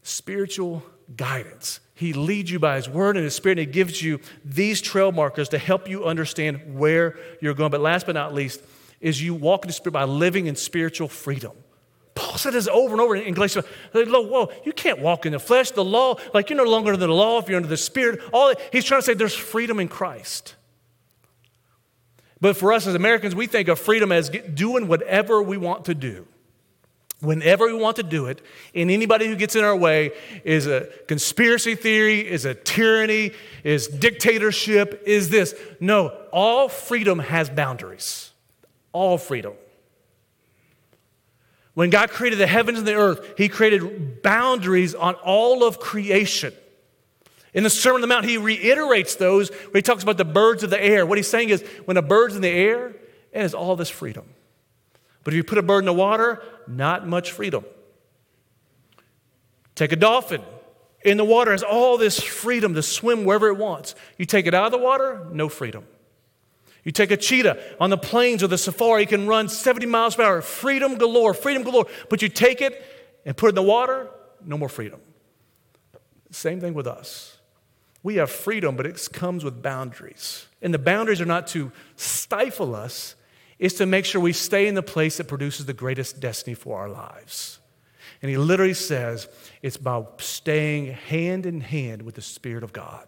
Spiritual 0.02 0.84
guidance. 1.16 1.80
He 2.00 2.14
leads 2.14 2.50
you 2.50 2.58
by 2.58 2.76
His 2.76 2.88
Word 2.88 3.18
and 3.18 3.24
His 3.24 3.34
Spirit, 3.34 3.58
and 3.58 3.68
He 3.68 3.72
gives 3.72 4.00
you 4.00 4.20
these 4.42 4.80
trail 4.80 5.12
markers 5.12 5.50
to 5.50 5.58
help 5.58 5.86
you 5.86 6.06
understand 6.06 6.78
where 6.78 7.18
you're 7.42 7.52
going. 7.52 7.70
But 7.70 7.82
last 7.82 8.06
but 8.06 8.14
not 8.14 8.32
least, 8.32 8.62
is 9.02 9.22
you 9.22 9.34
walk 9.34 9.64
in 9.64 9.66
the 9.66 9.74
Spirit 9.74 9.92
by 9.92 10.04
living 10.04 10.46
in 10.46 10.56
spiritual 10.56 11.08
freedom. 11.08 11.52
Paul 12.14 12.38
said 12.38 12.54
this 12.54 12.68
over 12.68 12.94
and 12.94 13.02
over 13.02 13.14
in 13.16 13.34
Galatians. 13.34 13.66
Whoa, 13.92 14.50
you 14.64 14.72
can't 14.72 15.00
walk 15.00 15.26
in 15.26 15.32
the 15.32 15.38
flesh. 15.38 15.72
The 15.72 15.84
law, 15.84 16.16
like 16.32 16.48
you're 16.48 16.56
no 16.56 16.64
longer 16.64 16.94
under 16.94 17.06
the 17.06 17.12
law 17.12 17.38
if 17.38 17.50
you're 17.50 17.58
under 17.58 17.68
the 17.68 17.76
Spirit. 17.76 18.22
All 18.32 18.54
he's 18.72 18.86
trying 18.86 19.02
to 19.02 19.04
say, 19.04 19.12
there's 19.12 19.34
freedom 19.34 19.78
in 19.78 19.88
Christ. 19.88 20.54
But 22.40 22.56
for 22.56 22.72
us 22.72 22.86
as 22.86 22.94
Americans, 22.94 23.34
we 23.34 23.46
think 23.46 23.68
of 23.68 23.78
freedom 23.78 24.10
as 24.10 24.30
doing 24.30 24.88
whatever 24.88 25.42
we 25.42 25.58
want 25.58 25.84
to 25.84 25.94
do. 25.94 26.26
Whenever 27.20 27.66
we 27.66 27.74
want 27.74 27.96
to 27.96 28.02
do 28.02 28.26
it, 28.26 28.40
and 28.74 28.90
anybody 28.90 29.26
who 29.26 29.36
gets 29.36 29.54
in 29.54 29.62
our 29.62 29.76
way 29.76 30.12
is 30.42 30.66
a 30.66 30.88
conspiracy 31.06 31.74
theory, 31.74 32.26
is 32.26 32.46
a 32.46 32.54
tyranny, 32.54 33.32
is 33.62 33.88
dictatorship, 33.88 35.02
is 35.06 35.28
this. 35.28 35.54
No, 35.80 36.08
all 36.32 36.70
freedom 36.70 37.18
has 37.18 37.50
boundaries. 37.50 38.32
All 38.92 39.18
freedom. 39.18 39.52
When 41.74 41.90
God 41.90 42.10
created 42.10 42.38
the 42.38 42.46
heavens 42.46 42.78
and 42.78 42.88
the 42.88 42.94
earth, 42.94 43.34
He 43.36 43.48
created 43.48 44.22
boundaries 44.22 44.94
on 44.94 45.14
all 45.16 45.62
of 45.62 45.78
creation. 45.78 46.54
In 47.52 47.64
the 47.64 47.70
Sermon 47.70 47.96
on 47.96 48.00
the 48.02 48.06
Mount, 48.06 48.24
He 48.24 48.38
reiterates 48.38 49.16
those 49.16 49.50
where 49.50 49.76
He 49.76 49.82
talks 49.82 50.02
about 50.02 50.16
the 50.16 50.24
birds 50.24 50.62
of 50.62 50.70
the 50.70 50.82
air. 50.82 51.04
What 51.04 51.18
He's 51.18 51.28
saying 51.28 51.50
is, 51.50 51.62
when 51.84 51.98
a 51.98 52.02
bird's 52.02 52.34
in 52.34 52.42
the 52.42 52.48
air, 52.48 52.94
it 53.32 53.40
has 53.40 53.52
all 53.52 53.76
this 53.76 53.90
freedom. 53.90 54.24
But 55.24 55.34
if 55.34 55.36
you 55.36 55.44
put 55.44 55.58
a 55.58 55.62
bird 55.62 55.80
in 55.80 55.84
the 55.84 55.92
water, 55.92 56.42
not 56.66 57.06
much 57.06 57.32
freedom. 57.32 57.64
Take 59.74 59.92
a 59.92 59.96
dolphin 59.96 60.42
in 61.02 61.16
the 61.16 61.24
water, 61.24 61.52
has 61.52 61.62
all 61.62 61.96
this 61.96 62.20
freedom 62.20 62.74
to 62.74 62.82
swim 62.82 63.24
wherever 63.24 63.48
it 63.48 63.56
wants. 63.56 63.94
You 64.18 64.26
take 64.26 64.46
it 64.46 64.54
out 64.54 64.66
of 64.66 64.72
the 64.72 64.78
water, 64.78 65.26
no 65.32 65.48
freedom. 65.48 65.86
You 66.84 66.92
take 66.92 67.10
a 67.10 67.16
cheetah 67.16 67.76
on 67.78 67.90
the 67.90 67.98
plains 67.98 68.42
or 68.42 68.46
the 68.46 68.58
safari, 68.58 69.02
it 69.02 69.10
can 69.10 69.26
run 69.26 69.48
70 69.48 69.86
miles 69.86 70.16
per 70.16 70.22
hour, 70.22 70.42
freedom 70.42 70.96
galore, 70.96 71.34
freedom 71.34 71.62
galore. 71.62 71.86
But 72.08 72.22
you 72.22 72.28
take 72.28 72.60
it 72.60 72.82
and 73.26 73.36
put 73.36 73.46
it 73.46 73.48
in 73.50 73.54
the 73.56 73.62
water, 73.62 74.08
no 74.44 74.56
more 74.56 74.68
freedom. 74.68 75.00
Same 76.30 76.60
thing 76.60 76.74
with 76.74 76.86
us. 76.86 77.38
We 78.02 78.16
have 78.16 78.30
freedom, 78.30 78.76
but 78.76 78.86
it 78.86 79.08
comes 79.12 79.44
with 79.44 79.62
boundaries. 79.62 80.46
And 80.62 80.72
the 80.72 80.78
boundaries 80.78 81.20
are 81.20 81.26
not 81.26 81.46
to 81.48 81.70
stifle 81.96 82.74
us, 82.74 83.14
it's 83.60 83.76
to 83.76 83.86
make 83.86 84.06
sure 84.06 84.20
we 84.20 84.32
stay 84.32 84.66
in 84.66 84.74
the 84.74 84.82
place 84.82 85.18
that 85.18 85.28
produces 85.28 85.66
the 85.66 85.74
greatest 85.74 86.18
destiny 86.18 86.54
for 86.54 86.80
our 86.80 86.88
lives. 86.88 87.60
And 88.22 88.30
he 88.30 88.36
literally 88.36 88.74
says 88.74 89.28
it's 89.62 89.76
about 89.76 90.20
staying 90.20 90.86
hand 90.86 91.46
in 91.46 91.60
hand 91.60 92.02
with 92.02 92.16
the 92.16 92.22
Spirit 92.22 92.64
of 92.64 92.72
God. 92.72 93.06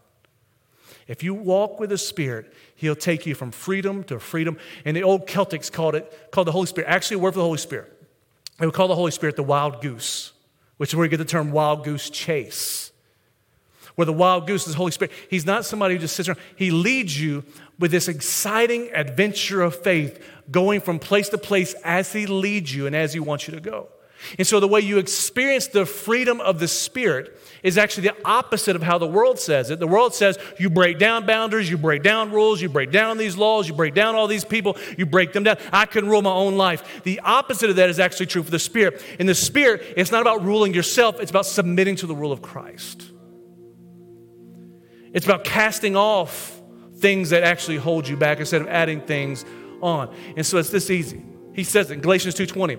If 1.09 1.23
you 1.23 1.35
walk 1.35 1.81
with 1.81 1.91
the 1.91 1.99
Spirit, 1.99 2.53
He'll 2.77 2.95
take 2.95 3.27
you 3.27 3.35
from 3.35 3.51
freedom 3.51 4.05
to 4.05 4.19
freedom. 4.21 4.59
And 4.85 4.97
the 4.97 5.03
old 5.03 5.27
Celtics 5.27 5.71
called 5.71 5.95
it, 5.95 6.31
called 6.31 6.47
the 6.47 6.53
Holy 6.53 6.67
Spirit, 6.67 6.89
actually 6.89 7.17
a 7.17 7.19
word 7.19 7.33
for 7.33 7.41
the 7.41 7.45
Holy 7.45 7.59
Spirit. 7.59 7.93
They 8.59 8.67
would 8.67 8.75
call 8.75 8.89
the 8.89 8.95
Holy 8.95 9.11
Spirit 9.11 9.37
the 9.37 9.43
wild 9.43 9.81
goose, 9.81 10.33
which 10.77 10.91
is 10.91 10.97
where 10.97 11.05
you 11.05 11.11
get 11.11 11.17
the 11.17 11.25
term 11.25 11.51
wild 11.51 11.85
goose 11.85 12.09
chase. 12.09 12.93
Where 13.95 14.07
the 14.07 14.13
wild 14.13 14.47
goose 14.47 14.67
is 14.67 14.73
the 14.73 14.79
Holy 14.79 14.93
Spirit. 14.93 15.13
He's 15.29 15.45
not 15.45 15.65
somebody 15.65 15.95
who 15.95 16.01
just 16.01 16.17
sits 16.17 16.29
around. 16.29 16.39
He 16.57 16.71
leads 16.71 17.21
you 17.21 17.45
with 17.83 17.91
this 17.91 18.07
exciting 18.07 18.91
adventure 18.95 19.61
of 19.61 19.75
faith, 19.75 20.25
going 20.53 20.81
from 20.81 21.01
place 21.01 21.29
to 21.31 21.37
place 21.37 21.75
as 21.83 22.13
He 22.13 22.27
leads 22.27 22.73
you 22.73 22.87
and 22.87 22.95
as 22.95 23.13
He 23.13 23.19
wants 23.19 23.49
you 23.49 23.55
to 23.55 23.61
go. 23.61 23.89
And 24.39 24.47
so, 24.47 24.61
the 24.61 24.69
way 24.69 24.79
you 24.79 24.99
experience 24.99 25.67
the 25.67 25.85
freedom 25.85 26.41
of 26.41 26.61
the 26.61 26.69
Spirit 26.69 27.37
is 27.65 27.77
actually 27.77 28.07
the 28.07 28.17
opposite 28.25 28.77
of 28.77 28.85
how 28.85 28.99
the 28.99 29.07
world 29.09 29.41
says 29.41 29.69
it. 29.71 29.81
The 29.81 29.89
world 29.89 30.15
says 30.15 30.39
you 30.61 30.71
break 30.71 31.01
down 31.01 31.27
boundaries, 31.27 31.69
you 31.69 31.77
break 31.77 32.05
down 32.05 32.31
rules, 32.31 32.63
you 32.63 32.69
break 32.69 32.93
down 32.93 33.19
these 33.19 33.37
laws, 33.37 33.67
you 33.67 33.75
break 33.75 33.95
down 33.95 34.15
all 34.15 34.29
these 34.29 34.45
people, 34.45 34.77
you 34.97 35.05
break 35.05 35.33
them 35.33 35.43
down. 35.43 35.57
I 35.73 35.87
can 35.87 36.09
rule 36.09 36.23
my 36.23 36.31
own 36.31 36.57
life. 36.57 37.03
The 37.03 37.19
opposite 37.19 37.69
of 37.69 37.75
that 37.77 37.91
is 37.91 37.99
actually 37.99 38.27
true 38.27 38.45
for 38.45 38.53
the 38.53 38.61
Spirit. 38.61 39.03
In 39.19 39.27
the 39.27 39.35
Spirit, 39.35 39.83
it's 39.97 40.13
not 40.13 40.23
about 40.23 40.45
ruling 40.45 40.73
yourself, 40.73 41.19
it's 41.19 41.33
about 41.33 41.47
submitting 41.47 41.97
to 41.97 42.07
the 42.07 42.15
rule 42.15 42.31
of 42.31 42.43
Christ. 42.43 43.11
It's 45.13 45.27
about 45.27 45.43
casting 45.43 45.97
off 45.97 46.62
things 47.03 47.31
that 47.31 47.43
actually 47.43 47.77
hold 47.77 48.09
you 48.09 48.17
back 48.17 48.39
instead 48.39 48.63
of 48.63 48.69
adding 48.69 49.03
things 49.03 49.45
on. 49.83 50.09
And 50.37 50.47
so 50.47 50.57
it's 50.57 50.71
this 50.71 50.89
easy. 50.89 51.21
He 51.53 51.65
says 51.65 51.91
in 51.91 52.01
Galatians 52.01 52.35
2:20, 52.37 52.79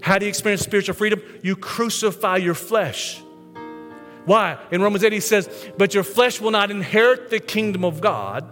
how 0.00 0.18
do 0.18 0.24
you 0.24 0.30
experience 0.30 0.62
spiritual 0.62 0.94
freedom? 0.94 1.20
You 1.42 1.56
crucify 1.56 2.38
your 2.38 2.54
flesh. 2.54 3.20
Why? 4.24 4.56
In 4.70 4.80
Romans 4.80 5.04
8 5.04 5.12
he 5.12 5.20
says, 5.20 5.50
"But 5.76 5.92
your 5.92 6.04
flesh 6.04 6.40
will 6.40 6.50
not 6.50 6.70
inherit 6.70 7.28
the 7.28 7.40
kingdom 7.40 7.84
of 7.84 8.00
God." 8.00 8.48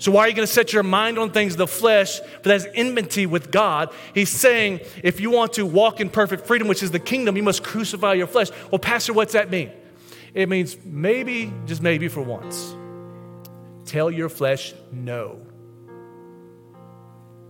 So 0.00 0.10
why 0.10 0.22
are 0.22 0.28
you 0.28 0.34
going 0.34 0.48
to 0.48 0.52
set 0.52 0.72
your 0.72 0.82
mind 0.82 1.16
on 1.16 1.30
things 1.30 1.52
of 1.52 1.58
the 1.58 1.68
flesh, 1.68 2.18
but 2.18 2.42
that's 2.42 2.66
enmity 2.74 3.24
with 3.24 3.52
God? 3.52 3.90
He's 4.12 4.30
saying, 4.30 4.80
if 5.04 5.20
you 5.20 5.30
want 5.30 5.52
to 5.52 5.64
walk 5.64 6.00
in 6.00 6.08
perfect 6.10 6.44
freedom, 6.44 6.66
which 6.66 6.82
is 6.82 6.90
the 6.90 6.98
kingdom, 6.98 7.36
you 7.36 7.44
must 7.44 7.62
crucify 7.62 8.14
your 8.14 8.26
flesh. 8.26 8.48
Well, 8.72 8.80
Pastor, 8.80 9.12
what's 9.12 9.34
that 9.34 9.48
mean? 9.48 9.70
It 10.34 10.48
means 10.48 10.76
maybe, 10.84 11.52
just 11.66 11.82
maybe 11.82 12.08
for 12.08 12.20
once, 12.20 12.74
tell 13.84 14.10
your 14.10 14.28
flesh 14.28 14.74
no. 14.90 15.40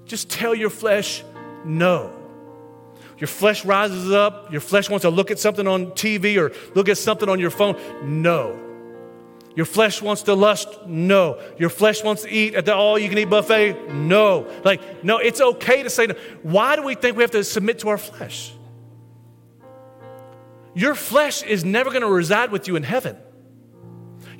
Just 0.04 0.30
tell 0.30 0.54
your 0.54 0.70
flesh 0.70 1.24
no. 1.64 2.12
Your 3.18 3.28
flesh 3.28 3.64
rises 3.64 4.10
up, 4.10 4.50
your 4.50 4.60
flesh 4.60 4.90
wants 4.90 5.02
to 5.02 5.10
look 5.10 5.30
at 5.30 5.38
something 5.38 5.66
on 5.66 5.92
TV 5.92 6.36
or 6.36 6.52
look 6.74 6.88
at 6.88 6.98
something 6.98 7.28
on 7.28 7.38
your 7.38 7.50
phone. 7.50 7.76
No. 8.02 8.58
Your 9.54 9.66
flesh 9.66 10.00
wants 10.00 10.22
to 10.22 10.34
lust? 10.34 10.86
No. 10.86 11.38
Your 11.58 11.68
flesh 11.68 12.02
wants 12.02 12.22
to 12.22 12.28
eat 12.28 12.54
at 12.54 12.64
the 12.64 12.74
all 12.74 12.98
you 12.98 13.08
can 13.08 13.18
eat 13.18 13.26
buffet? 13.26 13.92
No. 13.92 14.48
Like, 14.64 15.04
no, 15.04 15.18
it's 15.18 15.40
okay 15.40 15.82
to 15.82 15.90
say 15.90 16.06
no. 16.06 16.14
Why 16.42 16.74
do 16.74 16.82
we 16.82 16.94
think 16.94 17.16
we 17.16 17.22
have 17.22 17.32
to 17.32 17.44
submit 17.44 17.80
to 17.80 17.90
our 17.90 17.98
flesh? 17.98 18.52
Your 20.74 20.94
flesh 20.94 21.42
is 21.42 21.64
never 21.64 21.90
going 21.90 22.02
to 22.02 22.08
reside 22.08 22.50
with 22.50 22.66
you 22.66 22.76
in 22.76 22.82
heaven. 22.82 23.16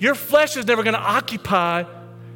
Your 0.03 0.17
flesh 0.17 0.57
is 0.57 0.67
never 0.67 0.83
going 0.83 0.95
to 0.95 1.01
occupy 1.01 1.85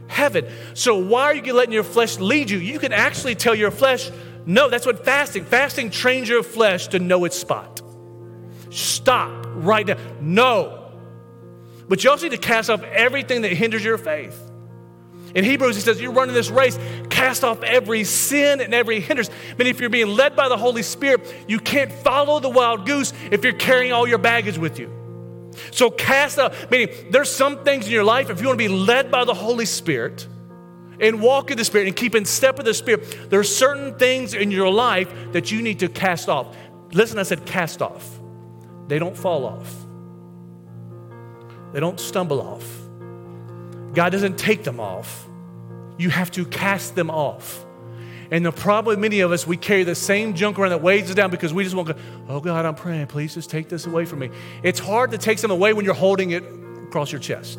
heaven. 0.06 0.46
So 0.74 0.98
why 0.98 1.24
are 1.24 1.34
you 1.34 1.52
letting 1.52 1.72
your 1.72 1.82
flesh 1.82 2.16
lead 2.20 2.48
you? 2.48 2.58
You 2.58 2.78
can 2.78 2.92
actually 2.92 3.34
tell 3.34 3.56
your 3.56 3.72
flesh, 3.72 4.08
no, 4.46 4.70
that's 4.70 4.86
what 4.86 5.04
fasting. 5.04 5.44
Fasting 5.44 5.90
trains 5.90 6.28
your 6.28 6.44
flesh 6.44 6.86
to 6.88 7.00
know 7.00 7.24
its 7.24 7.36
spot. 7.36 7.82
Stop 8.70 9.46
right 9.48 9.84
now. 9.84 9.96
No. 10.20 10.92
But 11.88 12.04
you 12.04 12.10
also 12.10 12.26
need 12.28 12.40
to 12.40 12.48
cast 12.48 12.70
off 12.70 12.84
everything 12.84 13.42
that 13.42 13.50
hinders 13.50 13.82
your 13.82 13.98
faith. 13.98 14.40
In 15.34 15.42
Hebrews, 15.42 15.74
he 15.74 15.82
says, 15.82 16.00
You're 16.00 16.12
running 16.12 16.36
this 16.36 16.50
race, 16.50 16.78
cast 17.10 17.42
off 17.42 17.64
every 17.64 18.04
sin 18.04 18.60
and 18.60 18.74
every 18.74 19.00
hindrance. 19.00 19.28
I 19.28 19.54
mean, 19.56 19.66
if 19.66 19.80
you're 19.80 19.90
being 19.90 20.14
led 20.14 20.36
by 20.36 20.48
the 20.48 20.56
Holy 20.56 20.84
Spirit, 20.84 21.34
you 21.48 21.58
can't 21.58 21.90
follow 21.90 22.38
the 22.38 22.48
wild 22.48 22.86
goose 22.86 23.12
if 23.32 23.42
you're 23.42 23.54
carrying 23.54 23.92
all 23.92 24.06
your 24.06 24.18
baggage 24.18 24.56
with 24.56 24.78
you. 24.78 25.05
So 25.70 25.90
cast 25.90 26.38
out, 26.38 26.54
meaning 26.70 26.94
there's 27.10 27.30
some 27.30 27.64
things 27.64 27.86
in 27.86 27.92
your 27.92 28.04
life, 28.04 28.30
if 28.30 28.40
you 28.40 28.46
want 28.46 28.58
to 28.58 28.68
be 28.68 28.72
led 28.72 29.10
by 29.10 29.24
the 29.24 29.34
Holy 29.34 29.66
Spirit 29.66 30.26
and 31.00 31.20
walk 31.20 31.50
in 31.50 31.58
the 31.58 31.64
Spirit 31.64 31.88
and 31.88 31.96
keep 31.96 32.14
in 32.14 32.24
step 32.24 32.56
with 32.56 32.66
the 32.66 32.74
Spirit, 32.74 33.30
there 33.30 33.40
are 33.40 33.44
certain 33.44 33.98
things 33.98 34.32
in 34.32 34.50
your 34.50 34.70
life 34.70 35.12
that 35.32 35.50
you 35.50 35.60
need 35.60 35.80
to 35.80 35.88
cast 35.88 36.28
off. 36.28 36.56
Listen, 36.92 37.18
I 37.18 37.24
said 37.24 37.44
cast 37.44 37.82
off. 37.82 38.18
They 38.88 38.98
don't 38.98 39.16
fall 39.16 39.44
off, 39.44 39.74
they 41.72 41.80
don't 41.80 42.00
stumble 42.00 42.40
off. 42.40 42.64
God 43.92 44.10
doesn't 44.12 44.38
take 44.38 44.62
them 44.62 44.78
off. 44.78 45.26
You 45.98 46.10
have 46.10 46.30
to 46.32 46.44
cast 46.44 46.94
them 46.94 47.10
off. 47.10 47.65
And 48.30 48.44
the 48.44 48.52
problem 48.52 49.00
many 49.00 49.20
of 49.20 49.32
us, 49.32 49.46
we 49.46 49.56
carry 49.56 49.84
the 49.84 49.94
same 49.94 50.34
junk 50.34 50.58
around 50.58 50.70
that 50.70 50.82
weighs 50.82 51.08
us 51.08 51.14
down 51.14 51.30
because 51.30 51.54
we 51.54 51.64
just 51.64 51.76
want 51.76 51.88
to 51.88 51.94
go, 51.94 52.00
oh 52.28 52.40
God, 52.40 52.64
I'm 52.64 52.74
praying, 52.74 53.06
please 53.06 53.34
just 53.34 53.50
take 53.50 53.68
this 53.68 53.86
away 53.86 54.04
from 54.04 54.18
me. 54.20 54.30
It's 54.62 54.80
hard 54.80 55.12
to 55.12 55.18
take 55.18 55.38
them 55.40 55.50
away 55.50 55.72
when 55.72 55.84
you're 55.84 55.94
holding 55.94 56.30
it 56.30 56.42
across 56.86 57.12
your 57.12 57.20
chest. 57.20 57.58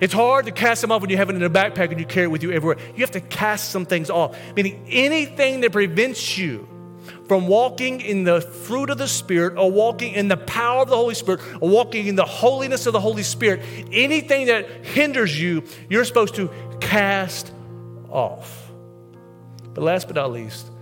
It's 0.00 0.12
hard 0.12 0.46
to 0.46 0.52
cast 0.52 0.80
them 0.80 0.92
off 0.92 1.00
when 1.00 1.10
you 1.10 1.16
have 1.16 1.30
it 1.30 1.36
in 1.36 1.42
a 1.42 1.50
backpack 1.50 1.90
and 1.90 1.98
you 1.98 2.06
carry 2.06 2.24
it 2.24 2.30
with 2.30 2.42
you 2.42 2.52
everywhere. 2.52 2.76
You 2.94 3.00
have 3.00 3.10
to 3.12 3.20
cast 3.20 3.70
some 3.70 3.84
things 3.84 4.10
off, 4.10 4.38
meaning 4.54 4.84
anything 4.88 5.60
that 5.62 5.72
prevents 5.72 6.38
you 6.38 6.68
from 7.26 7.46
walking 7.46 8.00
in 8.00 8.24
the 8.24 8.40
fruit 8.40 8.90
of 8.90 8.98
the 8.98 9.08
Spirit 9.08 9.58
or 9.58 9.70
walking 9.70 10.14
in 10.14 10.28
the 10.28 10.36
power 10.36 10.82
of 10.82 10.88
the 10.88 10.96
Holy 10.96 11.14
Spirit 11.14 11.40
or 11.60 11.68
walking 11.68 12.06
in 12.06 12.14
the 12.16 12.24
holiness 12.24 12.86
of 12.86 12.92
the 12.92 13.00
Holy 13.00 13.22
Spirit, 13.22 13.62
anything 13.90 14.46
that 14.46 14.86
hinders 14.86 15.40
you, 15.40 15.64
you're 15.88 16.04
supposed 16.04 16.36
to 16.36 16.50
cast 16.80 17.52
off. 18.10 18.67
But 19.78 19.84
last 19.84 20.08
but 20.08 20.16
not 20.16 20.32
least, 20.32 20.72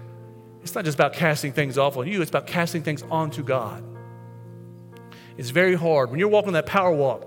it's 0.62 0.74
not 0.74 0.86
just 0.86 0.94
about 0.94 1.12
casting 1.12 1.53
things 1.53 1.76
off 1.76 1.99
on 1.99 2.09
you, 2.09 2.22
it's 2.22 2.30
about 2.30 2.47
casting 2.47 2.82
things 2.82 3.03
onto 3.11 3.42
God. 3.42 3.84
It's 5.36 5.51
very 5.51 5.74
hard. 5.74 6.11
When 6.11 6.18
you're 6.18 6.30
walking 6.30 6.55
that 6.55 6.64
power 6.64 6.90
walk, 6.90 7.26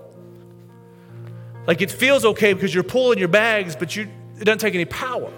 like 1.68 1.80
it 1.80 1.92
feels 1.92 2.24
okay 2.24 2.54
because 2.54 2.74
you're 2.74 2.82
pulling 2.82 3.20
your 3.20 3.28
bags, 3.28 3.76
but 3.76 3.94
you, 3.94 4.08
it 4.40 4.44
doesn't 4.44 4.58
take 4.58 4.74
any 4.74 4.84
power. 4.84 5.30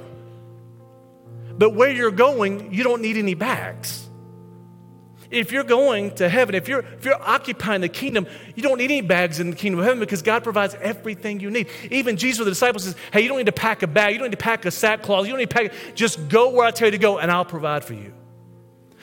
But 1.59 1.75
where 1.75 1.91
you're 1.91 2.11
going, 2.11 2.73
you 2.73 2.83
don't 2.83 3.03
need 3.03 3.19
any 3.19 3.35
bags. 3.35 4.09
If 5.33 5.51
you're 5.51 5.65
going 5.65 6.15
to 6.17 6.29
heaven, 6.29 6.55
if 6.55 6.69
you're, 6.69 6.81
if 6.81 7.07
you're 7.07 7.21
occupying 7.21 7.81
the 7.81 7.89
kingdom, 7.89 8.27
you 8.55 8.63
don't 8.63 8.77
need 8.77 8.91
any 8.91 9.01
bags 9.01 9.41
in 9.41 9.49
the 9.49 9.57
kingdom 9.57 9.81
of 9.81 9.87
heaven 9.87 9.99
because 9.99 10.21
God 10.21 10.45
provides 10.45 10.77
everything 10.81 11.41
you 11.41 11.51
need. 11.51 11.69
Even 11.91 12.19
Jesus 12.19 12.39
with 12.39 12.47
the 12.47 12.51
disciples 12.51 12.85
says, 12.85 12.97
hey, 13.15 13.23
you 13.23 13.29
don't 13.29 13.39
need 13.39 13.47
to 13.47 13.53
pack 13.53 13.83
a 13.83 13.87
bag. 13.87 14.13
You 14.13 14.19
don't 14.19 14.29
need 14.29 14.39
to 14.39 14.45
pack 14.45 14.67
a 14.67 14.71
sackcloth. 14.71 15.25
You 15.25 15.33
don't 15.33 15.39
need 15.39 15.49
to 15.49 15.55
pack, 15.55 15.73
just 15.95 16.29
go 16.29 16.51
where 16.51 16.67
I 16.67 16.71
tell 16.71 16.89
you 16.89 16.93
to 16.93 16.99
go 16.99 17.19
and 17.19 17.31
I'll 17.31 17.47
provide 17.47 17.83
for 17.83 17.95
you. 17.95 18.13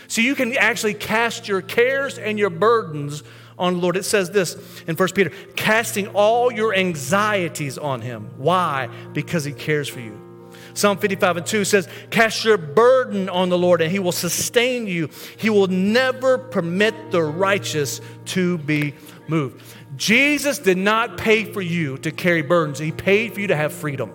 So 0.08 0.22
you 0.22 0.36
can 0.36 0.56
actually 0.56 0.94
cast 0.94 1.48
your 1.48 1.64
cares 1.64 2.20
and 2.20 2.38
your 2.38 2.52
burdens 2.52 3.24
on 3.58 3.74
the 3.74 3.80
Lord. 3.80 3.98
It 3.98 4.06
says 4.06 4.30
this 4.30 4.56
in 4.88 4.96
1 4.96 5.10
Peter 5.16 5.32
casting 5.56 6.10
all 6.10 6.52
your 6.52 6.76
anxieties 6.76 7.80
on 7.80 8.02
Him. 8.02 8.30
Why? 8.38 8.88
Because 9.14 9.44
He 9.44 9.52
cares 9.52 9.88
for 9.88 10.00
you. 10.00 10.29
Psalm 10.74 10.98
55 10.98 11.38
and 11.38 11.46
2 11.46 11.66
says, 11.66 11.88
Cast 12.10 12.46
your 12.46 12.58
burden 12.58 13.30
on 13.30 13.50
the 13.50 13.58
Lord, 13.58 13.82
and 13.82 13.92
he 13.92 14.00
will 14.00 14.12
sustain 14.12 14.88
you. 14.88 15.10
He 15.38 15.50
will 15.50 15.68
never 15.68 16.38
permit 16.38 17.12
the 17.12 17.22
righteous 17.22 18.02
to 18.26 18.58
be 18.60 18.94
moved. 19.28 19.62
Jesus 19.96 20.60
did 20.60 20.78
not 20.78 21.18
pay 21.18 21.44
for 21.44 21.62
you 21.62 21.98
to 22.00 22.12
carry 22.12 22.42
burdens, 22.42 22.80
he 22.80 22.92
paid 22.92 23.34
for 23.34 23.40
you 23.40 23.48
to 23.48 23.56
have 23.56 23.74
freedom. 23.74 24.14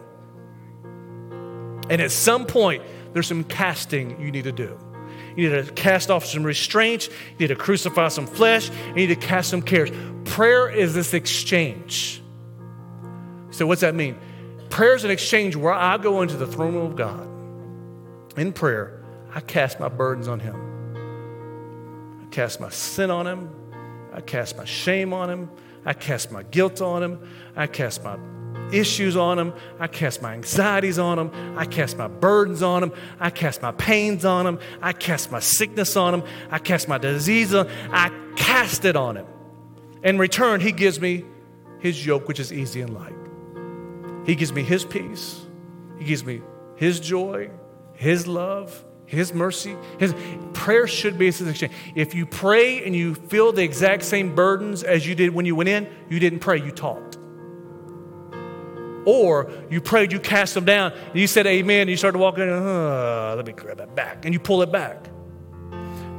And 1.90 2.00
at 2.00 2.10
some 2.10 2.46
point, 2.46 2.82
there's 3.12 3.26
some 3.26 3.44
casting 3.44 4.20
you 4.20 4.30
need 4.30 4.44
to 4.44 4.52
do. 4.52 4.78
You 5.36 5.50
need 5.50 5.66
to 5.66 5.72
cast 5.72 6.10
off 6.10 6.24
some 6.24 6.44
restraints. 6.44 7.08
You 7.08 7.40
need 7.40 7.46
to 7.48 7.56
crucify 7.56 8.08
some 8.08 8.26
flesh. 8.26 8.70
You 8.88 8.94
need 8.94 9.06
to 9.08 9.16
cast 9.16 9.50
some 9.50 9.62
cares. 9.62 9.90
Prayer 10.24 10.68
is 10.68 10.94
this 10.94 11.12
exchange. 11.12 12.22
So, 13.50 13.66
what's 13.66 13.82
that 13.82 13.94
mean? 13.94 14.18
Prayer 14.70 14.94
is 14.94 15.04
an 15.04 15.10
exchange 15.10 15.56
where 15.56 15.72
I 15.72 15.98
go 15.98 16.22
into 16.22 16.36
the 16.36 16.46
throne 16.46 16.74
room 16.74 16.86
of 16.86 16.96
God. 16.96 17.28
In 18.38 18.52
prayer, 18.52 19.02
I 19.32 19.40
cast 19.40 19.78
my 19.78 19.88
burdens 19.88 20.28
on 20.28 20.40
Him. 20.40 20.56
I 22.22 22.26
cast 22.26 22.60
my 22.60 22.70
sin 22.70 23.10
on 23.10 23.26
Him. 23.26 23.50
I 24.12 24.20
cast 24.20 24.56
my 24.56 24.64
shame 24.64 25.12
on 25.12 25.30
Him. 25.30 25.50
I 25.84 25.92
cast 25.92 26.32
my 26.32 26.42
guilt 26.42 26.80
on 26.80 27.02
Him. 27.02 27.28
I 27.54 27.66
cast 27.66 28.02
my 28.02 28.16
issues 28.72 29.16
on 29.16 29.38
him. 29.38 29.52
I 29.78 29.86
cast 29.86 30.22
my 30.22 30.34
anxieties 30.34 30.98
on 30.98 31.18
him. 31.18 31.58
I 31.58 31.64
cast 31.64 31.96
my 31.96 32.08
burdens 32.08 32.62
on 32.62 32.82
him. 32.82 32.92
I 33.20 33.30
cast 33.30 33.62
my 33.62 33.72
pains 33.72 34.24
on 34.24 34.46
him. 34.46 34.58
I 34.80 34.92
cast 34.92 35.30
my 35.30 35.40
sickness 35.40 35.96
on 35.96 36.14
him. 36.14 36.22
I 36.50 36.58
cast 36.58 36.88
my 36.88 36.98
disease 36.98 37.54
on 37.54 37.68
him. 37.68 37.90
I 37.92 38.10
cast 38.36 38.84
it 38.84 38.96
on 38.96 39.16
him. 39.16 39.26
In 40.02 40.18
return, 40.18 40.60
he 40.60 40.72
gives 40.72 41.00
me 41.00 41.24
his 41.78 42.04
yoke, 42.04 42.28
which 42.28 42.40
is 42.40 42.52
easy 42.52 42.80
and 42.80 42.94
light. 42.94 43.14
He 44.24 44.34
gives 44.34 44.52
me 44.52 44.62
his 44.62 44.84
peace. 44.84 45.40
He 45.98 46.04
gives 46.04 46.24
me 46.24 46.42
his 46.76 47.00
joy, 47.00 47.50
his 47.92 48.26
love, 48.26 48.84
his 49.06 49.32
mercy. 49.32 49.76
His 49.98 50.14
prayer 50.52 50.86
should 50.86 51.18
be 51.18 51.26
a 51.26 51.28
exchange. 51.28 51.72
If 51.94 52.14
you 52.14 52.26
pray 52.26 52.84
and 52.84 52.94
you 52.94 53.14
feel 53.14 53.52
the 53.52 53.62
exact 53.62 54.02
same 54.02 54.34
burdens 54.34 54.82
as 54.82 55.06
you 55.06 55.14
did 55.14 55.34
when 55.34 55.46
you 55.46 55.54
went 55.54 55.68
in, 55.68 55.88
you 56.08 56.18
didn't 56.18 56.40
pray, 56.40 56.58
you 56.60 56.70
talked. 56.70 57.18
Or 59.06 59.50
you 59.70 59.82
prayed, 59.82 60.12
you 60.12 60.18
cast 60.18 60.54
them 60.54 60.64
down, 60.64 60.92
and 60.92 61.14
you 61.14 61.26
said 61.26 61.46
amen, 61.46 61.82
and 61.82 61.90
you 61.90 61.96
started 61.96 62.18
walking, 62.18 62.48
uh, 62.48 63.34
let 63.36 63.46
me 63.46 63.52
grab 63.52 63.76
that 63.76 63.94
back, 63.94 64.24
and 64.24 64.32
you 64.32 64.40
pull 64.40 64.62
it 64.62 64.72
back. 64.72 65.08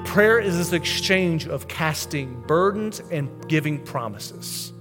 Prayer 0.05 0.39
is 0.39 0.55
this 0.55 0.71
exchange 0.71 1.47
of 1.47 1.67
casting 1.67 2.41
burdens 2.41 3.01
and 3.11 3.47
giving 3.49 3.83
promises. 3.83 4.71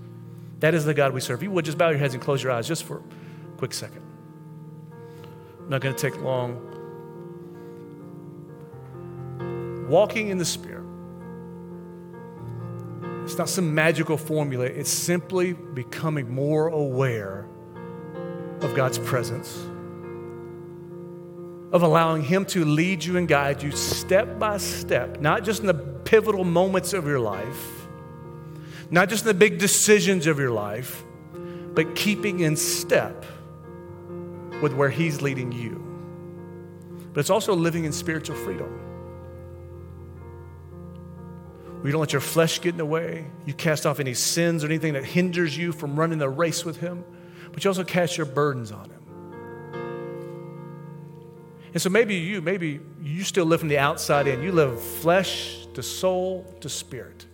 That 0.64 0.72
is 0.72 0.86
the 0.86 0.94
God 0.94 1.12
we 1.12 1.20
serve. 1.20 1.40
If 1.40 1.42
you 1.42 1.50
would 1.50 1.66
just 1.66 1.76
bow 1.76 1.90
your 1.90 1.98
heads 1.98 2.14
and 2.14 2.22
close 2.22 2.42
your 2.42 2.50
eyes 2.50 2.66
just 2.66 2.84
for 2.84 2.96
a 2.96 3.02
quick 3.58 3.74
second. 3.74 4.00
I'm 5.60 5.68
not 5.68 5.82
going 5.82 5.94
to 5.94 6.00
take 6.00 6.18
long. 6.22 6.56
Walking 9.90 10.28
in 10.28 10.38
the 10.38 10.44
Spirit. 10.46 10.86
It's 13.24 13.36
not 13.36 13.50
some 13.50 13.74
magical 13.74 14.16
formula. 14.16 14.64
It's 14.64 14.88
simply 14.88 15.52
becoming 15.52 16.34
more 16.34 16.68
aware 16.68 17.46
of 18.62 18.74
God's 18.74 18.98
presence, 18.98 19.54
of 21.72 21.82
allowing 21.82 22.22
Him 22.22 22.46
to 22.46 22.64
lead 22.64 23.04
you 23.04 23.18
and 23.18 23.28
guide 23.28 23.62
you 23.62 23.70
step 23.70 24.38
by 24.38 24.56
step, 24.56 25.20
not 25.20 25.44
just 25.44 25.60
in 25.60 25.66
the 25.66 25.74
pivotal 25.74 26.44
moments 26.44 26.94
of 26.94 27.06
your 27.06 27.20
life, 27.20 27.83
not 28.94 29.08
just 29.08 29.22
in 29.22 29.28
the 29.28 29.34
big 29.34 29.58
decisions 29.58 30.26
of 30.26 30.38
your 30.38 30.50
life, 30.50 31.04
but 31.74 31.94
keeping 31.94 32.40
in 32.40 32.56
step 32.56 33.24
with 34.62 34.72
where 34.72 34.90
He's 34.90 35.20
leading 35.20 35.52
you. 35.52 35.80
But 37.12 37.20
it's 37.20 37.30
also 37.30 37.54
living 37.54 37.84
in 37.84 37.92
spiritual 37.92 38.36
freedom. 38.36 38.80
You 41.84 41.90
don't 41.90 42.00
let 42.00 42.12
your 42.12 42.20
flesh 42.20 42.60
get 42.60 42.70
in 42.70 42.78
the 42.78 42.86
way. 42.86 43.26
You 43.44 43.52
cast 43.52 43.84
off 43.84 44.00
any 44.00 44.14
sins 44.14 44.64
or 44.64 44.68
anything 44.68 44.94
that 44.94 45.04
hinders 45.04 45.56
you 45.56 45.70
from 45.72 45.96
running 45.96 46.18
the 46.18 46.30
race 46.30 46.64
with 46.64 46.78
Him 46.78 47.04
but 47.54 47.62
you 47.62 47.70
also 47.70 47.84
cast 47.84 48.16
your 48.16 48.26
burdens 48.26 48.72
on 48.72 48.90
Him. 48.90 49.00
And 51.72 51.80
so 51.80 51.88
maybe 51.88 52.16
you, 52.16 52.40
maybe 52.40 52.80
you 53.00 53.22
still 53.22 53.46
live 53.46 53.60
from 53.60 53.68
the 53.68 53.78
outside 53.78 54.26
in. 54.26 54.42
You 54.42 54.50
live 54.50 54.80
flesh 54.80 55.64
to 55.74 55.82
soul 55.82 56.52
to 56.60 56.68
spirit. 56.68 57.26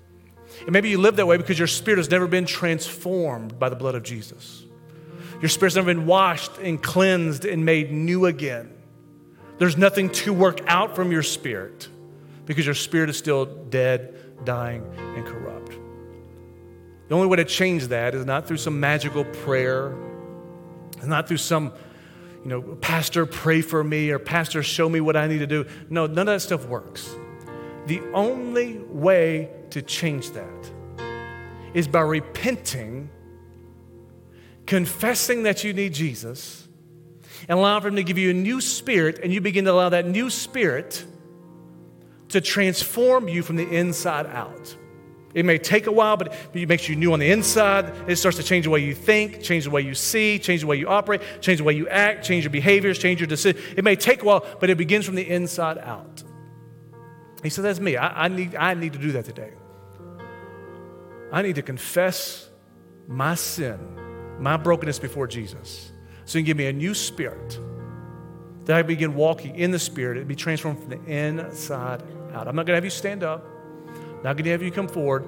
And 0.60 0.70
maybe 0.70 0.88
you 0.90 0.98
live 0.98 1.16
that 1.16 1.26
way 1.26 1.36
because 1.36 1.58
your 1.58 1.68
spirit 1.68 1.98
has 1.98 2.10
never 2.10 2.26
been 2.26 2.46
transformed 2.46 3.58
by 3.58 3.68
the 3.68 3.76
blood 3.76 3.94
of 3.94 4.02
Jesus. 4.02 4.64
Your 5.40 5.48
spirit's 5.48 5.76
never 5.76 5.86
been 5.86 6.06
washed 6.06 6.58
and 6.58 6.82
cleansed 6.82 7.44
and 7.44 7.64
made 7.64 7.90
new 7.90 8.26
again. 8.26 8.70
There's 9.58 9.76
nothing 9.76 10.10
to 10.10 10.32
work 10.32 10.60
out 10.66 10.94
from 10.94 11.12
your 11.12 11.22
spirit 11.22 11.88
because 12.46 12.66
your 12.66 12.74
spirit 12.74 13.10
is 13.10 13.16
still 13.16 13.46
dead, 13.46 14.44
dying, 14.44 14.84
and 14.96 15.24
corrupt. 15.26 15.72
The 17.08 17.14
only 17.14 17.26
way 17.26 17.36
to 17.36 17.44
change 17.44 17.88
that 17.88 18.14
is 18.14 18.24
not 18.26 18.46
through 18.46 18.58
some 18.58 18.78
magical 18.80 19.24
prayer 19.24 19.96
it's 21.00 21.08
not 21.08 21.28
through 21.28 21.38
some, 21.38 21.72
you 22.44 22.50
know, 22.50 22.60
pastor, 22.60 23.24
pray 23.24 23.62
for 23.62 23.82
me 23.82 24.10
or 24.10 24.18
pastor, 24.18 24.62
show 24.62 24.86
me 24.86 25.00
what 25.00 25.16
I 25.16 25.26
need 25.28 25.38
to 25.38 25.46
do. 25.46 25.64
No, 25.88 26.06
none 26.06 26.18
of 26.18 26.34
that 26.34 26.40
stuff 26.40 26.66
works. 26.66 27.08
The 27.90 28.02
only 28.12 28.78
way 28.78 29.50
to 29.70 29.82
change 29.82 30.30
that 30.30 30.70
is 31.74 31.88
by 31.88 32.02
repenting, 32.02 33.10
confessing 34.64 35.42
that 35.42 35.64
you 35.64 35.72
need 35.72 35.92
Jesus, 35.92 36.68
and 37.48 37.58
allowing 37.58 37.82
Him 37.82 37.96
to 37.96 38.04
give 38.04 38.16
you 38.16 38.30
a 38.30 38.32
new 38.32 38.60
spirit, 38.60 39.18
and 39.24 39.34
you 39.34 39.40
begin 39.40 39.64
to 39.64 39.72
allow 39.72 39.88
that 39.88 40.06
new 40.06 40.30
spirit 40.30 41.04
to 42.28 42.40
transform 42.40 43.26
you 43.26 43.42
from 43.42 43.56
the 43.56 43.68
inside 43.68 44.26
out. 44.26 44.76
It 45.34 45.44
may 45.44 45.58
take 45.58 45.88
a 45.88 45.92
while, 45.92 46.16
but 46.16 46.32
it 46.54 46.68
makes 46.68 46.88
you 46.88 46.94
new 46.94 47.12
on 47.12 47.18
the 47.18 47.32
inside. 47.32 48.08
It 48.08 48.14
starts 48.14 48.36
to 48.36 48.44
change 48.44 48.66
the 48.66 48.70
way 48.70 48.84
you 48.84 48.94
think, 48.94 49.42
change 49.42 49.64
the 49.64 49.70
way 49.70 49.80
you 49.80 49.94
see, 49.94 50.38
change 50.38 50.60
the 50.60 50.68
way 50.68 50.76
you 50.76 50.86
operate, 50.86 51.22
change 51.40 51.58
the 51.58 51.64
way 51.64 51.72
you 51.72 51.88
act, 51.88 52.24
change 52.24 52.44
your 52.44 52.52
behaviors, 52.52 53.00
change 53.00 53.18
your 53.18 53.26
decisions. 53.26 53.64
It 53.76 53.82
may 53.82 53.96
take 53.96 54.22
a 54.22 54.26
while, 54.26 54.46
but 54.60 54.70
it 54.70 54.78
begins 54.78 55.06
from 55.06 55.16
the 55.16 55.28
inside 55.28 55.78
out. 55.78 56.22
He 57.42 57.50
said, 57.50 57.64
That's 57.64 57.80
me. 57.80 57.96
I, 57.96 58.24
I, 58.24 58.28
need, 58.28 58.54
I 58.54 58.74
need 58.74 58.92
to 58.92 58.98
do 58.98 59.12
that 59.12 59.24
today. 59.24 59.52
I 61.32 61.42
need 61.42 61.56
to 61.56 61.62
confess 61.62 62.48
my 63.06 63.34
sin, 63.34 63.78
my 64.38 64.56
brokenness 64.56 64.98
before 64.98 65.26
Jesus. 65.26 65.92
So 66.24 66.38
he 66.38 66.42
can 66.42 66.46
give 66.46 66.56
me 66.56 66.66
a 66.66 66.72
new 66.72 66.94
spirit. 66.94 67.58
That 68.64 68.76
I 68.76 68.82
begin 68.82 69.14
walking 69.14 69.56
in 69.56 69.70
the 69.70 69.78
spirit 69.78 70.18
and 70.18 70.28
be 70.28 70.36
transformed 70.36 70.80
from 70.80 70.90
the 70.90 71.02
inside 71.04 72.02
out. 72.32 72.46
I'm 72.46 72.54
not 72.54 72.66
going 72.66 72.68
to 72.68 72.74
have 72.74 72.84
you 72.84 72.90
stand 72.90 73.22
up. 73.24 73.44
Not 74.22 74.36
going 74.36 74.44
to 74.44 74.50
have 74.50 74.62
you 74.62 74.70
come 74.70 74.86
forward, 74.86 75.24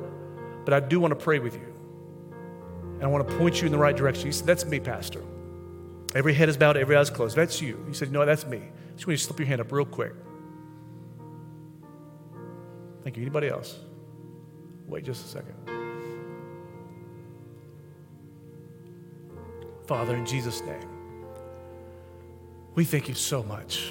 but 0.64 0.74
I 0.74 0.80
do 0.80 1.00
want 1.00 1.12
to 1.12 1.16
pray 1.16 1.38
with 1.38 1.54
you. 1.54 1.72
And 2.94 3.02
I 3.02 3.06
want 3.06 3.26
to 3.26 3.36
point 3.38 3.60
you 3.60 3.66
in 3.66 3.72
the 3.72 3.78
right 3.78 3.96
direction. 3.96 4.26
He 4.26 4.32
said, 4.32 4.46
That's 4.46 4.64
me, 4.64 4.78
Pastor. 4.78 5.22
Every 6.14 6.34
head 6.34 6.48
is 6.48 6.56
bowed, 6.56 6.76
every 6.76 6.94
eye 6.94 7.00
is 7.00 7.10
closed. 7.10 7.34
That's 7.36 7.60
you. 7.60 7.84
He 7.88 7.94
said, 7.94 8.12
No, 8.12 8.24
that's 8.26 8.46
me. 8.46 8.60
Just 8.94 9.06
want 9.06 9.12
you 9.12 9.16
to 9.16 9.24
slip 9.24 9.38
your 9.38 9.48
hand 9.48 9.60
up 9.60 9.72
real 9.72 9.86
quick. 9.86 10.12
Thank 13.02 13.16
you. 13.16 13.22
Anybody 13.22 13.48
else? 13.48 13.78
Wait 14.86 15.04
just 15.04 15.24
a 15.24 15.28
second. 15.28 15.54
Father, 19.86 20.16
in 20.16 20.24
Jesus' 20.24 20.60
name, 20.62 20.88
we 22.74 22.84
thank 22.84 23.08
you 23.08 23.14
so 23.14 23.42
much 23.42 23.90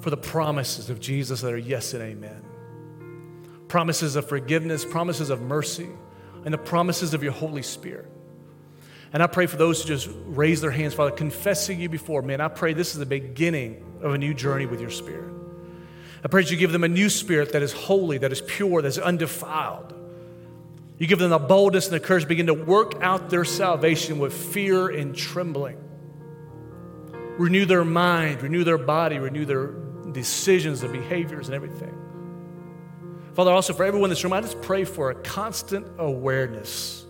for 0.00 0.10
the 0.10 0.16
promises 0.16 0.90
of 0.90 1.00
Jesus 1.00 1.40
that 1.40 1.52
are 1.52 1.58
yes 1.58 1.94
and 1.94 2.02
amen 2.02 2.42
promises 3.72 4.16
of 4.16 4.28
forgiveness, 4.28 4.84
promises 4.84 5.30
of 5.30 5.40
mercy, 5.40 5.88
and 6.44 6.52
the 6.52 6.58
promises 6.58 7.14
of 7.14 7.22
your 7.22 7.32
Holy 7.32 7.62
Spirit. 7.62 8.06
And 9.14 9.22
I 9.22 9.26
pray 9.26 9.46
for 9.46 9.56
those 9.56 9.80
who 9.80 9.88
just 9.88 10.10
raise 10.26 10.60
their 10.60 10.70
hands, 10.70 10.92
Father, 10.92 11.10
confessing 11.10 11.80
you 11.80 11.88
before, 11.88 12.20
man, 12.20 12.42
I 12.42 12.48
pray 12.48 12.74
this 12.74 12.92
is 12.92 12.98
the 12.98 13.06
beginning 13.06 13.82
of 14.02 14.12
a 14.12 14.18
new 14.18 14.34
journey 14.34 14.66
with 14.66 14.78
your 14.78 14.90
Spirit. 14.90 15.32
I 16.24 16.28
pray 16.28 16.42
that 16.42 16.50
you 16.50 16.56
give 16.56 16.72
them 16.72 16.84
a 16.84 16.88
new 16.88 17.10
spirit 17.10 17.52
that 17.52 17.62
is 17.62 17.72
holy, 17.72 18.18
that 18.18 18.30
is 18.30 18.40
pure, 18.40 18.80
that 18.82 18.88
is 18.88 18.98
undefiled. 18.98 19.92
You 20.98 21.06
give 21.08 21.18
them 21.18 21.30
the 21.30 21.38
boldness 21.38 21.86
and 21.86 21.94
the 21.94 22.00
courage 22.00 22.22
to 22.22 22.28
begin 22.28 22.46
to 22.46 22.54
work 22.54 22.94
out 23.02 23.28
their 23.28 23.44
salvation 23.44 24.20
with 24.20 24.32
fear 24.32 24.88
and 24.88 25.16
trembling. 25.16 25.78
Renew 27.38 27.64
their 27.64 27.84
mind, 27.84 28.42
renew 28.42 28.62
their 28.62 28.78
body, 28.78 29.18
renew 29.18 29.44
their 29.44 29.68
decisions, 30.12 30.80
their 30.80 30.92
behaviors, 30.92 31.48
and 31.48 31.56
everything. 31.56 31.92
Father, 33.34 33.50
also 33.50 33.72
for 33.72 33.84
everyone 33.84 34.08
in 34.08 34.10
this 34.10 34.22
room, 34.22 34.32
I 34.32 34.42
just 34.42 34.60
pray 34.62 34.84
for 34.84 35.10
a 35.10 35.14
constant 35.14 35.86
awareness 35.98 37.04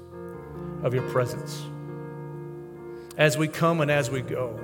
of 0.82 0.94
your 0.94 1.06
presence 1.10 1.62
as 3.18 3.36
we 3.36 3.48
come 3.48 3.80
and 3.80 3.90
as 3.90 4.10
we 4.10 4.22
go. 4.22 4.58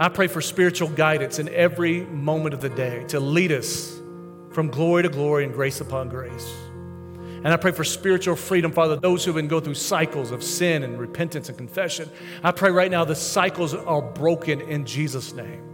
I 0.00 0.08
pray 0.08 0.28
for 0.28 0.40
spiritual 0.40 0.88
guidance 0.88 1.40
in 1.40 1.48
every 1.48 2.02
moment 2.06 2.54
of 2.54 2.60
the 2.60 2.68
day 2.68 3.04
to 3.08 3.18
lead 3.18 3.50
us 3.50 3.98
from 4.52 4.68
glory 4.68 5.02
to 5.02 5.08
glory 5.08 5.44
and 5.44 5.52
grace 5.52 5.80
upon 5.80 6.08
grace. 6.08 6.48
And 7.42 7.48
I 7.48 7.56
pray 7.56 7.72
for 7.72 7.82
spiritual 7.82 8.36
freedom, 8.36 8.70
Father, 8.70 8.94
those 8.94 9.24
who 9.24 9.30
have 9.30 9.36
been 9.36 9.48
going 9.48 9.64
through 9.64 9.74
cycles 9.74 10.30
of 10.30 10.42
sin 10.44 10.84
and 10.84 11.00
repentance 11.00 11.48
and 11.48 11.58
confession. 11.58 12.08
I 12.44 12.52
pray 12.52 12.70
right 12.70 12.90
now 12.90 13.04
the 13.04 13.16
cycles 13.16 13.74
are 13.74 14.02
broken 14.02 14.60
in 14.60 14.86
Jesus' 14.86 15.32
name. 15.32 15.64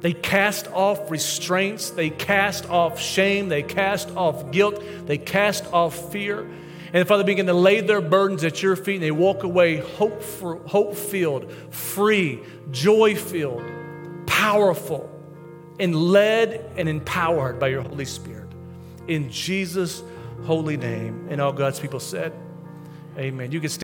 They 0.00 0.12
cast 0.12 0.66
off 0.72 1.10
restraints, 1.10 1.88
they 1.88 2.10
cast 2.10 2.68
off 2.68 3.00
shame, 3.00 3.48
they 3.48 3.62
cast 3.62 4.10
off 4.10 4.50
guilt, 4.50 4.82
they 5.06 5.16
cast 5.16 5.64
off 5.72 6.12
fear. 6.12 6.46
And 6.94 7.08
Father, 7.08 7.24
begin 7.24 7.46
to 7.46 7.54
lay 7.54 7.80
their 7.80 8.00
burdens 8.00 8.44
at 8.44 8.62
your 8.62 8.76
feet 8.76 8.94
and 8.94 9.02
they 9.02 9.10
walk 9.10 9.42
away 9.42 9.78
hope, 9.78 10.22
hope 10.68 10.94
filled, 10.94 11.52
free, 11.70 12.40
joy 12.70 13.16
filled, 13.16 13.64
powerful, 14.26 15.10
and 15.80 15.96
led 15.96 16.70
and 16.76 16.88
empowered 16.88 17.58
by 17.58 17.66
your 17.66 17.82
Holy 17.82 18.04
Spirit. 18.04 18.48
In 19.08 19.28
Jesus' 19.28 20.04
holy 20.44 20.76
name. 20.76 21.26
And 21.30 21.40
all 21.40 21.52
God's 21.52 21.80
people 21.80 21.98
said, 21.98 22.32
Amen. 23.18 23.50
You 23.50 23.60
can 23.60 23.70